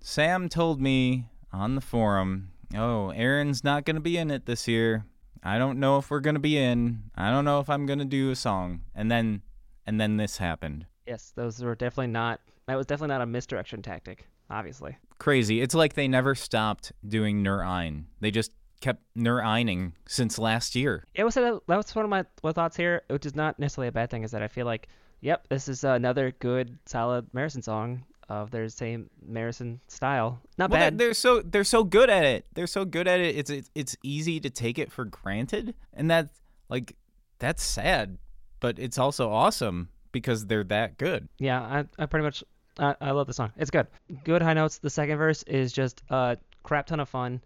[0.00, 4.66] Sam told me on the forum, "Oh, Aaron's not going to be in it this
[4.66, 5.04] year.
[5.42, 7.10] I don't know if we're going to be in.
[7.14, 9.42] I don't know if I'm going to do a song." And then
[9.86, 10.86] and then this happened.
[11.06, 14.96] Yes, those were definitely not that was definitely not a misdirection tactic, obviously.
[15.18, 15.60] Crazy.
[15.60, 18.06] It's like they never stopped doing Nur Ein.
[18.20, 18.52] They just
[18.84, 21.06] kept Nur Eining since last year.
[21.14, 23.88] It was uh, that was one of my my thoughts here, which is not necessarily
[23.88, 24.88] a bad thing, is that I feel like,
[25.22, 30.38] yep, this is another good, solid Marison song of their same Marison style.
[30.58, 30.98] Not Well, they're, bad.
[30.98, 32.44] they're so they're so good at it.
[32.52, 33.36] They're so good at it.
[33.36, 36.28] It's it's, it's easy to take it for granted, and that
[36.68, 36.94] like
[37.38, 38.18] that's sad,
[38.60, 41.28] but it's also awesome because they're that good.
[41.38, 42.44] Yeah, I, I pretty much
[42.78, 43.50] I, I love the song.
[43.56, 43.86] It's good.
[44.24, 44.76] Good high notes.
[44.76, 47.40] The second verse is just a crap ton of fun.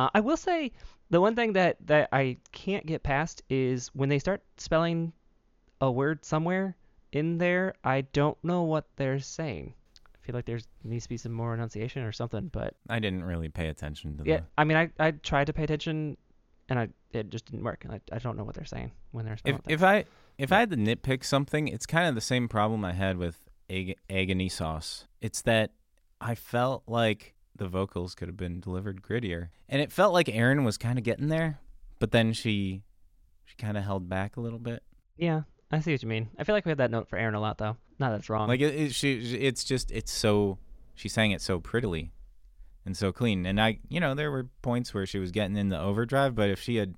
[0.00, 0.72] Uh, I will say
[1.10, 5.12] the one thing that that I can't get past is when they start spelling
[5.80, 6.74] a word somewhere
[7.12, 7.74] in there.
[7.84, 9.74] I don't know what they're saying.
[9.98, 12.48] I feel like there's needs to be some more enunciation or something.
[12.50, 14.26] But I didn't really pay attention to that.
[14.26, 14.44] yeah, the.
[14.56, 16.16] I mean, I, I tried to pay attention,
[16.70, 17.84] and I it just didn't work.
[17.90, 19.62] I, I don't know what they're saying when they're If spelling.
[19.68, 20.04] if I
[20.38, 23.38] if I had to nitpick something, it's kind of the same problem I had with
[23.68, 25.04] egg, agony sauce.
[25.20, 25.72] It's that
[26.22, 30.64] I felt like the vocals could have been delivered grittier, and it felt like Erin
[30.64, 31.58] was kind of getting there,
[31.98, 32.82] but then she
[33.44, 34.82] she kind of held back a little bit.
[35.16, 36.28] yeah, I see what you mean.
[36.38, 37.76] I feel like we had that note for Aaron a lot though.
[37.98, 38.48] Not that it's wrong.
[38.48, 40.58] Like it, it, she, it's just it's so
[40.94, 42.12] she sang it so prettily
[42.86, 43.44] and so clean.
[43.46, 46.48] And I, you know, there were points where she was getting in the overdrive, but
[46.48, 46.94] if she had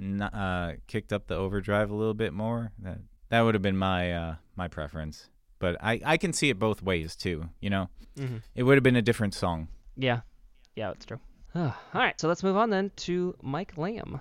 [0.00, 3.76] n- uh, kicked up the overdrive a little bit more, that that would have been
[3.76, 5.28] my uh, my preference.
[5.58, 7.50] But I I can see it both ways too.
[7.60, 8.42] You know, Mhm.
[8.54, 9.68] it would have been a different song.
[9.98, 10.20] Yeah,
[10.76, 11.18] yeah, it's true.
[11.54, 14.20] All right, so let's move on then to Mike Lamb.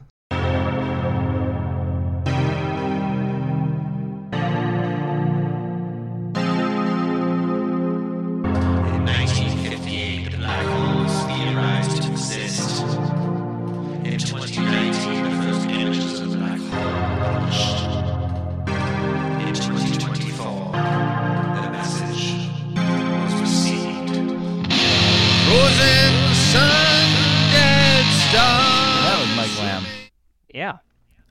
[30.58, 30.78] Yeah.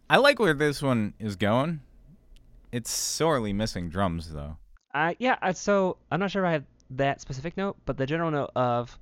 [0.09, 1.81] I like where this one is going.
[2.71, 4.57] It's sorely missing drums though.
[4.95, 5.37] Uh, yeah.
[5.43, 8.51] uh, So I'm not sure if I have that specific note, but the general note
[8.55, 8.97] of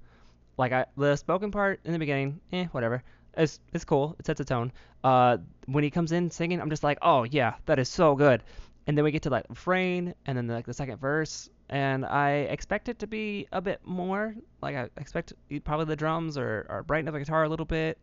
[0.56, 3.02] like I, the spoken part in the beginning, eh, whatever.
[3.36, 4.16] It's it's cool.
[4.18, 4.72] It sets a tone.
[5.02, 8.42] Uh, when he comes in singing, I'm just like, oh yeah, that is so good.
[8.86, 12.46] And then we get to like refrain, and then like the second verse, and I
[12.48, 14.34] expect it to be a bit more.
[14.62, 17.98] Like I expect probably the drums or or brighten up the guitar a little bit,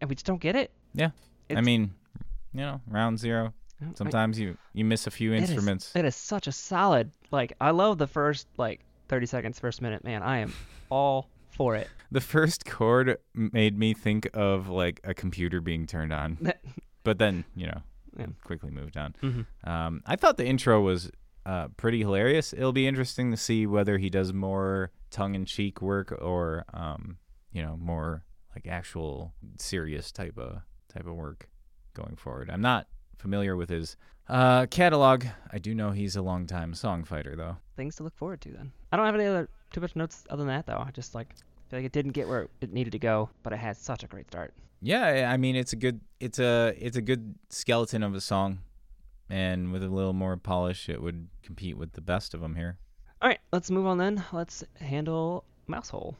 [0.00, 0.70] and we just don't get it.
[0.92, 1.10] Yeah.
[1.50, 1.92] I mean,
[2.52, 3.52] you know, round zero.
[3.82, 5.92] I- Sometimes you you miss a few instruments.
[5.94, 7.10] It is such a solid.
[7.30, 10.04] Like I love the first like 30 seconds, first minute.
[10.04, 10.52] Man, I am
[10.90, 11.88] all for it.
[12.12, 16.38] The first chord made me think of like a computer being turned on,
[17.02, 17.82] but then you know,
[18.16, 18.26] Yeah.
[18.44, 19.16] quickly moved on.
[19.20, 19.46] Mhm.
[19.68, 21.10] Um, I thought the intro was
[21.44, 22.52] uh, pretty hilarious.
[22.52, 27.16] It'll be interesting to see whether he does more tongue-in-cheek work or um,
[27.52, 28.24] you know more
[28.54, 30.60] like actual serious type of
[30.94, 31.48] type of work
[31.94, 32.50] going forward.
[32.50, 32.86] I'm not
[33.18, 33.96] familiar with his
[34.28, 35.24] uh, catalog.
[35.52, 37.56] I do know he's a longtime song fighter though.
[37.76, 38.72] Things to look forward to then.
[38.92, 40.78] I don't have any other too much notes other than that though.
[40.86, 41.34] I just like
[41.68, 44.06] feel like it didn't get where it needed to go, but it had such a
[44.06, 44.54] great start.
[44.80, 48.20] Yeah, I- I mean it's a good it's a it's a good skeleton of a
[48.20, 48.60] song,
[49.30, 52.78] and with a little more polish, it would compete with the best of them here.
[53.22, 54.22] All right, let's move on then.
[54.32, 56.14] Let's handle Mousehole.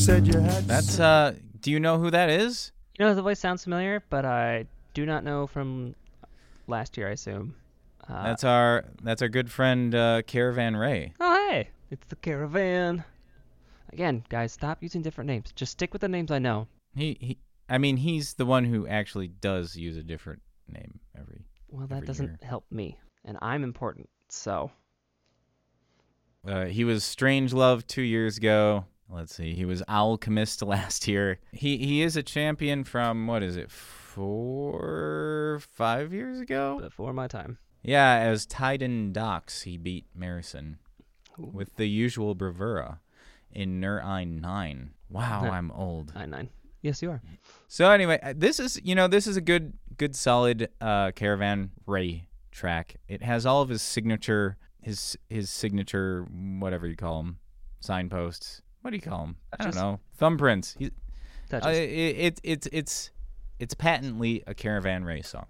[0.00, 2.72] Said you had That's uh, do you know who that is?
[2.98, 5.94] You know the voice sounds familiar, but I do not know from
[6.66, 7.08] last year.
[7.08, 7.54] I assume.
[8.08, 11.12] Uh, That's our that's our good friend uh, Caravan Ray.
[11.20, 13.04] Oh, hey, it's the caravan.
[13.92, 15.52] Again, guys, stop using different names.
[15.54, 16.66] Just stick with the names I know.
[16.94, 17.38] He he.
[17.68, 21.42] I mean, he's the one who actually does use a different name every.
[21.68, 22.38] Well, that Every doesn't year.
[22.42, 24.08] help me, and I'm important.
[24.28, 24.72] So,
[26.44, 28.86] Uh, he was Strange Love two years ago.
[29.12, 31.38] Let's see, he was Alchemist last year.
[31.52, 36.78] He he is a champion from what is it, four five years ago?
[36.80, 37.58] before my time.
[37.82, 40.76] Yeah, as Titan Docks, he beat Marison
[41.38, 43.00] with the usual bravura
[43.50, 44.90] in Nur Ein 9.
[45.08, 45.50] Wow, Huh.
[45.50, 46.14] I'm old.
[46.14, 46.48] Nine nine.
[46.82, 47.20] Yes, you are.
[47.68, 51.70] So anyway, uh, this is you know this is a good good solid uh, Caravan
[51.86, 52.96] Ray track.
[53.08, 57.38] It has all of his signature his his signature whatever you call them
[57.80, 58.62] signposts.
[58.82, 59.36] What do you call them?
[59.58, 60.00] I don't know.
[60.18, 60.76] Thumbprints.
[60.78, 60.90] He,
[61.52, 63.10] uh, it, it, it's it's
[63.58, 65.46] it's patently a Caravan Ray song.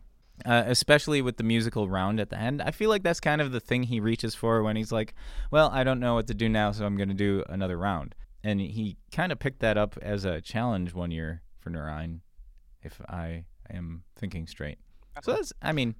[0.46, 2.62] Uh, especially with the musical round at the end.
[2.62, 5.14] I feel like that's kind of the thing he reaches for when he's like,
[5.50, 8.14] "Well, I don't know what to do now, so I'm going to do another round."
[8.42, 12.22] And he kind of picked that up as a challenge one year for Nur Ein,
[12.82, 14.78] if I am thinking straight.
[15.22, 15.94] So that's, I mean,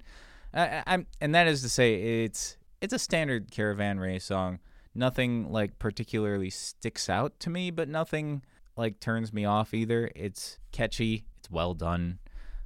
[0.55, 4.59] I, I'm, and that is to say, it's it's a standard Caravan Ray song.
[4.93, 8.43] Nothing like particularly sticks out to me, but nothing
[8.75, 10.11] like turns me off either.
[10.15, 11.25] It's catchy.
[11.39, 12.19] It's well done.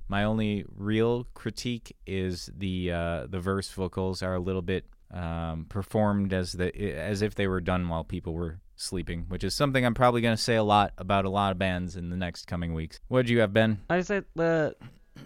[0.08, 5.66] My only real critique is the uh, the verse vocals are a little bit um,
[5.70, 9.86] performed as the as if they were done while people were sleeping, which is something
[9.86, 12.46] I'm probably going to say a lot about a lot of bands in the next
[12.46, 13.00] coming weeks.
[13.08, 13.80] What did you have, Ben?
[13.90, 14.76] I said the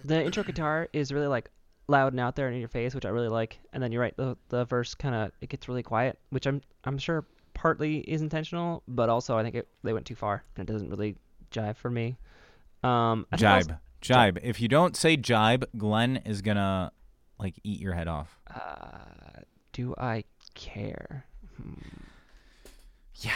[0.05, 1.49] the intro guitar is really like
[1.89, 3.59] loud and out there and in your face, which I really like.
[3.73, 6.61] And then you're right, the the verse kind of it gets really quiet, which I'm
[6.85, 10.69] I'm sure partly is intentional, but also I think it they went too far and
[10.69, 11.15] it doesn't really
[11.51, 12.17] jive for me.
[12.83, 14.39] Um, Jibe, also- jibe.
[14.41, 16.91] If you don't say jibe, Glenn is gonna
[17.39, 18.39] like eat your head off.
[18.53, 19.41] uh,
[19.73, 20.23] do I
[20.55, 21.25] care?
[23.15, 23.31] Yeah.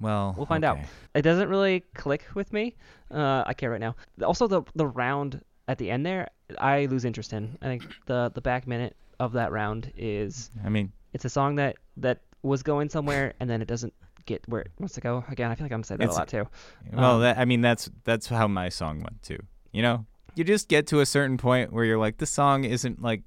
[0.00, 0.78] Well, We'll find out.
[1.14, 2.76] It doesn't really click with me.
[3.10, 3.96] Uh, I care right now.
[4.24, 6.28] Also, the the round at the end there,
[6.58, 7.56] I lose interest in.
[7.62, 11.56] I think the the back minute of that round is I mean, it's a song
[11.56, 13.92] that that was going somewhere and then it doesn't
[14.26, 15.24] get where it wants to go.
[15.28, 16.46] Again, I feel like I'm saying that a lot too.
[16.92, 19.38] Well, Um, that, I mean, that's that's how my song went too.
[19.72, 23.02] You know, you just get to a certain point where you're like, this song isn't
[23.02, 23.22] like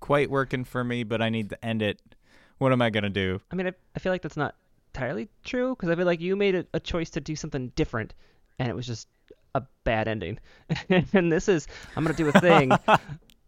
[0.00, 2.00] quite working for me, but I need to end it.
[2.58, 3.40] What am I gonna do?
[3.50, 4.54] I mean, I, I feel like that's not
[4.94, 8.14] entirely true because I feel like you made a, a choice to do something different
[8.58, 9.06] and it was just
[9.54, 10.38] a bad ending.
[10.88, 12.72] and this is I'm gonna do a thing.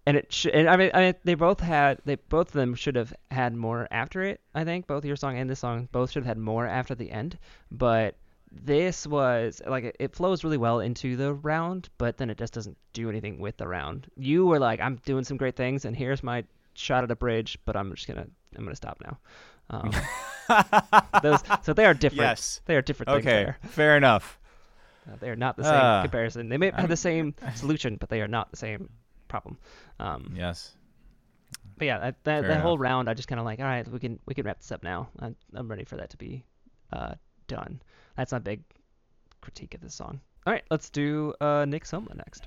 [0.06, 2.74] And it should, and I mean, I mean, they both had, they both of them
[2.74, 4.40] should have had more after it.
[4.54, 7.10] I think both your song and this song both should have had more after the
[7.10, 7.38] end.
[7.70, 8.16] But
[8.50, 12.76] this was like it- flows really well into the round, but then it just doesn't
[12.92, 14.10] do anything with the round.
[14.16, 16.44] You were like, I'm doing some great things, and here's my
[16.74, 18.26] shot at a bridge, but I'm just gonna
[18.56, 19.18] I'm gonna stop now.
[19.68, 19.92] Um,
[21.22, 22.22] those so they are different.
[22.22, 22.60] Yes.
[22.64, 24.39] They are different things Okay, fair enough.
[25.08, 26.02] Uh, they are not the same Ah.
[26.02, 26.48] comparison.
[26.48, 28.88] They may have the same solution, but they are not the same
[29.28, 29.58] problem.
[29.98, 30.74] Um, Yes.
[31.78, 33.98] but yeah, that, that, that whole round, I just kind of like, all right, we
[33.98, 35.08] can we can wrap this up now.
[35.18, 36.44] I'm, I'm ready for that to be
[36.92, 37.14] uh,
[37.48, 37.80] done.
[38.16, 38.62] That's my big
[39.40, 40.20] critique of this song.
[40.46, 42.46] All right, let's do uh, Nick Soma next.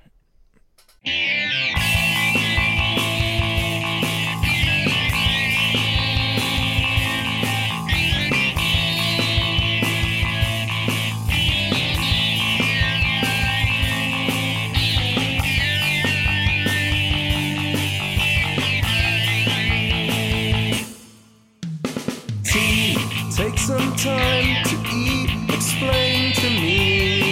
[24.04, 27.22] Time to eat, explain to me.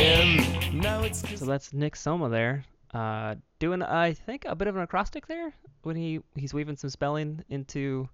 [0.00, 4.66] And now it's just So that's Nick Soma there, uh, doing I think a bit
[4.66, 5.52] of an acrostic there
[5.82, 8.08] when he he's weaving some spelling into.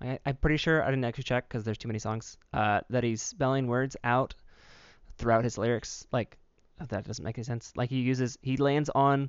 [0.00, 2.38] I, I'm pretty sure I didn't actually check because there's too many songs.
[2.54, 4.34] Uh, that he's spelling words out
[5.18, 6.06] throughout his lyrics.
[6.10, 6.38] Like
[6.88, 7.74] that doesn't make any sense.
[7.76, 9.28] Like he uses he lands on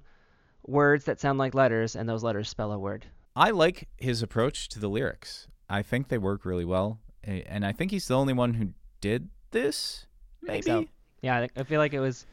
[0.65, 3.05] words that sound like letters, and those letters spell a word.
[3.35, 5.49] I like his approach to the lyrics.
[5.69, 8.69] I think they work really well, and I think he's the only one who
[9.01, 10.05] did this.
[10.43, 10.61] I Maybe.
[10.63, 10.85] so.
[11.21, 12.25] Yeah, I, feel like it was.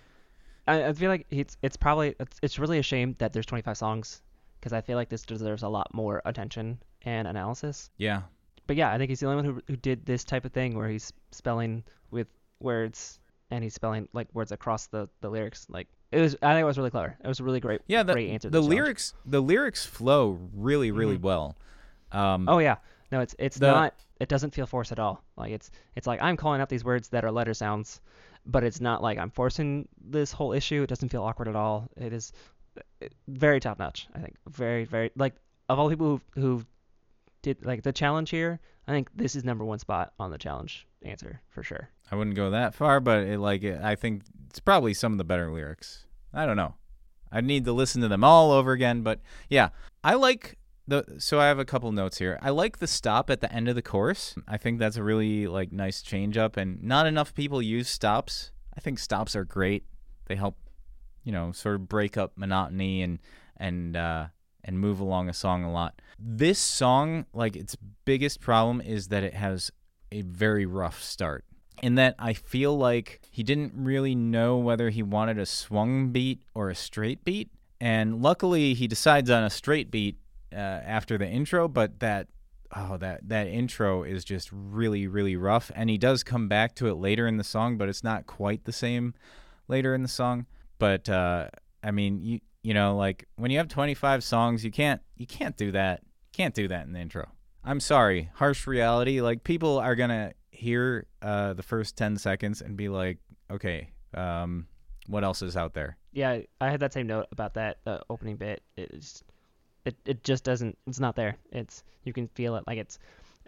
[0.68, 3.76] I, I feel like it's it's probably it's, it's really a shame that there's 25
[3.76, 4.22] songs
[4.60, 7.90] because I feel like this deserves a lot more attention and analysis.
[7.96, 8.22] Yeah.
[8.66, 10.76] But yeah, I think he's the only one who who did this type of thing
[10.76, 12.28] where he's spelling with
[12.60, 13.18] words
[13.50, 15.66] and he's spelling like words across the the lyrics.
[15.68, 17.16] Like it was, I think it was really clever.
[17.22, 18.02] It was a really great Yeah.
[18.04, 18.48] The, great answer.
[18.48, 21.22] to the this lyrics the lyrics flow really really Mhm.
[21.22, 21.56] well.
[22.12, 22.76] Um, Oh yeah,
[23.12, 23.94] no, it's it's The- not.
[24.20, 25.22] It doesn't feel forced at all.
[25.36, 28.00] Like it's it's like I'm calling out these words that are letter sounds,
[28.46, 30.82] but it's not like I'm forcing this whole issue.
[30.82, 31.88] It doesn't feel awkward at all.
[31.96, 32.32] It is
[32.78, 34.08] uh, very top notch.
[34.14, 35.34] I think very very like
[35.68, 36.64] of all the people who who
[37.42, 38.60] did like the challenge here.
[38.86, 41.88] I think this is number one spot on the challenge answer for sure.
[42.10, 45.18] I wouldn't go that far, but it, like it, I think it's probably some of
[45.18, 46.06] the better lyrics.
[46.32, 46.74] I don't know.
[47.32, 49.70] I'd need to listen to them all over again, but yeah,
[50.04, 51.04] I like the.
[51.18, 52.38] So I have a couple notes here.
[52.42, 54.34] I like the stop at the end of the course.
[54.46, 58.50] I think that's a really like nice change up, and not enough people use stops.
[58.76, 59.84] I think stops are great.
[60.26, 60.56] They help,
[61.22, 63.18] you know, sort of break up monotony and
[63.56, 64.26] and uh,
[64.64, 66.00] and move along a song a lot.
[66.18, 69.70] This song, like its biggest problem is that it has
[70.12, 71.44] a very rough start
[71.82, 76.42] in that I feel like he didn't really know whether he wanted a swung beat
[76.54, 77.50] or a straight beat.
[77.80, 80.16] And luckily, he decides on a straight beat
[80.54, 82.28] uh, after the intro, but that.
[82.76, 86.88] Oh, that that intro is just really, really rough, and he does come back to
[86.88, 89.14] it later in the song, but it's not quite the same
[89.68, 90.46] later in the song.
[90.80, 91.50] But uh,
[91.84, 95.56] I mean, you you know, like when you have 25 songs, you can't you can't
[95.56, 96.00] do that.
[96.02, 97.30] You can't do that in the intro.
[97.62, 99.20] I'm sorry, harsh reality.
[99.20, 103.18] Like people are gonna hear uh, the first 10 seconds and be like,
[103.50, 104.66] okay, um,
[105.06, 105.96] what else is out there?
[106.12, 108.62] Yeah, I had that same note about that uh, opening bit.
[108.76, 109.22] It's
[109.84, 111.36] it, it just doesn't it's not there.
[111.52, 112.98] It's you can feel it like it's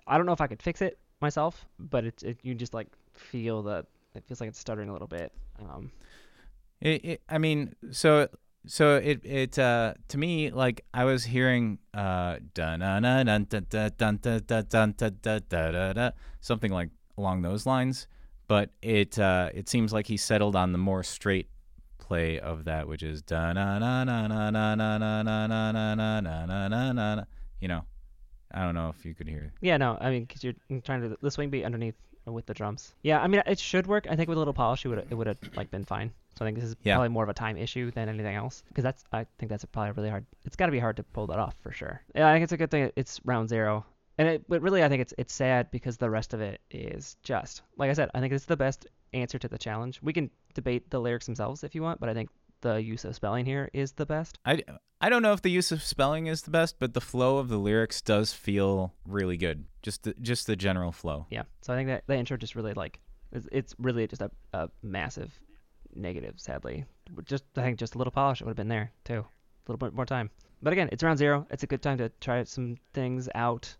[0.06, 2.88] i don't know if i could fix it myself but it's it, you just like
[3.14, 5.90] feel that it feels like it's stuttering a little bit um.
[6.80, 8.28] It, it, i mean so
[8.66, 12.36] so it it uh to me like i was hearing uh
[16.40, 18.06] something like along those lines
[18.46, 21.48] but it uh it seems like he settled on the more straight
[22.06, 25.94] play of that, which is da na na na na na na na na na
[25.94, 27.24] na na na na na na.
[27.60, 27.82] You know,
[28.52, 29.52] I don't know if you could hear.
[29.60, 30.54] yeah, no, I mean, because you're
[30.84, 31.94] trying to the swing beat underneath
[32.26, 32.92] with the drums.
[33.02, 34.06] Yeah, I mean, it should work.
[34.10, 36.10] I think with a little polish, it would it would have like been fine.
[36.38, 36.94] So I think this is Yeah.
[36.96, 38.62] probably more of a time issue than anything else.
[38.68, 40.26] Because that's I think that's probably really hard.
[40.44, 42.02] It's got to be hard to pull that off for sure.
[42.14, 42.92] Yeah, I think it's a good thing.
[42.96, 43.84] It's round zero.
[44.18, 47.16] And it, but really, I think it's it's sad because the rest of it is
[47.22, 48.10] just like I said.
[48.14, 50.00] I think it's the best answer to the challenge.
[50.02, 52.30] We can debate the lyrics themselves if you want, but I think
[52.62, 54.38] the use of spelling here is the best.
[54.44, 54.62] I,
[55.00, 57.48] I don't know if the use of spelling is the best, but the flow of
[57.48, 59.64] the lyrics does feel really good.
[59.82, 61.26] Just the, just the general flow.
[61.30, 61.42] Yeah.
[61.62, 62.98] So I think that the intro just really like
[63.32, 65.38] it's, it's really just a, a massive
[65.94, 66.34] negative.
[66.36, 66.84] Sadly,
[67.24, 69.24] just I think just a little polish would have been there too.
[69.24, 70.30] A little bit more time.
[70.62, 71.46] But again, it's around zero.
[71.50, 73.76] It's a good time to try some things out,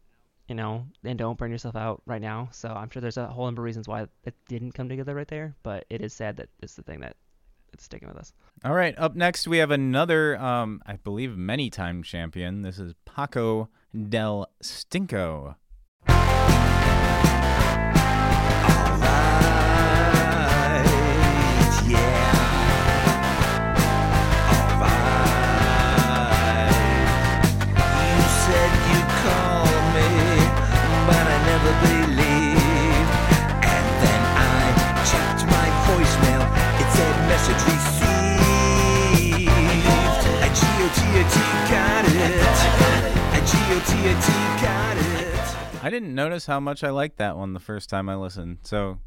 [0.49, 2.49] you know, and don't burn yourself out right now.
[2.53, 5.29] So I'm sure there's a whole number of reasons why it didn't come together right
[5.29, 5.55] there.
[5.63, 7.17] But it is sad that it's the thing that
[7.73, 8.33] it's sticking with us.
[8.65, 12.63] All right, up next we have another, um, I believe, many-time champion.
[12.63, 13.69] This is Paco
[14.09, 15.57] del Stinko.
[45.83, 48.61] I didn't notice how much I liked that one the first time I listened.
[48.63, 49.01] So,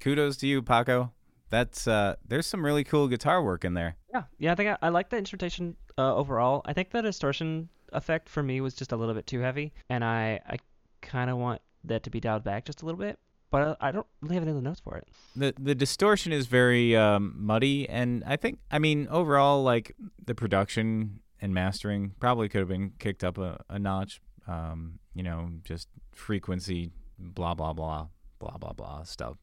[0.00, 1.12] kudos to you, Paco.
[1.50, 3.96] That's uh, there's some really cool guitar work in there.
[4.14, 4.52] Yeah, yeah.
[4.52, 6.62] I think I, I like the instrumentation uh, overall.
[6.64, 10.04] I think the distortion effect for me was just a little bit too heavy, and
[10.04, 10.58] I I
[11.02, 13.18] kind of want that to be dialed back just a little bit.
[13.50, 15.08] But I don't really have any other notes for it.
[15.34, 20.36] the The distortion is very um, muddy, and I think I mean overall, like the
[20.36, 24.20] production and mastering probably could have been kicked up a, a notch.
[24.46, 28.08] Um, you know, just frequency, blah blah blah,
[28.38, 29.36] blah blah blah stuff.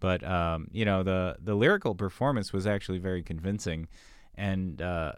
[0.00, 3.88] But um, you know, the the lyrical performance was actually very convincing,
[4.34, 5.12] and uh,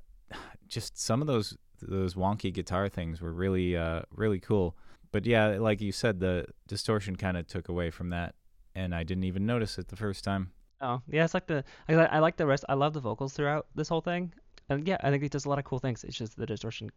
[0.69, 4.77] just some of those those wonky guitar things were really uh, really cool.
[5.13, 8.35] But yeah, like you said, the distortion kind of took away from that,
[8.75, 10.51] and I didn't even notice it the first time.
[10.81, 11.25] Oh, yeah.
[11.25, 12.65] It's like the I, I like the rest.
[12.69, 14.33] I love the vocals throughout this whole thing,
[14.69, 16.05] and yeah, I think it does a lot of cool things.
[16.05, 16.91] It's just the distortion,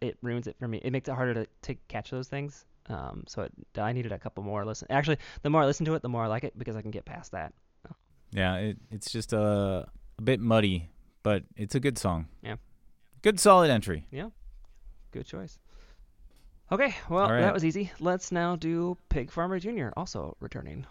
[0.00, 0.78] it ruins it for me.
[0.82, 2.64] It makes it harder to, to catch those things.
[2.88, 4.88] Um, so it, I needed a couple more listen.
[4.90, 6.90] Actually, the more I listen to it, the more I like it because I can
[6.90, 7.52] get past that.
[8.32, 9.86] Yeah, it, it's just a,
[10.18, 10.88] a bit muddy,
[11.22, 12.28] but it's a good song.
[12.42, 12.56] Yeah.
[13.20, 14.06] Good solid entry.
[14.10, 14.30] Yeah.
[15.12, 15.58] Good choice.
[16.72, 17.42] Okay, well All right.
[17.42, 17.92] that was easy.
[18.00, 19.88] Let's now do Pig Farmer Jr.
[19.94, 20.86] also returning.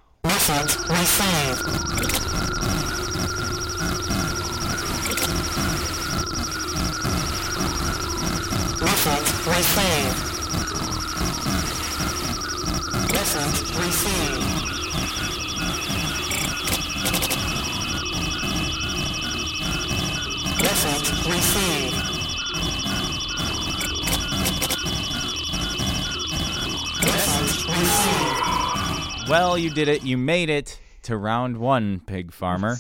[29.30, 30.04] Well, you did it.
[30.04, 32.78] You made it to round one, Pig Farmer.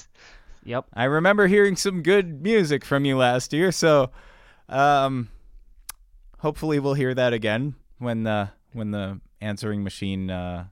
[0.63, 0.86] Yep.
[0.93, 4.11] I remember hearing some good music from you last year, so
[4.67, 5.29] um,
[6.41, 10.65] hopefully we'll hear that again when the when the answering machine uh,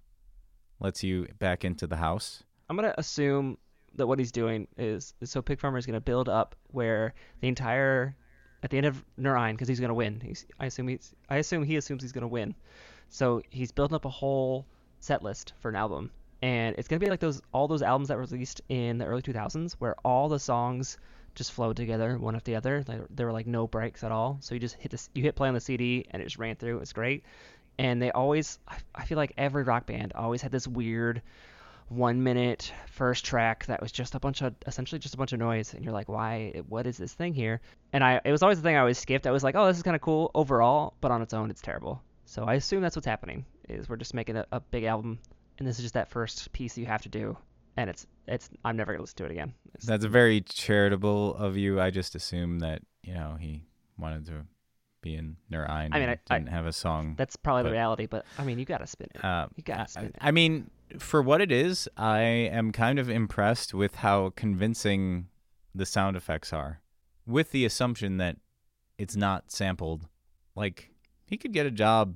[0.80, 2.44] lets you back into the house.
[2.70, 3.58] I'm gonna assume
[3.96, 8.16] that what he's doing is so Pig Farmer is gonna build up where the entire
[8.64, 10.20] at the end of Nur Ein because he's gonna win.
[10.22, 12.56] He's I assume he's I assume he assumes he's gonna win.
[13.10, 14.66] So he's building up a whole
[15.00, 16.12] set list for an album,
[16.42, 19.22] and it's gonna be like those all those albums that were released in the early
[19.22, 20.98] 2000s where all the songs
[21.40, 22.84] just flowed together one after the other.
[22.88, 24.38] Like, there were like no breaks at all.
[24.42, 26.56] So you just hit this, you hit play on the CD and it just ran
[26.56, 26.76] through.
[26.76, 27.24] It was great.
[27.80, 31.22] And they always, I, I feel like every rock band always had this weird
[31.88, 35.40] one minute first track that was just a bunch of essentially just a bunch of
[35.40, 37.60] noise and you're like why what is this thing here
[37.94, 39.78] and i it was always the thing i always skipped i was like oh this
[39.78, 42.96] is kind of cool overall but on its own it's terrible so i assume that's
[42.96, 45.18] what's happening is we're just making a, a big album
[45.58, 47.36] and this is just that first piece you have to do
[47.80, 51.56] and it's it's i'm never gonna listen to it again It's- That's very charitable of
[51.58, 51.80] you.
[51.80, 53.64] I just assume that you know he
[53.98, 54.46] wanted to
[55.02, 55.94] be in Nur Ein.
[55.94, 57.16] I mean, and I- I- didn't have a song.
[57.18, 60.00] that's probably but- the reality but i mean you gotta spin it Uh, you gotta
[60.00, 62.22] I- it I mean, for what it is, I
[62.60, 65.30] am kind of impressed with how convincing
[65.74, 66.82] the sound effects are,
[67.28, 68.38] with the assumption that
[68.98, 70.08] it's not sampled.
[70.56, 70.90] Like,
[71.26, 72.16] he could get a job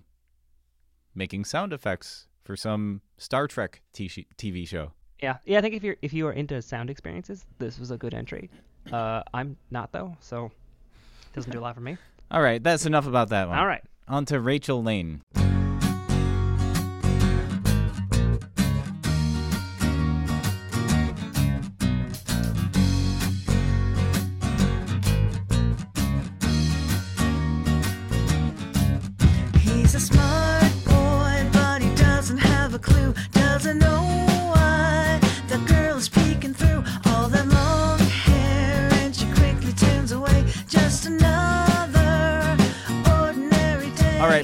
[1.16, 4.91] making sound effects for some Star Trek t- TV show.
[5.24, 5.57] Yeah, yeah.
[5.57, 8.49] I think if you're if you are into sound experiences, this was a good entry.
[8.91, 11.95] Uh, I'm not though, so it doesn't do a lot for me.
[12.32, 13.57] All right, that's enough about that one.
[13.57, 13.82] All right.
[14.09, 15.21] On to Rachel Lane.
[29.61, 33.13] He's a smart boy, but he doesn't have a clue.
[33.32, 34.12] Doesn't know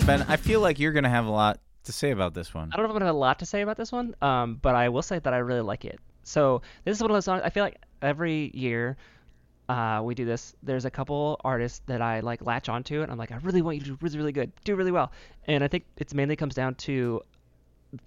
[0.09, 2.71] Ben, I feel like you're going to have a lot to say about this one.
[2.73, 4.55] I don't know if I'm gonna have a lot to say about this one, um,
[4.59, 5.99] but I will say that I really like it.
[6.23, 7.43] So this is one of those songs.
[7.45, 8.97] I feel like every year
[9.69, 10.55] uh, we do this.
[10.63, 13.77] There's a couple artists that I like latch onto, and I'm like, I really want
[13.77, 15.11] you to do really, really good, do really well.
[15.45, 17.21] And I think it's mainly comes down to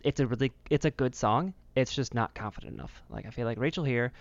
[0.02, 1.54] it's a really it's a good song.
[1.76, 3.00] It's just not confident enough.
[3.10, 4.12] Like I feel like Rachel here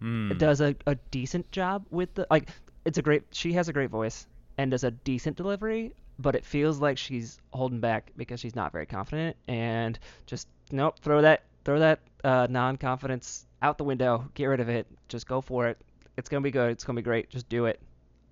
[0.00, 0.36] Hmm.
[0.36, 2.50] does a, a decent job with the like
[2.84, 4.26] it's a great she has a great voice
[4.58, 8.72] and does a decent delivery but it feels like she's holding back because she's not
[8.72, 14.46] very confident and just nope throw that throw that uh, non-confidence out the window get
[14.46, 15.78] rid of it just go for it
[16.16, 17.80] it's gonna be good it's gonna be great just do it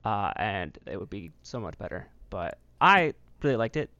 [0.04, 3.12] uh, and it would be so much better but i
[3.42, 3.90] really liked it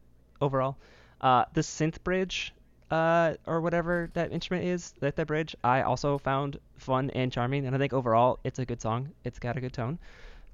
[0.41, 0.76] overall
[1.20, 2.53] uh, the synth bridge
[2.91, 7.66] uh, or whatever that instrument is, that that bridge, I also found fun and charming,
[7.66, 9.11] and I think overall it's a good song.
[9.24, 9.99] It's got a good tone.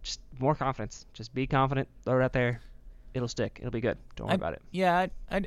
[0.03, 1.07] Just more confidence.
[1.13, 1.89] Just be confident.
[2.05, 2.61] Throw it out there.
[3.15, 3.59] It'll stick.
[3.61, 3.97] It'll be good.
[4.17, 4.63] Don't worry I- about it.
[4.71, 5.43] Yeah, I, I,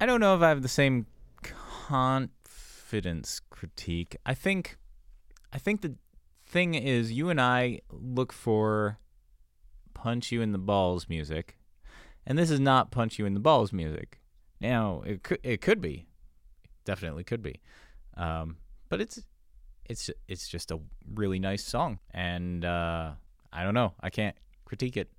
[0.00, 1.06] I don't know if I have the same
[1.42, 4.16] confidence critique.
[4.26, 4.76] I think,
[5.52, 5.94] I think the
[6.46, 8.98] thing is, you and I look for
[9.94, 11.56] punch you in the balls music,
[12.26, 14.20] and this is not punch you in the balls music.
[14.60, 16.06] Now it could it could be,
[16.84, 17.60] definitely could be,
[18.16, 18.56] um,
[18.88, 19.20] but it's
[19.84, 20.78] it's it's just a
[21.14, 23.12] really nice song, and uh,
[23.52, 25.10] I don't know, I can't critique it.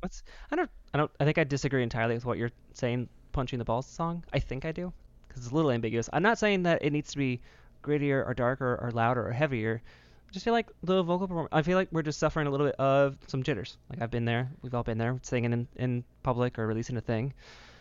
[0.00, 3.10] What's I don't I don't I think I disagree entirely with what you're saying.
[3.32, 4.24] Punching the balls song.
[4.32, 4.90] I think I do
[5.28, 6.08] because it's a little ambiguous.
[6.10, 7.42] I'm not saying that it needs to be
[7.82, 9.82] grittier or darker or louder or heavier.
[10.26, 11.50] I just feel like the vocal performance.
[11.52, 13.76] I feel like we're just suffering a little bit of some jitters.
[13.90, 14.50] Like I've been there.
[14.62, 17.34] We've all been there, singing in, in public or releasing a thing.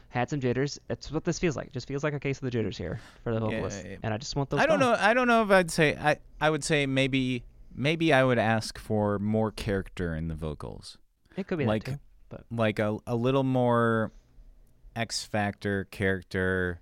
[0.10, 0.78] Had some jitters.
[0.90, 1.68] It's what this feels like.
[1.68, 3.82] It just feels like a case of the jitters here for the vocalist.
[3.86, 4.60] Yeah, and I just want those.
[4.60, 4.92] I don't gone.
[4.92, 4.98] know.
[5.00, 5.96] I don't know if I'd say.
[5.96, 10.98] I I would say maybe maybe I would ask for more character in the vocals,
[11.38, 12.00] It could be like that too.
[12.30, 14.12] But like a a little more
[14.96, 16.82] X factor character.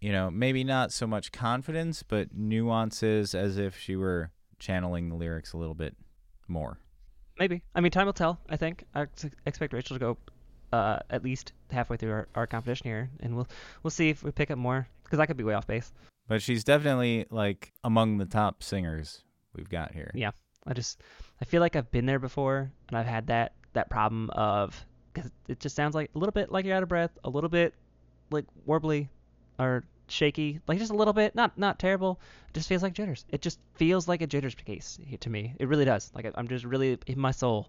[0.00, 5.14] You know, maybe not so much confidence, but nuances, as if she were channeling the
[5.14, 5.96] lyrics a little bit
[6.48, 6.78] more.
[7.38, 7.62] Maybe.
[7.74, 8.40] I mean, time will tell.
[8.48, 9.06] I think I
[9.46, 10.18] expect Rachel to go
[10.72, 13.48] uh, at least halfway through our, our competition here, and we'll
[13.82, 15.92] we'll see if we pick up more because I could be way off base.
[16.28, 19.22] But she's definitely like among the top singers
[19.54, 20.10] we've got here.
[20.14, 20.30] Yeah.
[20.66, 21.00] I just
[21.40, 25.30] I feel like I've been there before, and I've had that that problem of because
[25.48, 27.74] it just sounds like a little bit like you're out of breath, a little bit
[28.30, 29.08] like warbly
[29.58, 32.20] or shaky, like just a little bit, not not terrible.
[32.48, 33.24] It just feels like jitters.
[33.30, 35.54] It just feels like a jitters case to me.
[35.58, 36.10] It really does.
[36.14, 37.68] Like I'm just really in my soul.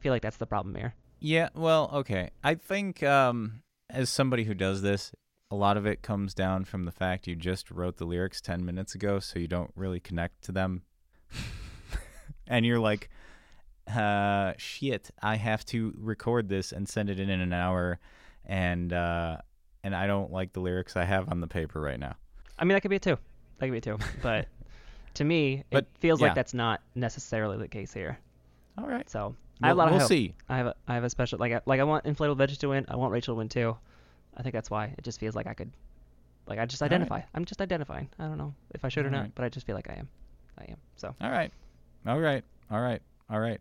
[0.00, 0.94] Feel like that's the problem here.
[1.20, 2.30] Yeah, well, okay.
[2.42, 5.12] I think um, as somebody who does this,
[5.50, 8.64] a lot of it comes down from the fact you just wrote the lyrics 10
[8.64, 10.82] minutes ago, so you don't really connect to them.
[12.46, 13.08] and you're like,
[13.88, 17.98] uh, shit, I have to record this and send it in in an hour,
[18.44, 19.38] and uh,
[19.82, 22.16] and I don't like the lyrics I have on the paper right now.
[22.58, 23.18] I mean, that could be it too.
[23.58, 23.98] That could be it too.
[24.22, 24.48] But
[25.14, 26.28] to me, But, it feels yeah.
[26.28, 28.18] like that's not necessarily the case here.
[28.78, 29.08] All right.
[29.08, 30.08] So I have a lot we'll of hope.
[30.08, 30.34] see.
[30.48, 32.68] I have a, I have a special like I, like I want inflatable veggies to
[32.70, 32.86] win.
[32.88, 33.76] I want Rachel to win too.
[34.36, 35.70] I think that's why it just feels like I could,
[36.48, 36.94] like I just All right.
[36.94, 37.20] identify.
[37.34, 38.08] I'm just identifying.
[38.18, 39.32] I don't know if I should or not, right.
[39.34, 40.08] but I just feel like I am.
[40.58, 40.78] I am.
[40.96, 41.52] So All right.
[42.06, 42.44] All right.
[42.70, 43.02] All right.
[43.30, 43.60] All right.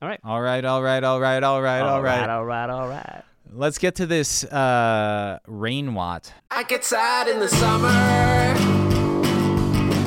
[0.00, 0.20] All right.
[0.22, 0.64] All right.
[0.64, 1.02] All right.
[1.02, 1.42] All right.
[1.42, 1.80] All right.
[1.80, 2.28] All right.
[2.28, 2.70] All right.
[2.70, 3.22] All right.
[3.52, 6.32] Let's get to this uh, rain watt.
[6.52, 7.88] I get sad in the summer.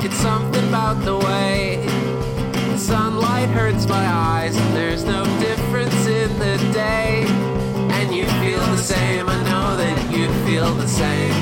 [0.02, 1.84] It's something about the way
[2.70, 7.26] the sunlight hurts my eyes, and there's no difference in the day.
[7.92, 11.32] And you feel the same, I know that you feel the same.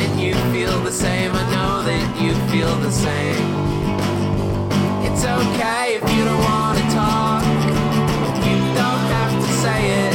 [0.00, 3.46] And you feel the same, I know that you feel the same.
[5.04, 7.42] It's okay if you don't want to talk,
[8.46, 10.12] you don't have to say it.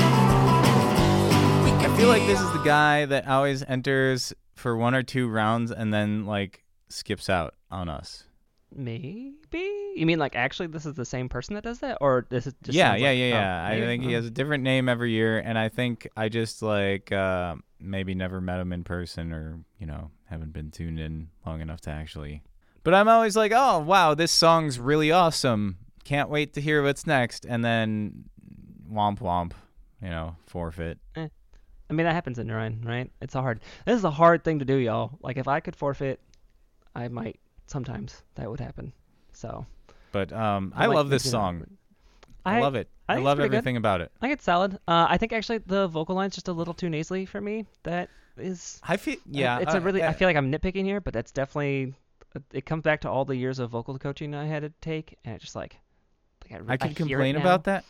[1.64, 5.04] We can I feel like this is the guy that always enters for one or
[5.04, 8.24] two rounds and then like skips out on us.
[8.76, 9.36] Maybe
[9.96, 12.54] you mean like actually this is the same person that does that, or this is
[12.64, 13.68] just yeah, yeah, like- yeah, oh, yeah.
[13.68, 14.16] I think he Oh.
[14.16, 18.42] has a different name every year, and I think I just like uh, maybe never
[18.42, 22.42] met him in person, or you know, haven't been tuned in long enough to actually.
[22.84, 25.78] But I'm always like, oh wow, this song's really awesome.
[26.04, 28.26] Can't wait to hear what's next, and then
[28.92, 29.54] womp womp,
[30.02, 31.00] you know, forfeit.
[31.16, 33.12] I mean that happens in Nur Ein, right?
[33.22, 33.62] It's a hard.
[33.86, 35.18] This is a hard thing to do, y'all.
[35.22, 36.20] Like if I could forfeit,
[36.96, 37.40] I might.
[37.68, 38.92] Sometimes that would happen.
[39.32, 39.66] So
[40.12, 41.66] But um, I I like love this song.
[42.46, 42.90] I, love it.
[43.08, 43.58] I I, love pretty good.
[43.58, 44.12] everything about it.
[44.18, 44.74] I think it's solid.
[44.86, 47.66] Uh, I think actually the vocal line's just a little too nasally for me.
[47.84, 48.82] That is.
[48.84, 49.60] I feel yeah.
[49.60, 50.02] It's uh, a really.
[50.02, 51.94] uh, I feel like I'm nitpicking here, but that's definitely.
[52.52, 55.36] It comes back to all the years of vocal coaching I had to take, and
[55.36, 55.78] it's just like.
[56.50, 57.86] like I, I could it complain about that.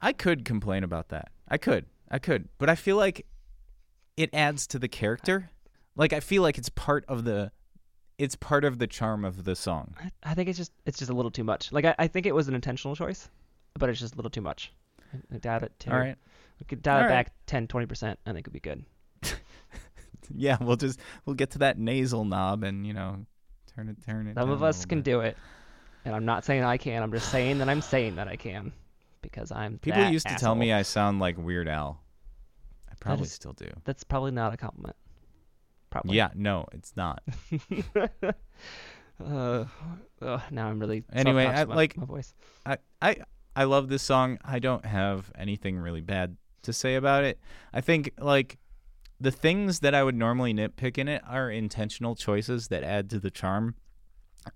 [0.00, 1.30] I could complain about that.
[1.48, 1.86] I could.
[2.10, 2.48] I could.
[2.58, 3.26] But I feel like
[4.16, 5.50] it adds to the character.
[5.96, 7.50] Like I feel like it's part of the
[8.18, 9.94] it's part of the charm of the song.
[10.00, 11.72] I, I think it's just it's just a little too much.
[11.72, 13.28] Like I, I think it was an intentional choice,
[13.78, 14.72] but it's just a little too much.
[15.12, 15.72] I, I doubt it.
[15.80, 16.16] To, All right.
[16.60, 17.26] We could dial All it right.
[17.26, 18.18] back 10, 20 percent.
[18.26, 18.84] I think it'd be good.
[20.34, 23.24] Yeah, we'll just we'll get to that nasal knob and, you know,
[23.78, 24.34] turn it turn it.
[24.34, 25.04] Some of us can bit.
[25.12, 25.36] do it,
[26.04, 27.02] and I'm not saying I can.
[27.02, 28.72] I'm just saying that I'm saying that I can,
[29.22, 29.78] because I'm.
[29.78, 30.72] People used to tell me.
[30.72, 32.00] I sound like Weird Al.
[32.90, 33.68] I probably is- still do.
[33.84, 34.96] That's probably not a compliment.
[35.90, 36.16] Probably.
[36.16, 37.22] Yeah, no, it's not.
[39.24, 39.64] uh,
[40.20, 41.04] ugh, now I'm really.
[41.12, 42.34] Anyway, I- like- my voice.
[42.66, 43.16] I, I
[43.54, 44.38] I love this song.
[44.44, 47.38] I don't have anything really bad to say about it.
[47.72, 48.58] I think like
[49.20, 53.18] the things that I would normally nitpick in it are intentional choices that add to
[53.18, 53.74] the charm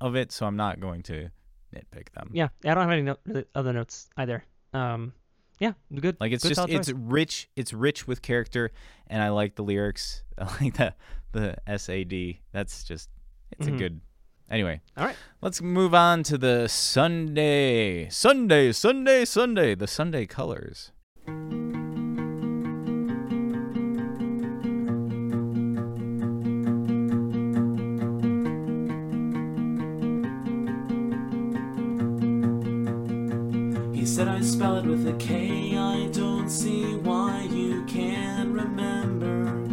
[0.01, 1.31] of it, so I'm not going to
[1.75, 2.31] nitpick them.
[2.33, 4.45] Yeah, I don't have any no- other notes either.
[4.73, 5.13] Um,
[5.59, 6.17] Yeah, good.
[6.21, 6.97] Like it's good just it's choice.
[6.99, 7.49] rich.
[7.57, 8.71] It's rich with character,
[9.09, 10.23] and I like the lyrics.
[10.39, 10.95] I like the
[11.33, 12.39] the SAD.
[12.53, 13.09] That's just
[13.59, 13.75] it's Mhm.
[13.75, 14.01] a good.
[14.51, 15.17] Anyway, all right.
[15.41, 19.75] let's move on to the Sunday, Sunday, Sunday, Sunday.
[19.75, 20.93] The Sunday colors.
[35.23, 35.77] Spell it with a K.
[35.77, 39.69] I don't see why you can't remember.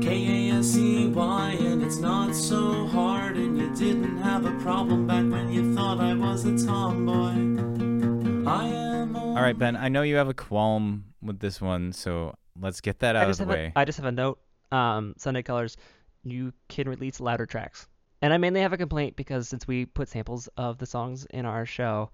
[0.00, 3.36] K A S E Y, and it's not so hard.
[3.36, 8.50] And you didn't have a problem back when you thought I was a tomboy.
[8.50, 9.16] I am.
[9.16, 9.76] All right, Ben.
[9.76, 13.36] I know you have a qualm with this one, so let's get that out of
[13.38, 13.72] the way.
[13.74, 14.38] a, I just have a note.
[14.70, 15.76] Um, Sunday Colors,
[16.24, 17.86] you can release louder tracks,
[18.22, 21.44] and I mainly have a complaint because since we put samples of the songs in
[21.44, 22.10] our show,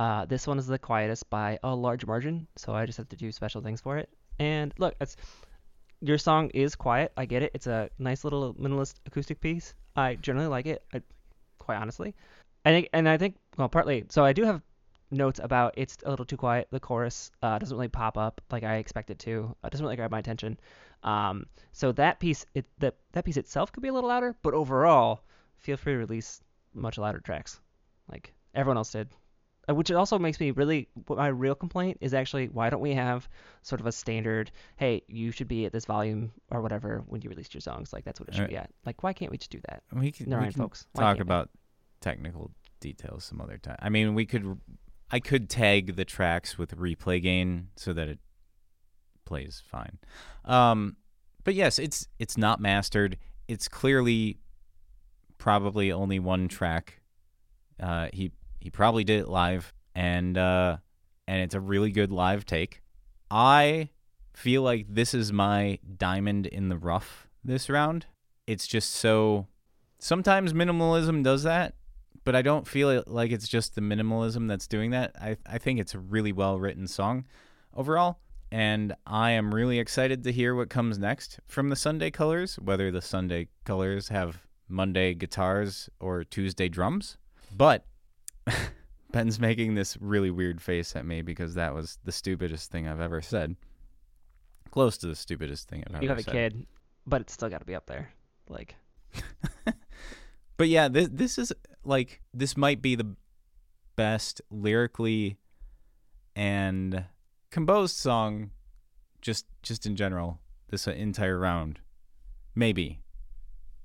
[0.00, 2.46] uh, this one is the quietest by a large margin.
[2.56, 4.08] So I just have to do special things for it.
[4.38, 5.14] And look, it's
[6.00, 7.12] your song is quiet.
[7.18, 7.50] I get it.
[7.52, 9.74] It's a nice little minimalist acoustic piece.
[9.94, 10.82] I generally like it.
[10.94, 11.02] I,
[11.58, 12.14] quite honestly,
[12.64, 14.06] I think, and I think, well, partly.
[14.08, 14.62] So I do have
[15.10, 16.68] notes about it's a little too quiet.
[16.70, 19.54] The chorus uh, doesn't really pop up like I expect it to.
[19.62, 20.58] It doesn't really grab my attention.
[21.02, 24.54] Um, so that piece, it that that piece itself could be a little louder, but
[24.54, 25.20] overall,
[25.58, 26.40] feel free to release
[26.72, 27.60] much louder tracks,
[28.10, 29.10] like everyone else did.
[29.70, 30.88] Uh, Which also makes me really.
[31.08, 33.28] My real complaint is actually why don't we have
[33.62, 34.50] sort of a standard?
[34.76, 37.92] Hey, you should be at this volume or whatever when you release your songs.
[37.92, 38.50] Like that's what it should Alright.
[38.50, 38.70] be at.
[38.86, 39.82] Like why can't we just do that?
[39.92, 41.22] we can, we can folks, why talk can't we?
[41.22, 41.50] about
[42.00, 43.76] technical details some other time.
[43.80, 44.58] I mean, we could.
[45.12, 48.20] I could tag the tracks with replay gain so that it
[49.24, 49.98] plays fine.
[50.44, 50.96] Um,
[51.42, 53.18] but yes, it's it's not mastered.
[53.48, 54.38] It's clearly
[55.38, 57.00] probably only one track.
[57.80, 58.30] Uh, he
[58.60, 60.76] he probably did it live, and uh,
[61.26, 62.82] and it's a really good live take.
[63.30, 63.90] I
[64.34, 68.06] feel like this is my diamond in the rough this round.
[68.46, 69.46] It's just so.
[69.98, 71.74] Sometimes minimalism does that,
[72.24, 75.14] but I don't feel like it's just the minimalism that's doing that.
[75.20, 77.24] I I think it's a really well written song
[77.74, 78.20] overall,
[78.52, 82.56] and I am really excited to hear what comes next from the Sunday Colors.
[82.56, 87.16] Whether the Sunday Colors have Monday guitars or Tuesday drums,
[87.56, 87.84] but
[89.12, 93.00] Ben's making this really weird face at me because that was the stupidest thing I've
[93.00, 93.56] ever said.
[94.70, 96.02] Close to the stupidest thing I've ever said.
[96.02, 96.32] You have a said.
[96.32, 96.66] kid,
[97.06, 98.12] but it's still got to be up there.
[98.48, 98.76] Like
[100.60, 101.54] But yeah, this this is
[101.84, 103.16] like this might be the
[103.96, 105.38] best lyrically
[106.36, 107.04] and
[107.50, 108.50] composed song
[109.22, 110.38] just just in general
[110.68, 111.80] this entire round.
[112.54, 113.00] Maybe.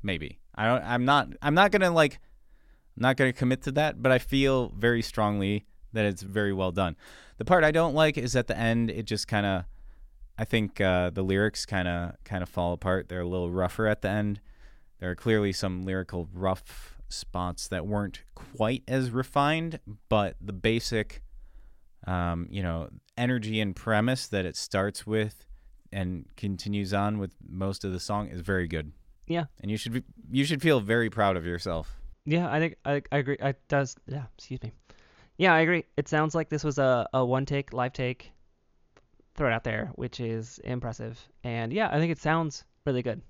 [0.03, 0.39] Maybe.
[0.53, 2.19] I don't I'm not I'm not going to like
[2.97, 6.53] I'm not going to commit to that, but I feel very strongly that it's very
[6.53, 6.95] well done.
[7.37, 9.65] The part I don't like is at the end it just kind of
[10.37, 13.07] I think uh, the lyrics kind of kind of fall apart.
[13.07, 14.41] They're a little rougher at the end.
[14.99, 21.21] There are clearly some lyrical rough spots that weren't quite as refined, but the basic,
[22.07, 25.45] um, you know, energy and premise that it starts with
[25.91, 28.91] and continues on with most of the song is very good.
[29.27, 29.45] Yeah.
[29.59, 31.99] and you should be, you should feel very proud of yourself.
[32.25, 33.37] Yeah, I think I, I agree.
[33.41, 34.71] I does yeah, excuse me.
[35.37, 35.85] Yeah, I agree.
[35.97, 38.31] It sounds like this was a, a one take, live take,
[39.35, 41.19] throw it out there, which is impressive.
[41.43, 43.21] And yeah, I think it sounds really good.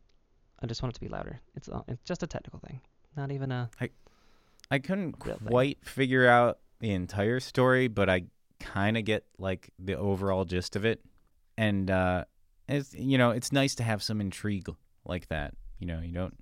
[0.61, 1.39] I just want it to be louder.
[1.55, 2.79] It's it's just a technical thing,
[3.17, 3.69] not even a.
[4.71, 5.47] I couldn't Real thing.
[5.47, 8.23] quite figure out the entire story, but I
[8.59, 11.01] kind of get like the overall gist of it.
[11.57, 12.25] And uh
[12.67, 14.69] it's you know, it's nice to have some intrigue
[15.05, 15.53] like that.
[15.79, 16.35] You know, you don't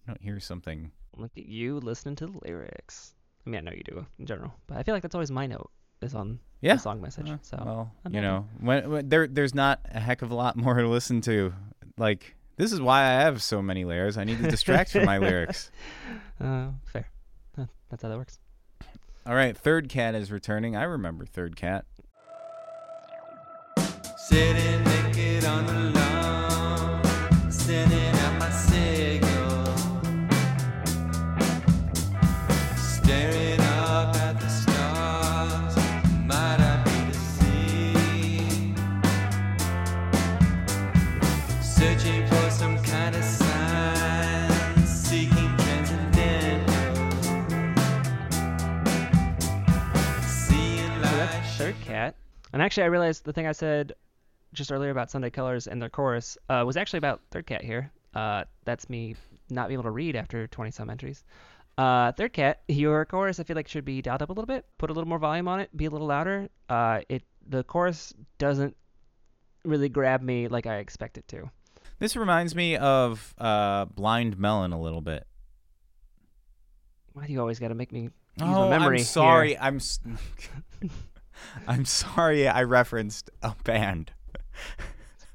[0.00, 3.14] you don't hear something Look at you listening to the lyrics.
[3.46, 5.46] I mean, I know you do in general, but I feel like that's always my
[5.46, 5.70] note
[6.00, 6.74] is on Yeah.
[6.74, 7.28] the song message.
[7.28, 10.56] Uh, so well, you know, when, when there there's not a heck of a lot
[10.64, 11.52] more to listen to.
[11.96, 14.16] Like this is why I have so many layers.
[14.16, 15.70] I need to distract from my lyrics.
[16.40, 17.08] uh, fair.
[17.90, 18.38] That's how that works.
[19.26, 20.76] All right, Third Cat is returning.
[20.76, 21.84] I remember Third Cat.
[24.16, 25.87] Sitting naked on the
[52.58, 53.92] And actually, I realized the thing I said
[54.52, 57.92] just earlier about Sunday Colors and their chorus uh, was actually about Third Cat here.
[58.14, 59.14] Uh, that's me
[59.48, 61.22] not being able to read after 20 some entries.
[61.76, 64.66] Uh, Third Cat, your chorus I feel like should be dialed up a little bit,
[64.76, 66.48] put a little more volume on it, be a little louder.
[66.68, 68.76] Uh, it the chorus doesn't
[69.64, 71.48] really grab me like I expect it to.
[72.00, 75.28] This reminds me of uh, Blind Melon a little bit.
[77.12, 78.10] Why do you always got to make me use
[78.40, 78.98] my Oh, memory?
[78.98, 79.48] I'm sorry.
[79.50, 79.58] here?
[79.60, 79.78] I'm
[81.66, 82.46] I'm sorry.
[82.48, 84.12] I referenced a band.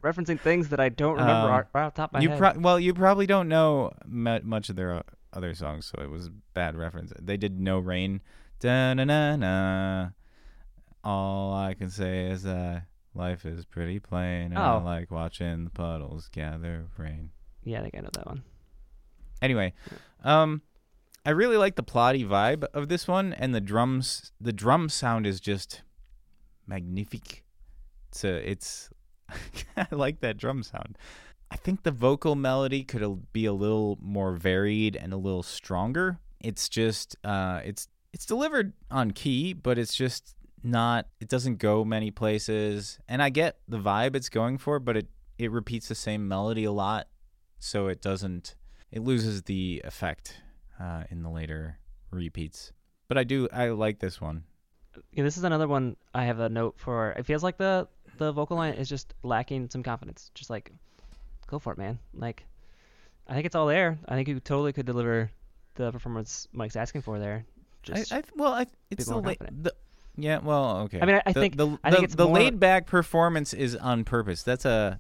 [0.03, 2.37] referencing things that I don't remember Um, right off the top of my you head.
[2.39, 5.01] pro- well, you probably don't know mu- much of their uh,
[5.31, 7.13] other songs, so it was a bad reference.
[7.19, 8.21] They did No Rain.
[8.59, 10.09] Da na na na.
[11.03, 14.79] All I can say is that life is pretty plain, and I Oh.
[14.83, 17.31] like watching the puddles gather rain.
[17.63, 18.43] yeah, I think I know that one.
[19.41, 19.73] Anyway,
[20.23, 20.61] um,
[21.25, 24.31] I really like the plotty vibe of this one, and the drums.
[24.39, 25.81] The drum sound is just
[26.67, 27.43] magnifique.
[28.23, 28.89] A, it's.
[29.77, 30.97] I like that drum sound.
[31.49, 36.19] I think the vocal melody could be a little more varied and a little stronger.
[36.39, 41.07] It's just, uh, it's it's delivered on key, but it's just not.
[41.19, 45.07] It doesn't go many places, and I get the vibe it's going for, but it
[45.37, 47.07] it repeats the same melody a lot,
[47.59, 48.55] so it doesn't.
[48.91, 50.41] It loses the effect
[50.79, 51.79] uh, in the later
[52.11, 52.71] repeats.
[53.07, 53.47] But I do.
[53.51, 54.43] I like this one.
[55.13, 57.11] Yeah, this is another one I have a note for.
[57.11, 57.87] It feels like the
[58.17, 60.29] the vocal line is just lacking some confidence.
[60.35, 60.71] Just like,
[61.47, 61.97] go for it, man.
[62.13, 62.43] Like,
[63.27, 63.97] I think it's all there.
[64.07, 65.31] I think you totally could deliver
[65.75, 67.45] the performance Mike's asking for there.
[67.81, 69.73] Just I, I well, I it's the, la- the
[70.15, 70.39] yeah.
[70.39, 70.99] Well, okay.
[71.01, 73.75] I mean, I- I the, think- the, I the, think the laid back performance is
[73.75, 74.43] on purpose.
[74.43, 74.99] That's a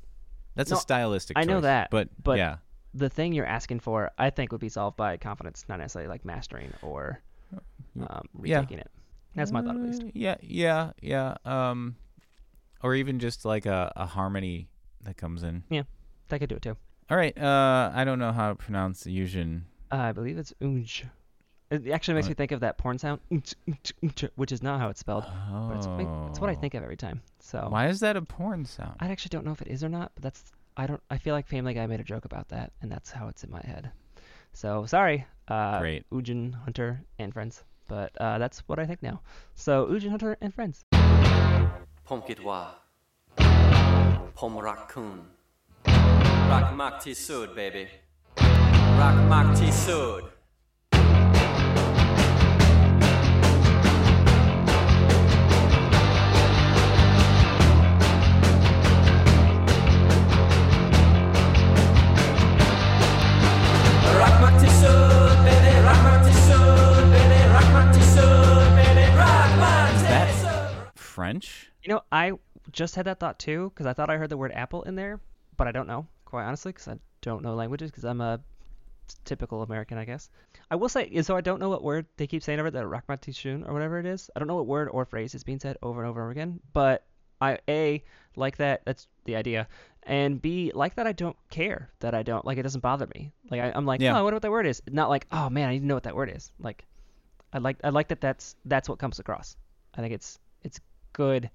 [0.55, 1.37] that's a stylistic.
[1.37, 2.57] I know choice, that, but but yeah,
[2.93, 6.25] the thing you're asking for, I think, would be solved by confidence, not necessarily like
[6.25, 7.21] mastering or
[7.99, 8.57] um, Yeah.
[8.57, 8.91] retaking it.
[9.35, 10.03] That's my thought, at least.
[10.03, 11.35] Uh, Yeah, yeah, yeah.
[11.45, 11.95] Um,
[12.81, 14.67] or even just like a, a harmony
[15.01, 15.63] that comes in.
[15.69, 15.83] Yeah,
[16.29, 16.77] that could do it too.
[17.09, 17.37] All right.
[17.37, 19.63] Uh, I don't know how to pronounce Yuzhin.
[19.91, 21.03] Uh, I believe it's unj.
[21.71, 23.19] It actually makes me think of that porn sound,
[24.35, 25.25] which is not how it's spelled.
[25.67, 25.87] But it's,
[26.27, 26.55] it's what I Oh.
[26.55, 27.21] think of every time.
[27.39, 28.95] So Why is that a porn sound?
[28.99, 31.01] I actually don't know if it is or not, but that's I don't.
[31.09, 33.49] I feel like Family Guy made a joke about that, and that's how it's in
[33.51, 33.91] my head.
[34.53, 36.05] So sorry, uh, Great.
[36.11, 39.20] Ujin Hunter and friends, but uh, that's what I think now.
[39.54, 40.76] So Ujin Hunter and friends.
[42.08, 42.60] ผมคิดว่า
[44.38, 45.08] ผมรักคุณ
[46.52, 47.84] รักมากที่สุด baby
[49.02, 50.20] รักมากที่สุด
[71.13, 71.71] French?
[71.83, 72.33] You know, I
[72.71, 75.19] just had that thought too because I thought I heard the word apple in there,
[75.57, 78.39] but I don't know, quite honestly, because I don't know languages because I'm a
[79.25, 80.29] typical American, I guess.
[80.71, 82.85] I will say, so I don't know what word they keep saying over it, that
[82.85, 84.29] Rakmatishun or whatever it is.
[84.35, 86.31] I don't know what word or phrase is being said over and over and over
[86.31, 87.05] again, but
[87.41, 88.03] I, A,
[88.35, 89.67] like that, that's the idea,
[90.03, 93.31] and B, like that I don't care that I don't, like it doesn't bother me.
[93.51, 94.13] Like I, I'm like, Yeah.
[94.15, 94.81] oh, I wonder what that word is.
[94.89, 96.51] Not like, oh man, I need to know what that word is.
[96.59, 96.85] Like,
[97.51, 99.55] I like, I like that that's, that's what comes across.
[99.95, 100.39] I think it's
[101.13, 101.49] good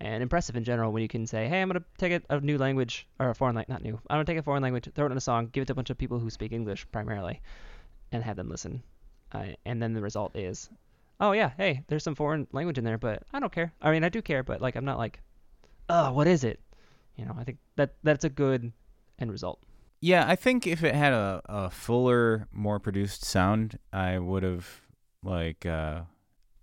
[0.00, 2.40] and impressive in general when you can say, hey, I'm going to take a, a
[2.40, 4.00] new language, or a foreign language, not new.
[4.10, 5.72] I'm going to take a foreign language, throw it in a song, give it to
[5.72, 7.40] a bunch of people who speak English primarily,
[8.10, 8.82] and have them listen.
[9.30, 10.68] Uh, and then the result is,
[11.20, 13.72] oh, yeah, hey, there's some foreign language in there, but I don't care.
[13.80, 15.20] I mean, I do care, but like, I'm not like,
[15.88, 16.60] oh, what is it?
[17.16, 18.72] You know, I think that that's a good
[19.18, 19.60] end result.
[20.00, 24.68] Yeah, I think if it had a, a fuller, more produced sound, I would have
[25.22, 26.00] like uh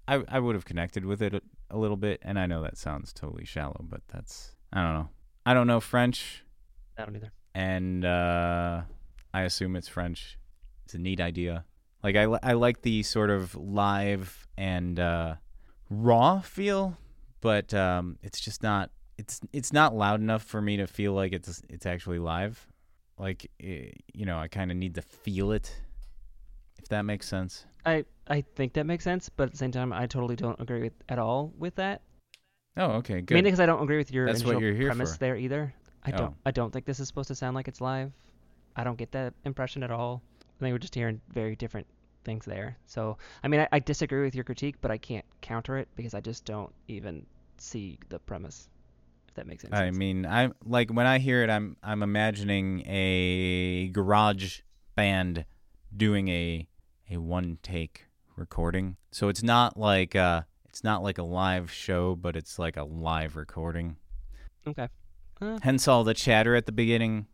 [0.08, 3.14] I I would have connected with it a, little bit and I know that sounds
[3.14, 5.10] totally shallow, but that's I don't know.
[5.46, 6.44] I don't know French
[6.98, 7.32] I don't either.
[7.54, 8.82] and uh
[9.34, 10.38] I assume it's French.
[10.86, 11.66] It's a neat idea.
[12.04, 15.36] Like I I like the sort of live and uh
[15.90, 16.98] raw feel,
[17.42, 21.34] but um it's just not it's it's not loud enough for me to feel like
[21.34, 22.68] it's it's actually live
[23.18, 25.76] like eh, you know i kind of need to feel it
[26.78, 29.94] if that makes sense I, I think that makes sense, but at the same time,
[29.94, 32.02] I totally don't agree with at all with that.
[32.78, 35.14] oh okay good Mainly because I don't agree with your That's what you're here premise
[35.14, 35.20] for.
[35.20, 35.74] there either.
[36.04, 36.18] I Oh.
[36.18, 38.12] don't I don't think this is supposed to sound like it's live.
[38.76, 40.22] I don't get that impression at all.
[40.42, 41.88] I think we're just hearing very different
[42.26, 42.78] things there.
[42.86, 46.14] So I mean I, I disagree with your critique, but I can't counter it because
[46.14, 47.26] I just don't even
[47.58, 48.70] see the premise.
[49.28, 52.84] If that makes any i mean i'm like when i hear it i'm i'm imagining
[52.88, 54.62] a garage
[54.96, 55.46] band
[55.96, 56.68] doing a
[57.10, 58.06] a one take
[58.36, 62.78] recording so it's not like uh it's not like a live show but it's like
[62.78, 63.96] a live recording
[64.68, 64.88] Okay.
[65.42, 67.26] Uh, hence all the chatter at the beginning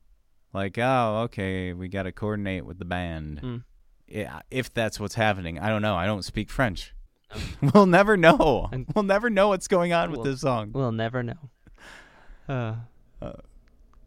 [0.54, 3.64] like oh okay we got to coordinate with the band Mm.
[4.08, 6.94] yeah, if that's what's happening i don't know i don't speak french
[7.74, 8.70] we'll never know.
[8.72, 10.72] And- We'll never know what's going on with We'll- this song.
[10.72, 11.50] We'll never know.
[12.48, 12.76] Uh,
[13.20, 13.32] Uh,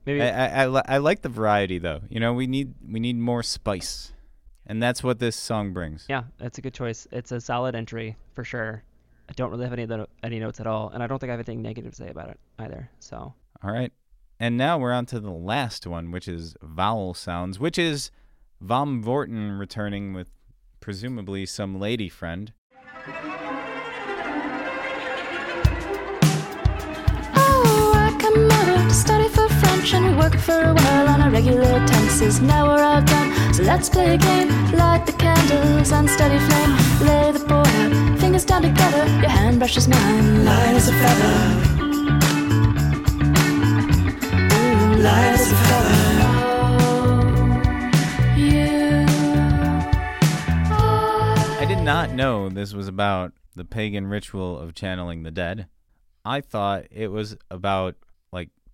[0.06, 2.00] maybe I, I, I, li- I like the variety though.
[2.08, 4.12] You know, we need we need more spice,
[4.68, 6.04] and that's what this song brings.
[6.08, 7.08] yeah, that's a good choice.
[7.10, 8.84] It's a solid entry for sure.
[9.28, 11.32] I don't really have any the, any notes at all, and I don't think I
[11.32, 12.90] have anything negative to say about it either.
[13.00, 13.92] So All right,
[14.38, 18.10] and now we're on to the last one, which is vowel sounds, which is
[18.60, 20.30] Vom Vorten returning with
[20.80, 22.52] presumably some lady friend.
[27.34, 29.27] Oh,
[29.58, 31.86] I come over to study for French and work for a while on a regular
[31.86, 32.40] tenses.
[32.40, 34.48] Now we're all done, so let's play a game.
[34.72, 36.76] Light the candles, unsteady flame.
[37.06, 39.06] Lay the board out, fingers down together.
[39.20, 41.32] Your hand brushes mine, light as a feather.
[44.54, 45.94] Ooh, light as a feather.
[46.80, 47.16] Oh,
[48.36, 49.06] you.
[51.60, 55.68] I did not know this was about the pagan ritual of channeling the dead.
[56.24, 58.07] I thought it was about like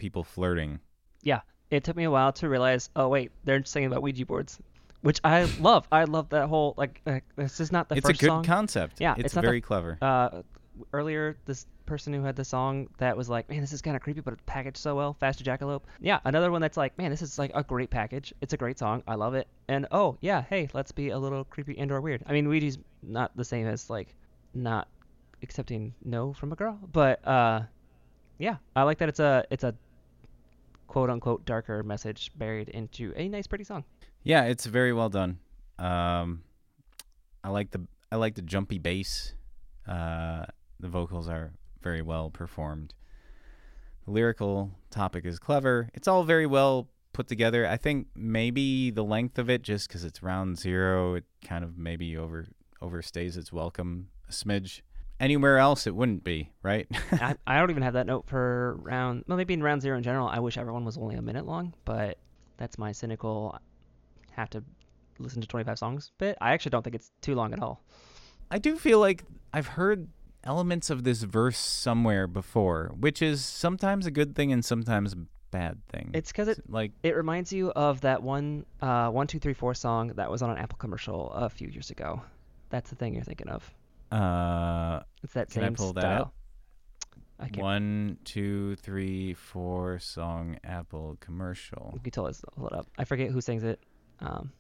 [0.05, 0.79] people flirting.
[1.23, 1.41] yeah,
[1.71, 2.91] it took me a while to realize.
[2.95, 4.59] Oh wait, they're singing about Ouija boards,
[5.01, 5.89] which I love.
[5.91, 7.01] I love that whole like.
[7.07, 9.01] Uh, this is not the it's a good concept.
[9.01, 9.97] Yeah, it's, it's not the- very clever.
[10.03, 10.43] uh,
[10.93, 14.03] earlier this person who had the song that was like, man, this is kind of
[14.03, 15.15] creepy, but it's packaged so well.
[15.21, 15.83] Faster Jackalope.
[16.01, 18.33] Yeah, another one that's like, man, this is like a great package.
[18.43, 19.03] It's a great song.
[19.07, 19.47] I love it.
[19.69, 22.23] And oh yeah, hey, let's be a little creepy and or weird.
[22.27, 24.15] I mean, Ouija's not the same as like
[24.53, 24.87] not
[25.43, 27.63] accepting no from a girl, but uh,
[28.39, 29.75] yeah, I like that it's a it's a
[30.87, 33.85] quote unquote darker message buried into a nice pretty song.
[34.23, 35.39] Yeah, it's very well done.
[35.79, 36.43] Um,
[37.43, 39.35] I like the I like the jumpy bass.
[39.87, 40.47] Uh,
[40.81, 41.53] the vocals are
[41.83, 42.95] very well performed.
[44.07, 45.89] The lyrical topic is clever.
[45.95, 47.67] It's all very well put together.
[47.67, 51.79] I think maybe the length of it, just because it's round zero, it kind of
[51.79, 52.47] maybe over
[52.83, 54.83] overstays its welcome a smidge.
[55.21, 56.87] Anywhere else, it wouldn't be right.
[57.13, 59.25] I, I don't even have that note for round.
[59.27, 60.27] Well, maybe in round zero in general.
[60.27, 62.19] I wish everyone was only a minute long, but
[62.57, 63.59] that's my cynical.
[64.33, 64.65] Have to
[65.19, 66.37] listen to 25 songs bit.
[66.41, 67.85] I actually don't think it's too long at all.
[68.51, 70.09] I do feel like I've heard
[70.43, 75.19] elements of this verse somewhere before, which is sometimes a good thing and sometimes a
[75.51, 76.11] bad thing.
[76.13, 79.75] It's because it like it reminds you of that one uh one two three four
[79.75, 82.21] song that was on an Apple commercial a few years ago.
[82.71, 83.73] That's the thing you're thinking of.
[84.15, 86.23] Uh, It's that Can I same pull that style.
[86.23, 86.35] up?
[87.41, 87.59] I can't.
[87.59, 92.87] one, two, three, four song Apple commercial You can tell us hold up.
[92.97, 93.81] I forget who sings it.
[94.21, 94.53] Um,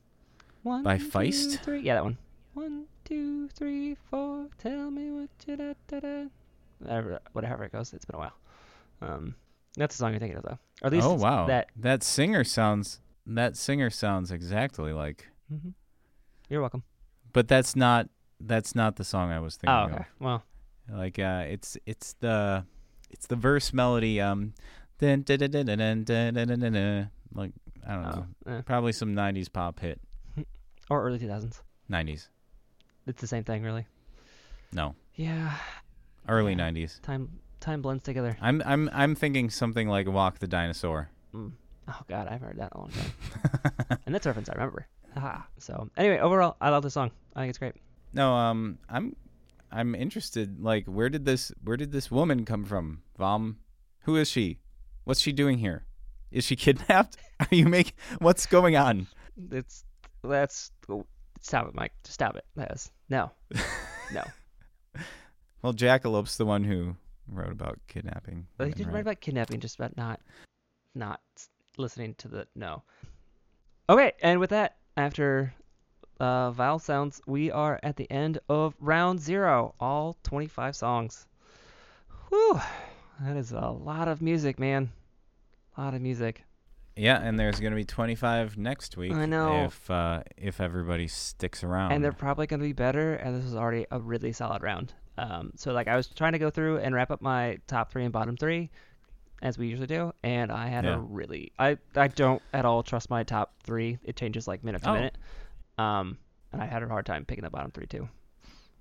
[0.64, 1.60] one by two, Feist.
[1.62, 1.81] three.
[1.82, 2.18] Yeah, that one.
[2.55, 4.48] One, two, three, four.
[4.59, 6.24] Tell me what you da da da.
[6.81, 7.93] Whatever, whatever it goes.
[7.93, 8.32] It's been a while.
[9.01, 9.35] Um,
[9.76, 10.59] that's the song you're thinking of, though.
[10.82, 11.68] Or at least Oh wow, that.
[11.76, 15.70] that singer sounds that singer sounds exactly like, hmm
[16.48, 16.82] You're welcome.
[17.32, 18.09] but that's not
[18.47, 19.75] that's not the song I was thinking.
[19.75, 19.97] Oh, okay.
[19.97, 20.07] Of.
[20.21, 20.43] Well,
[20.91, 22.65] like uh, it's it's the
[23.11, 24.21] it's the verse melody.
[24.21, 24.55] Um,
[25.01, 25.29] like
[27.87, 28.62] I don't know, eh.
[28.65, 30.01] probably some '90s pop hit
[30.91, 31.61] or early 2000s.
[31.91, 32.29] '90s.
[33.07, 33.87] It's the same thing, really.
[34.73, 34.95] No.
[35.15, 35.55] Yeah.
[36.29, 36.71] Early yeah.
[36.71, 37.01] '90s.
[37.03, 38.37] Time time blends together.
[38.41, 41.11] I'm I'm I'm thinking something like Walk the Dinosaur.
[41.35, 41.53] Mm.
[41.89, 44.87] Oh God, I've heard that a long time, and that's a reference I remember.
[45.16, 45.47] Aha.
[45.59, 47.11] So anyway, overall, I love the song.
[47.37, 47.75] I think it's great.
[48.15, 49.16] No, um, I'm
[49.70, 50.61] I'm interested.
[50.61, 53.03] Like, where did this where did this woman come from?
[53.19, 53.59] Vom,
[54.01, 54.61] who is she?
[55.05, 55.85] What's she doing here?
[56.31, 57.16] Is she kidnapped?
[57.41, 59.09] Are you make what's going on?
[59.51, 59.85] It's
[60.23, 61.05] that's oh,
[61.41, 61.93] stop it, Mike.
[62.05, 62.45] Just stop it.
[62.73, 63.32] Is no,
[64.12, 64.23] no.
[65.62, 66.95] Well, Jackalope's the one who
[67.27, 68.47] wrote about kidnapping.
[68.59, 68.97] But he didn't right?
[68.97, 70.20] write about kidnapping, just about not,
[70.95, 71.23] not
[71.78, 72.82] listening to the no.
[73.89, 75.55] Okay, and with that, after
[76.20, 79.74] uh, vowel sounds, we are at the end of round zero.
[79.81, 81.27] All 25 songs.
[82.31, 82.61] Whew,
[83.20, 84.91] that is a lot of music, man.
[85.77, 86.43] A lot of music.
[86.97, 89.12] Yeah, and there's gonna be 25 next week.
[89.12, 89.65] I know.
[89.65, 91.93] If uh, if everybody sticks around.
[91.93, 93.15] and they're probably going to be better.
[93.15, 94.93] And this was already a really solid round.
[95.19, 98.05] Um, so like I was trying to go through and wrap up my top three
[98.05, 98.70] and bottom three,
[99.43, 100.95] as we usually do, and I had Yeah.
[100.95, 103.99] a really I I don't at all trust my top three.
[104.05, 104.95] It changes like minute to Oh.
[104.95, 105.19] minute.
[105.78, 106.18] Um,
[106.52, 108.09] and I had a hard time picking the bottom three too.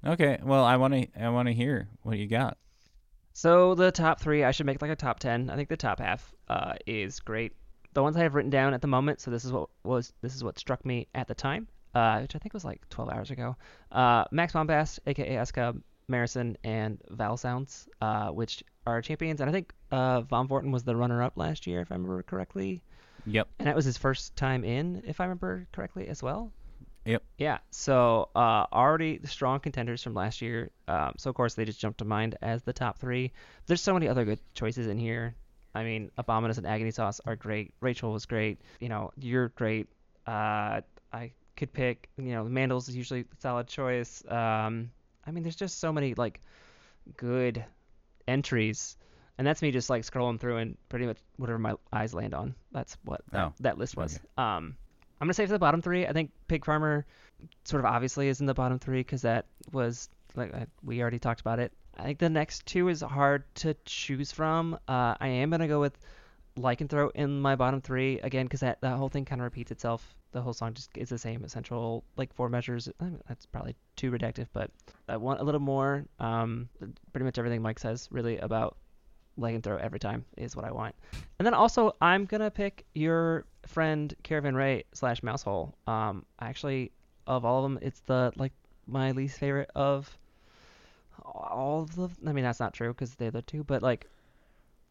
[0.05, 0.39] okay.
[0.43, 2.57] Well, I want to I want to hear what you got.
[3.33, 5.49] So the top three, I should make like a top ten.
[5.49, 7.53] I think the top half uh, is great.
[7.93, 9.21] The ones I have written down at the moment.
[9.21, 12.35] So this is what was this is what struck me at the time, uh, which
[12.35, 13.55] I think was like 12 hours ago.
[13.91, 19.41] Uh, Max Bombast, aka Eska, Marison, and Vowel Sounds, uh, which are champions.
[19.41, 22.81] And I think uh, Von Vorten was the runner-up last year, if I remember correctly.
[23.25, 23.47] Yep.
[23.59, 26.51] And that was his first time in, if I remember correctly, as well.
[27.05, 27.23] Yep.
[27.37, 27.57] Yeah.
[27.71, 30.71] So uh, already the strong contenders from last year.
[30.87, 33.31] Um, so of course they just jumped to mind as the top three.
[33.65, 35.35] There's so many other good choices in here.
[35.75, 37.73] I mean, Abominus and Agony Sauce are great.
[37.81, 38.61] Rachel was great.
[38.79, 39.87] You know, you're great.
[40.27, 40.81] Uh,
[41.11, 42.09] I could pick.
[42.17, 44.23] You know, Mandels is usually a solid choice.
[44.27, 44.91] Um,
[45.25, 46.39] I mean, there's just so many like
[47.17, 47.65] good
[48.27, 48.97] entries,
[49.37, 52.55] and that's me just like scrolling through and pretty much whatever my eyes land on.
[52.71, 54.15] That's what that, Oh, that list was.
[54.15, 54.23] okay.
[54.37, 54.75] Um,
[55.23, 57.05] I'm gonna say for the bottom three, I think Pig Farmer
[57.63, 60.51] sort of obviously is in the bottom three because that was like
[60.83, 61.71] we already talked about it.
[61.97, 64.73] I think the next two is hard to choose from.
[64.85, 65.97] Uh, I am gonna go with
[66.57, 70.13] Lycanthrope in my bottom three again because that, that whole thing kind of repeats itself.
[70.33, 72.89] The whole song just is the same essential like four measures.
[72.99, 74.71] I mean, that's probably too reductive, but
[75.07, 76.03] I want a little more.
[76.19, 76.67] Um,
[77.13, 78.75] pretty much everything Mike says really about
[79.39, 80.95] Lycanthrope every time is what I want.
[81.39, 85.73] And then also I'm gonna pick your friend Caravan Ray slash Mousehole.
[85.87, 86.91] Um, actually
[87.25, 88.51] of all of them, it's the like
[88.87, 90.15] my least favorite of
[91.23, 92.09] all of the.
[92.27, 94.07] I mean that's not true because they're the two, but like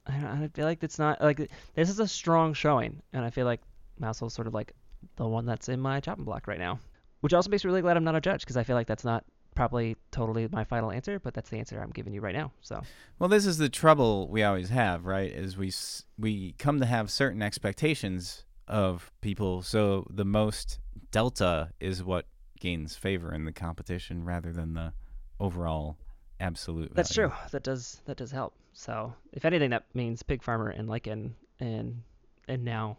[0.07, 3.47] I, I feel like it's not like this is a strong showing, and I feel
[3.47, 3.61] like
[3.99, 4.73] Mousehole's sort of like
[5.17, 6.79] the one that's in my chopping block right now,
[7.21, 9.05] which also makes me really glad I'm not a judge because I feel like that's
[9.05, 12.53] not probably totally my final answer, but that's the answer I'm giving you right now.
[12.61, 12.83] So
[13.19, 15.31] Well, this is the trouble we always have, right?
[15.31, 15.73] Is we
[16.19, 20.79] we come to have certain expectations of people, so the most
[21.11, 22.27] delta is what
[22.61, 24.93] gains favor in the competition rather than the
[25.41, 25.99] overall
[26.41, 26.95] absolute.
[26.95, 27.31] That's value.
[27.31, 27.39] true.
[27.51, 28.55] That does that does help.
[28.73, 32.03] So if anything, that means Pig Farmer and Lycan and
[32.49, 32.97] and now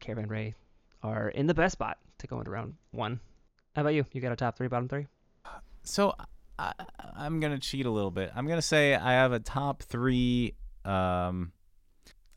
[0.00, 0.54] Caravan Ray
[1.02, 3.20] are in the best spot to go into round one.
[3.74, 4.04] How about you?
[4.12, 5.06] You got a top three, bottom three?
[5.84, 6.14] So
[6.58, 6.72] I,
[7.16, 8.30] I'm gonna cheat a little bit.
[8.34, 10.54] I'm gonna say I have a top three.
[10.84, 11.52] Um,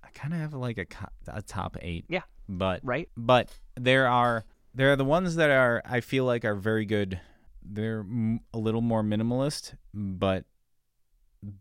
[0.03, 0.85] I kind of have like a
[1.27, 2.05] a top eight.
[2.09, 2.21] Yeah.
[2.47, 3.09] But Right.
[3.17, 7.19] But there are there are the ones that are I feel like are very good.
[7.63, 10.45] They're m- a little more minimalist, but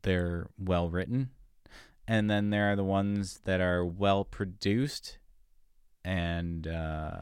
[0.03, 1.31] they're well written.
[2.07, 5.19] And then there are the ones that are well produced,
[6.05, 7.21] and uh,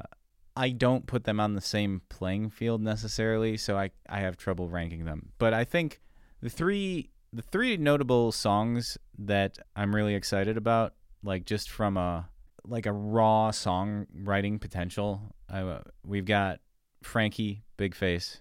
[0.57, 4.69] I don't put them on the same playing field necessarily, so I I have trouble
[4.69, 5.31] ranking them.
[5.39, 6.01] But I think
[6.41, 12.29] the three the three notable songs that I'm really excited about, like just from a
[12.67, 16.61] like a raw songwriting potential, I, we've got
[17.03, 18.39] Frankie Big Face,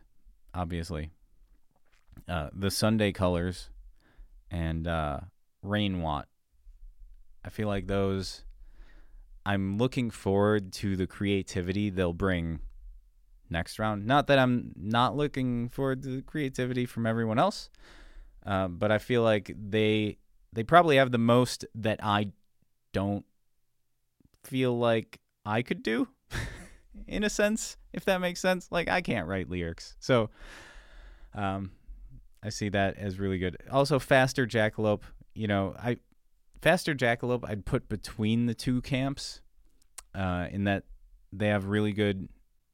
[0.53, 1.11] obviously,
[2.27, 3.69] uh, the Sunday Colors,
[4.51, 5.21] and uh,
[5.63, 6.27] Rain Watt.
[7.43, 8.43] I feel like those.
[9.45, 12.59] I'm looking forward to the creativity they'll bring
[13.49, 14.05] next round.
[14.05, 17.69] Not that I'm not looking forward to the creativity from everyone else,
[18.45, 20.17] uh, but I feel like they
[20.53, 22.31] they probably have the most that I
[22.93, 23.25] don't
[24.43, 26.07] feel like I could do,
[27.07, 28.67] in a sense, if that makes sense.
[28.71, 30.29] Like I can't write lyrics, so
[31.33, 31.71] um,
[32.43, 33.57] I see that as really good.
[33.71, 35.03] Also, faster jackalope.
[35.33, 35.97] You know, I
[36.61, 39.41] faster jackalope I'd put between the two camps,
[40.13, 40.83] uh, in that
[41.31, 42.29] they have really good,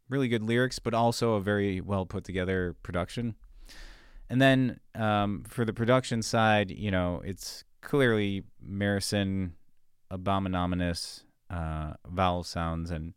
[0.09, 3.35] really good lyrics, but also a very well put together production.
[4.29, 9.51] And then um, for the production side, you know, it's clearly Marison,
[10.11, 13.13] Abominous, uh, Vowel Sounds, and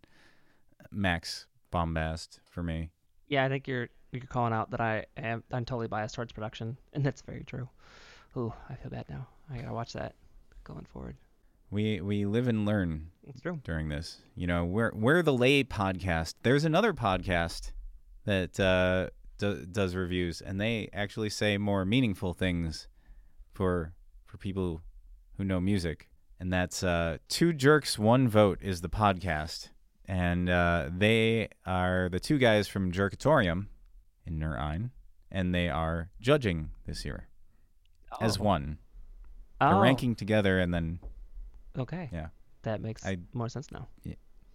[0.92, 2.90] Max Bombast for me.
[3.28, 6.76] Yeah, I think you're you're calling out that I am I'm totally biased towards production,
[6.92, 7.68] and that's very true.
[8.36, 9.26] Ooh, I feel bad now.
[9.52, 10.14] I gotta watch that
[10.72, 11.16] going forward.
[11.70, 13.60] We we live and learn It's true.
[13.64, 14.18] during this.
[14.34, 16.34] You know, we're we're the Lay podcast.
[16.42, 17.72] There's another podcast
[18.24, 22.88] that uh, do, does reviews, and they actually say more meaningful things
[23.52, 23.92] for
[24.26, 24.82] for people
[25.36, 26.08] who know music.
[26.38, 29.68] And that's uh, Two Jerks, One Vote is the podcast.
[30.06, 33.66] And uh, they are the two guys from Jerkatorium
[34.26, 34.90] in Nur Ein,
[35.30, 37.28] and they are judging this year
[38.20, 38.38] as
[39.60, 39.70] Oh.
[39.70, 41.00] They're ranking together, and then
[41.78, 42.08] Okay.
[42.12, 42.28] Yeah.
[42.62, 43.88] That makes I- more sense now.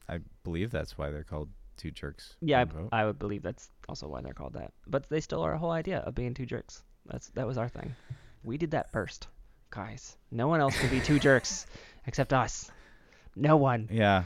[0.08, 2.36] I believe that's why they're called Two Jerks.
[2.42, 4.72] Yeah, I, I would believe that's also why they're called that.
[4.88, 6.84] But they still are a whole idea of being two jerks.
[7.08, 7.96] That's that was our thing.
[8.44, 9.28] We did that first,
[9.72, 10.16] guys.
[10.32, 11.66] No one else can be two jerks
[12.08, 12.70] except us.
[13.36, 13.90] No one.
[13.92, 14.26] Yeah.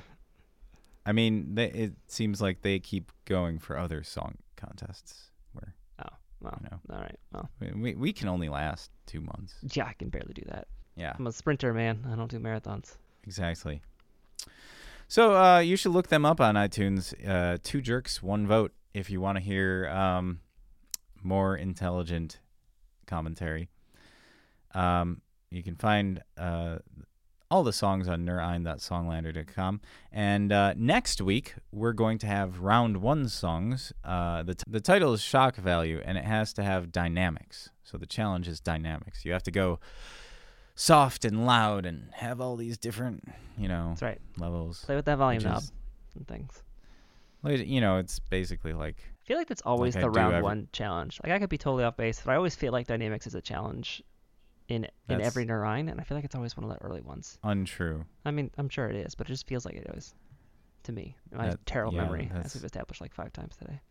[1.06, 5.29] I mean, they, it seems like they keep going for other song contests
[6.42, 7.20] well, you know all right.
[7.34, 9.54] Well, we, we, we can only last two months.
[9.74, 10.68] yeah, I can barely do that.
[10.96, 12.06] Yeah, I'm a sprinter, man.
[12.12, 12.96] I don't do marathons.
[13.24, 13.82] exactly.
[15.08, 17.14] So uh, you should look them up on iTunes.
[17.28, 20.40] Uh, Two Jerks, One Vote, if you want to hear um,
[21.24, 22.40] more intelligent
[23.08, 23.70] commentary.
[24.76, 26.78] Um, you can find uh,
[27.52, 29.82] all the songs on nurein.songlander.com.
[30.12, 33.92] And uh, next week, we're going to have round one songs.
[34.04, 37.70] Uh, the, t- the title is Shock Value, and it has to have dynamics.
[37.84, 39.26] So the challenge is dynamics.
[39.26, 39.80] You have to go
[40.76, 43.28] soft and loud and have all these different,
[43.58, 44.22] you know, That's right.
[44.38, 44.86] levels.
[44.86, 45.64] Play with that volume knob
[46.16, 46.62] and things.
[47.44, 50.44] You know, it's basically like I feel like that's always I the do round every-
[50.44, 51.20] one challenge.
[51.24, 53.42] Like I could be totally off base, but I always feel like dynamics is a
[53.42, 54.04] challenge
[54.70, 57.02] in in every Nur Ein, and I feel like it's always one of the early
[57.02, 57.38] ones.
[57.44, 58.06] untrue.
[58.24, 60.14] I mean, I'm sure it is, but it just feels like it is
[60.84, 61.16] to me.
[61.34, 63.82] My That- terrible yeah, memory, as that's- we've established like five times today.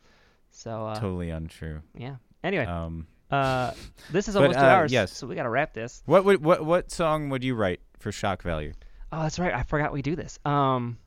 [0.50, 1.82] So uh, totally untrue.
[1.94, 2.16] yeah.
[2.42, 3.72] Anyway, Um, uh,
[4.12, 4.92] this is but, almost two uh, hours.
[4.92, 5.12] yes.
[5.12, 6.02] So we gotta wrap this.
[6.06, 8.72] what would what what song would you write for shock value?
[9.12, 9.52] Oh, that's right.
[9.54, 10.38] I forgot we do this.
[10.44, 10.98] Um,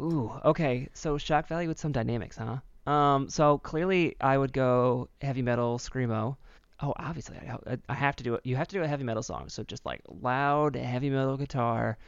[0.00, 0.88] ooh, okay.
[0.94, 2.58] So shock value with some dynamics, huh?
[2.90, 6.36] Um, so clearly I would go heavy metal screamo.
[6.80, 8.40] Oh, obviously I, I have to do it.
[8.44, 9.48] You have to do a heavy metal song.
[9.48, 11.98] So just like loud heavy metal guitar,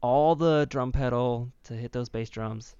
[0.00, 2.74] all the drum pedal to hit those bass drums.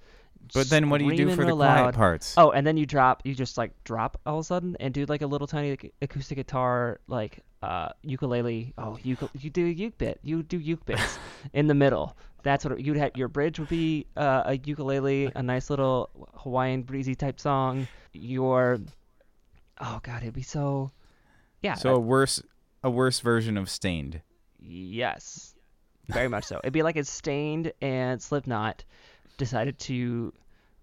[0.54, 1.94] But then what do you do for the real quiet loud.
[1.94, 2.34] parts?
[2.36, 5.04] Oh, and then you drop, you just like drop all of a sudden and do
[5.06, 8.72] like a little tiny acoustic guitar, like uh, ukulele.
[8.78, 10.18] Oh, uke- you do a uke bit.
[10.22, 11.18] You do uke bits
[11.52, 12.16] in the middle.
[12.42, 13.16] That's what it, you'd have.
[13.16, 17.86] Your bridge would be uh, a ukulele, a nice little Hawaiian breezy type song.
[18.12, 18.80] Your,
[19.80, 20.90] oh god, it'd be so.
[21.62, 21.74] Yeah.
[21.74, 22.42] so a worse
[22.82, 24.22] a worse version of Staind.
[24.58, 25.54] Yes,
[26.08, 26.58] very much so.
[26.62, 28.84] It'd be like if Staind and Slipknot
[29.36, 30.32] decided to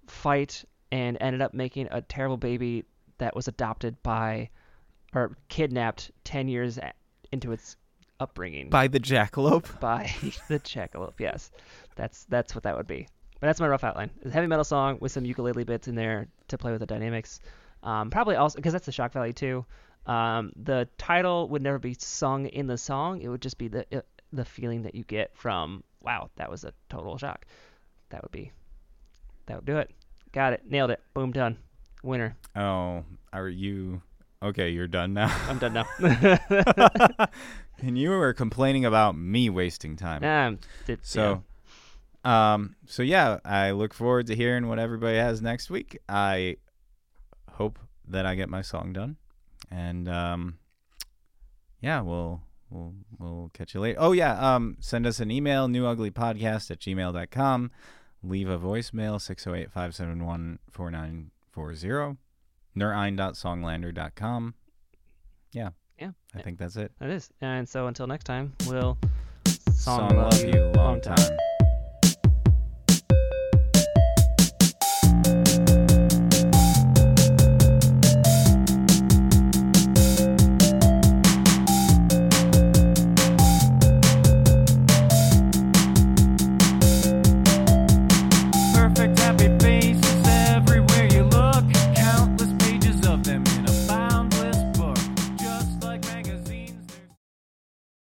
[0.07, 2.85] fight and ended up making a terrible baby
[3.17, 4.49] that was adopted by
[5.13, 6.79] or kidnapped 10 years
[7.31, 7.77] into its
[8.19, 9.79] upbringing By the Jackalope?
[9.79, 10.11] by
[10.47, 11.19] the Jackalope.
[11.19, 11.51] Yes,
[11.95, 13.07] that's that's what that would be.
[13.39, 14.09] But that's my rough outline.
[14.17, 16.87] It's a heavy metal song with some ukulele bits in there to play with the
[16.87, 17.39] dynamics.
[17.83, 19.65] Um, probably also because that's the shock value too.
[20.07, 23.21] Um, the title would never be sung in the song.
[23.21, 24.01] It would just be the uh,
[24.33, 27.45] the feeling that you get from wow, that was a total shock.
[28.09, 28.51] That would be
[29.47, 29.91] that would do it.
[30.31, 30.63] Got it.
[30.69, 31.01] Nailed it.
[31.13, 31.31] Boom.
[31.31, 31.57] Done.
[32.03, 32.37] Winner.
[32.55, 33.03] Oh,
[33.33, 34.01] are you
[34.41, 34.69] okay?
[34.69, 35.35] You're done now.
[35.49, 35.85] I'm done now.
[37.81, 40.23] and you were complaining about me wasting time.
[40.23, 41.43] Um, did- So,
[42.23, 45.97] um, so yeah, I look forward to hearing what everybody has next week.
[46.07, 46.57] I
[47.53, 49.17] hope that I get my song done,
[49.71, 50.57] and um,
[51.81, 53.99] yeah, we'll we'll we'll catch you later.
[53.99, 57.71] Oh yeah, um, send us an email newuglypodcast at gmail.com.
[58.23, 59.19] Leave a voicemail
[60.73, 62.17] 608-571-4940.
[62.75, 64.53] Nurein.songlander.com.
[65.51, 65.69] Yeah.
[65.99, 66.11] Yeah.
[66.35, 66.91] I think that's it.
[66.99, 67.29] That is.
[67.41, 68.97] And so until next time, we'll
[69.73, 71.37] Song love you long time.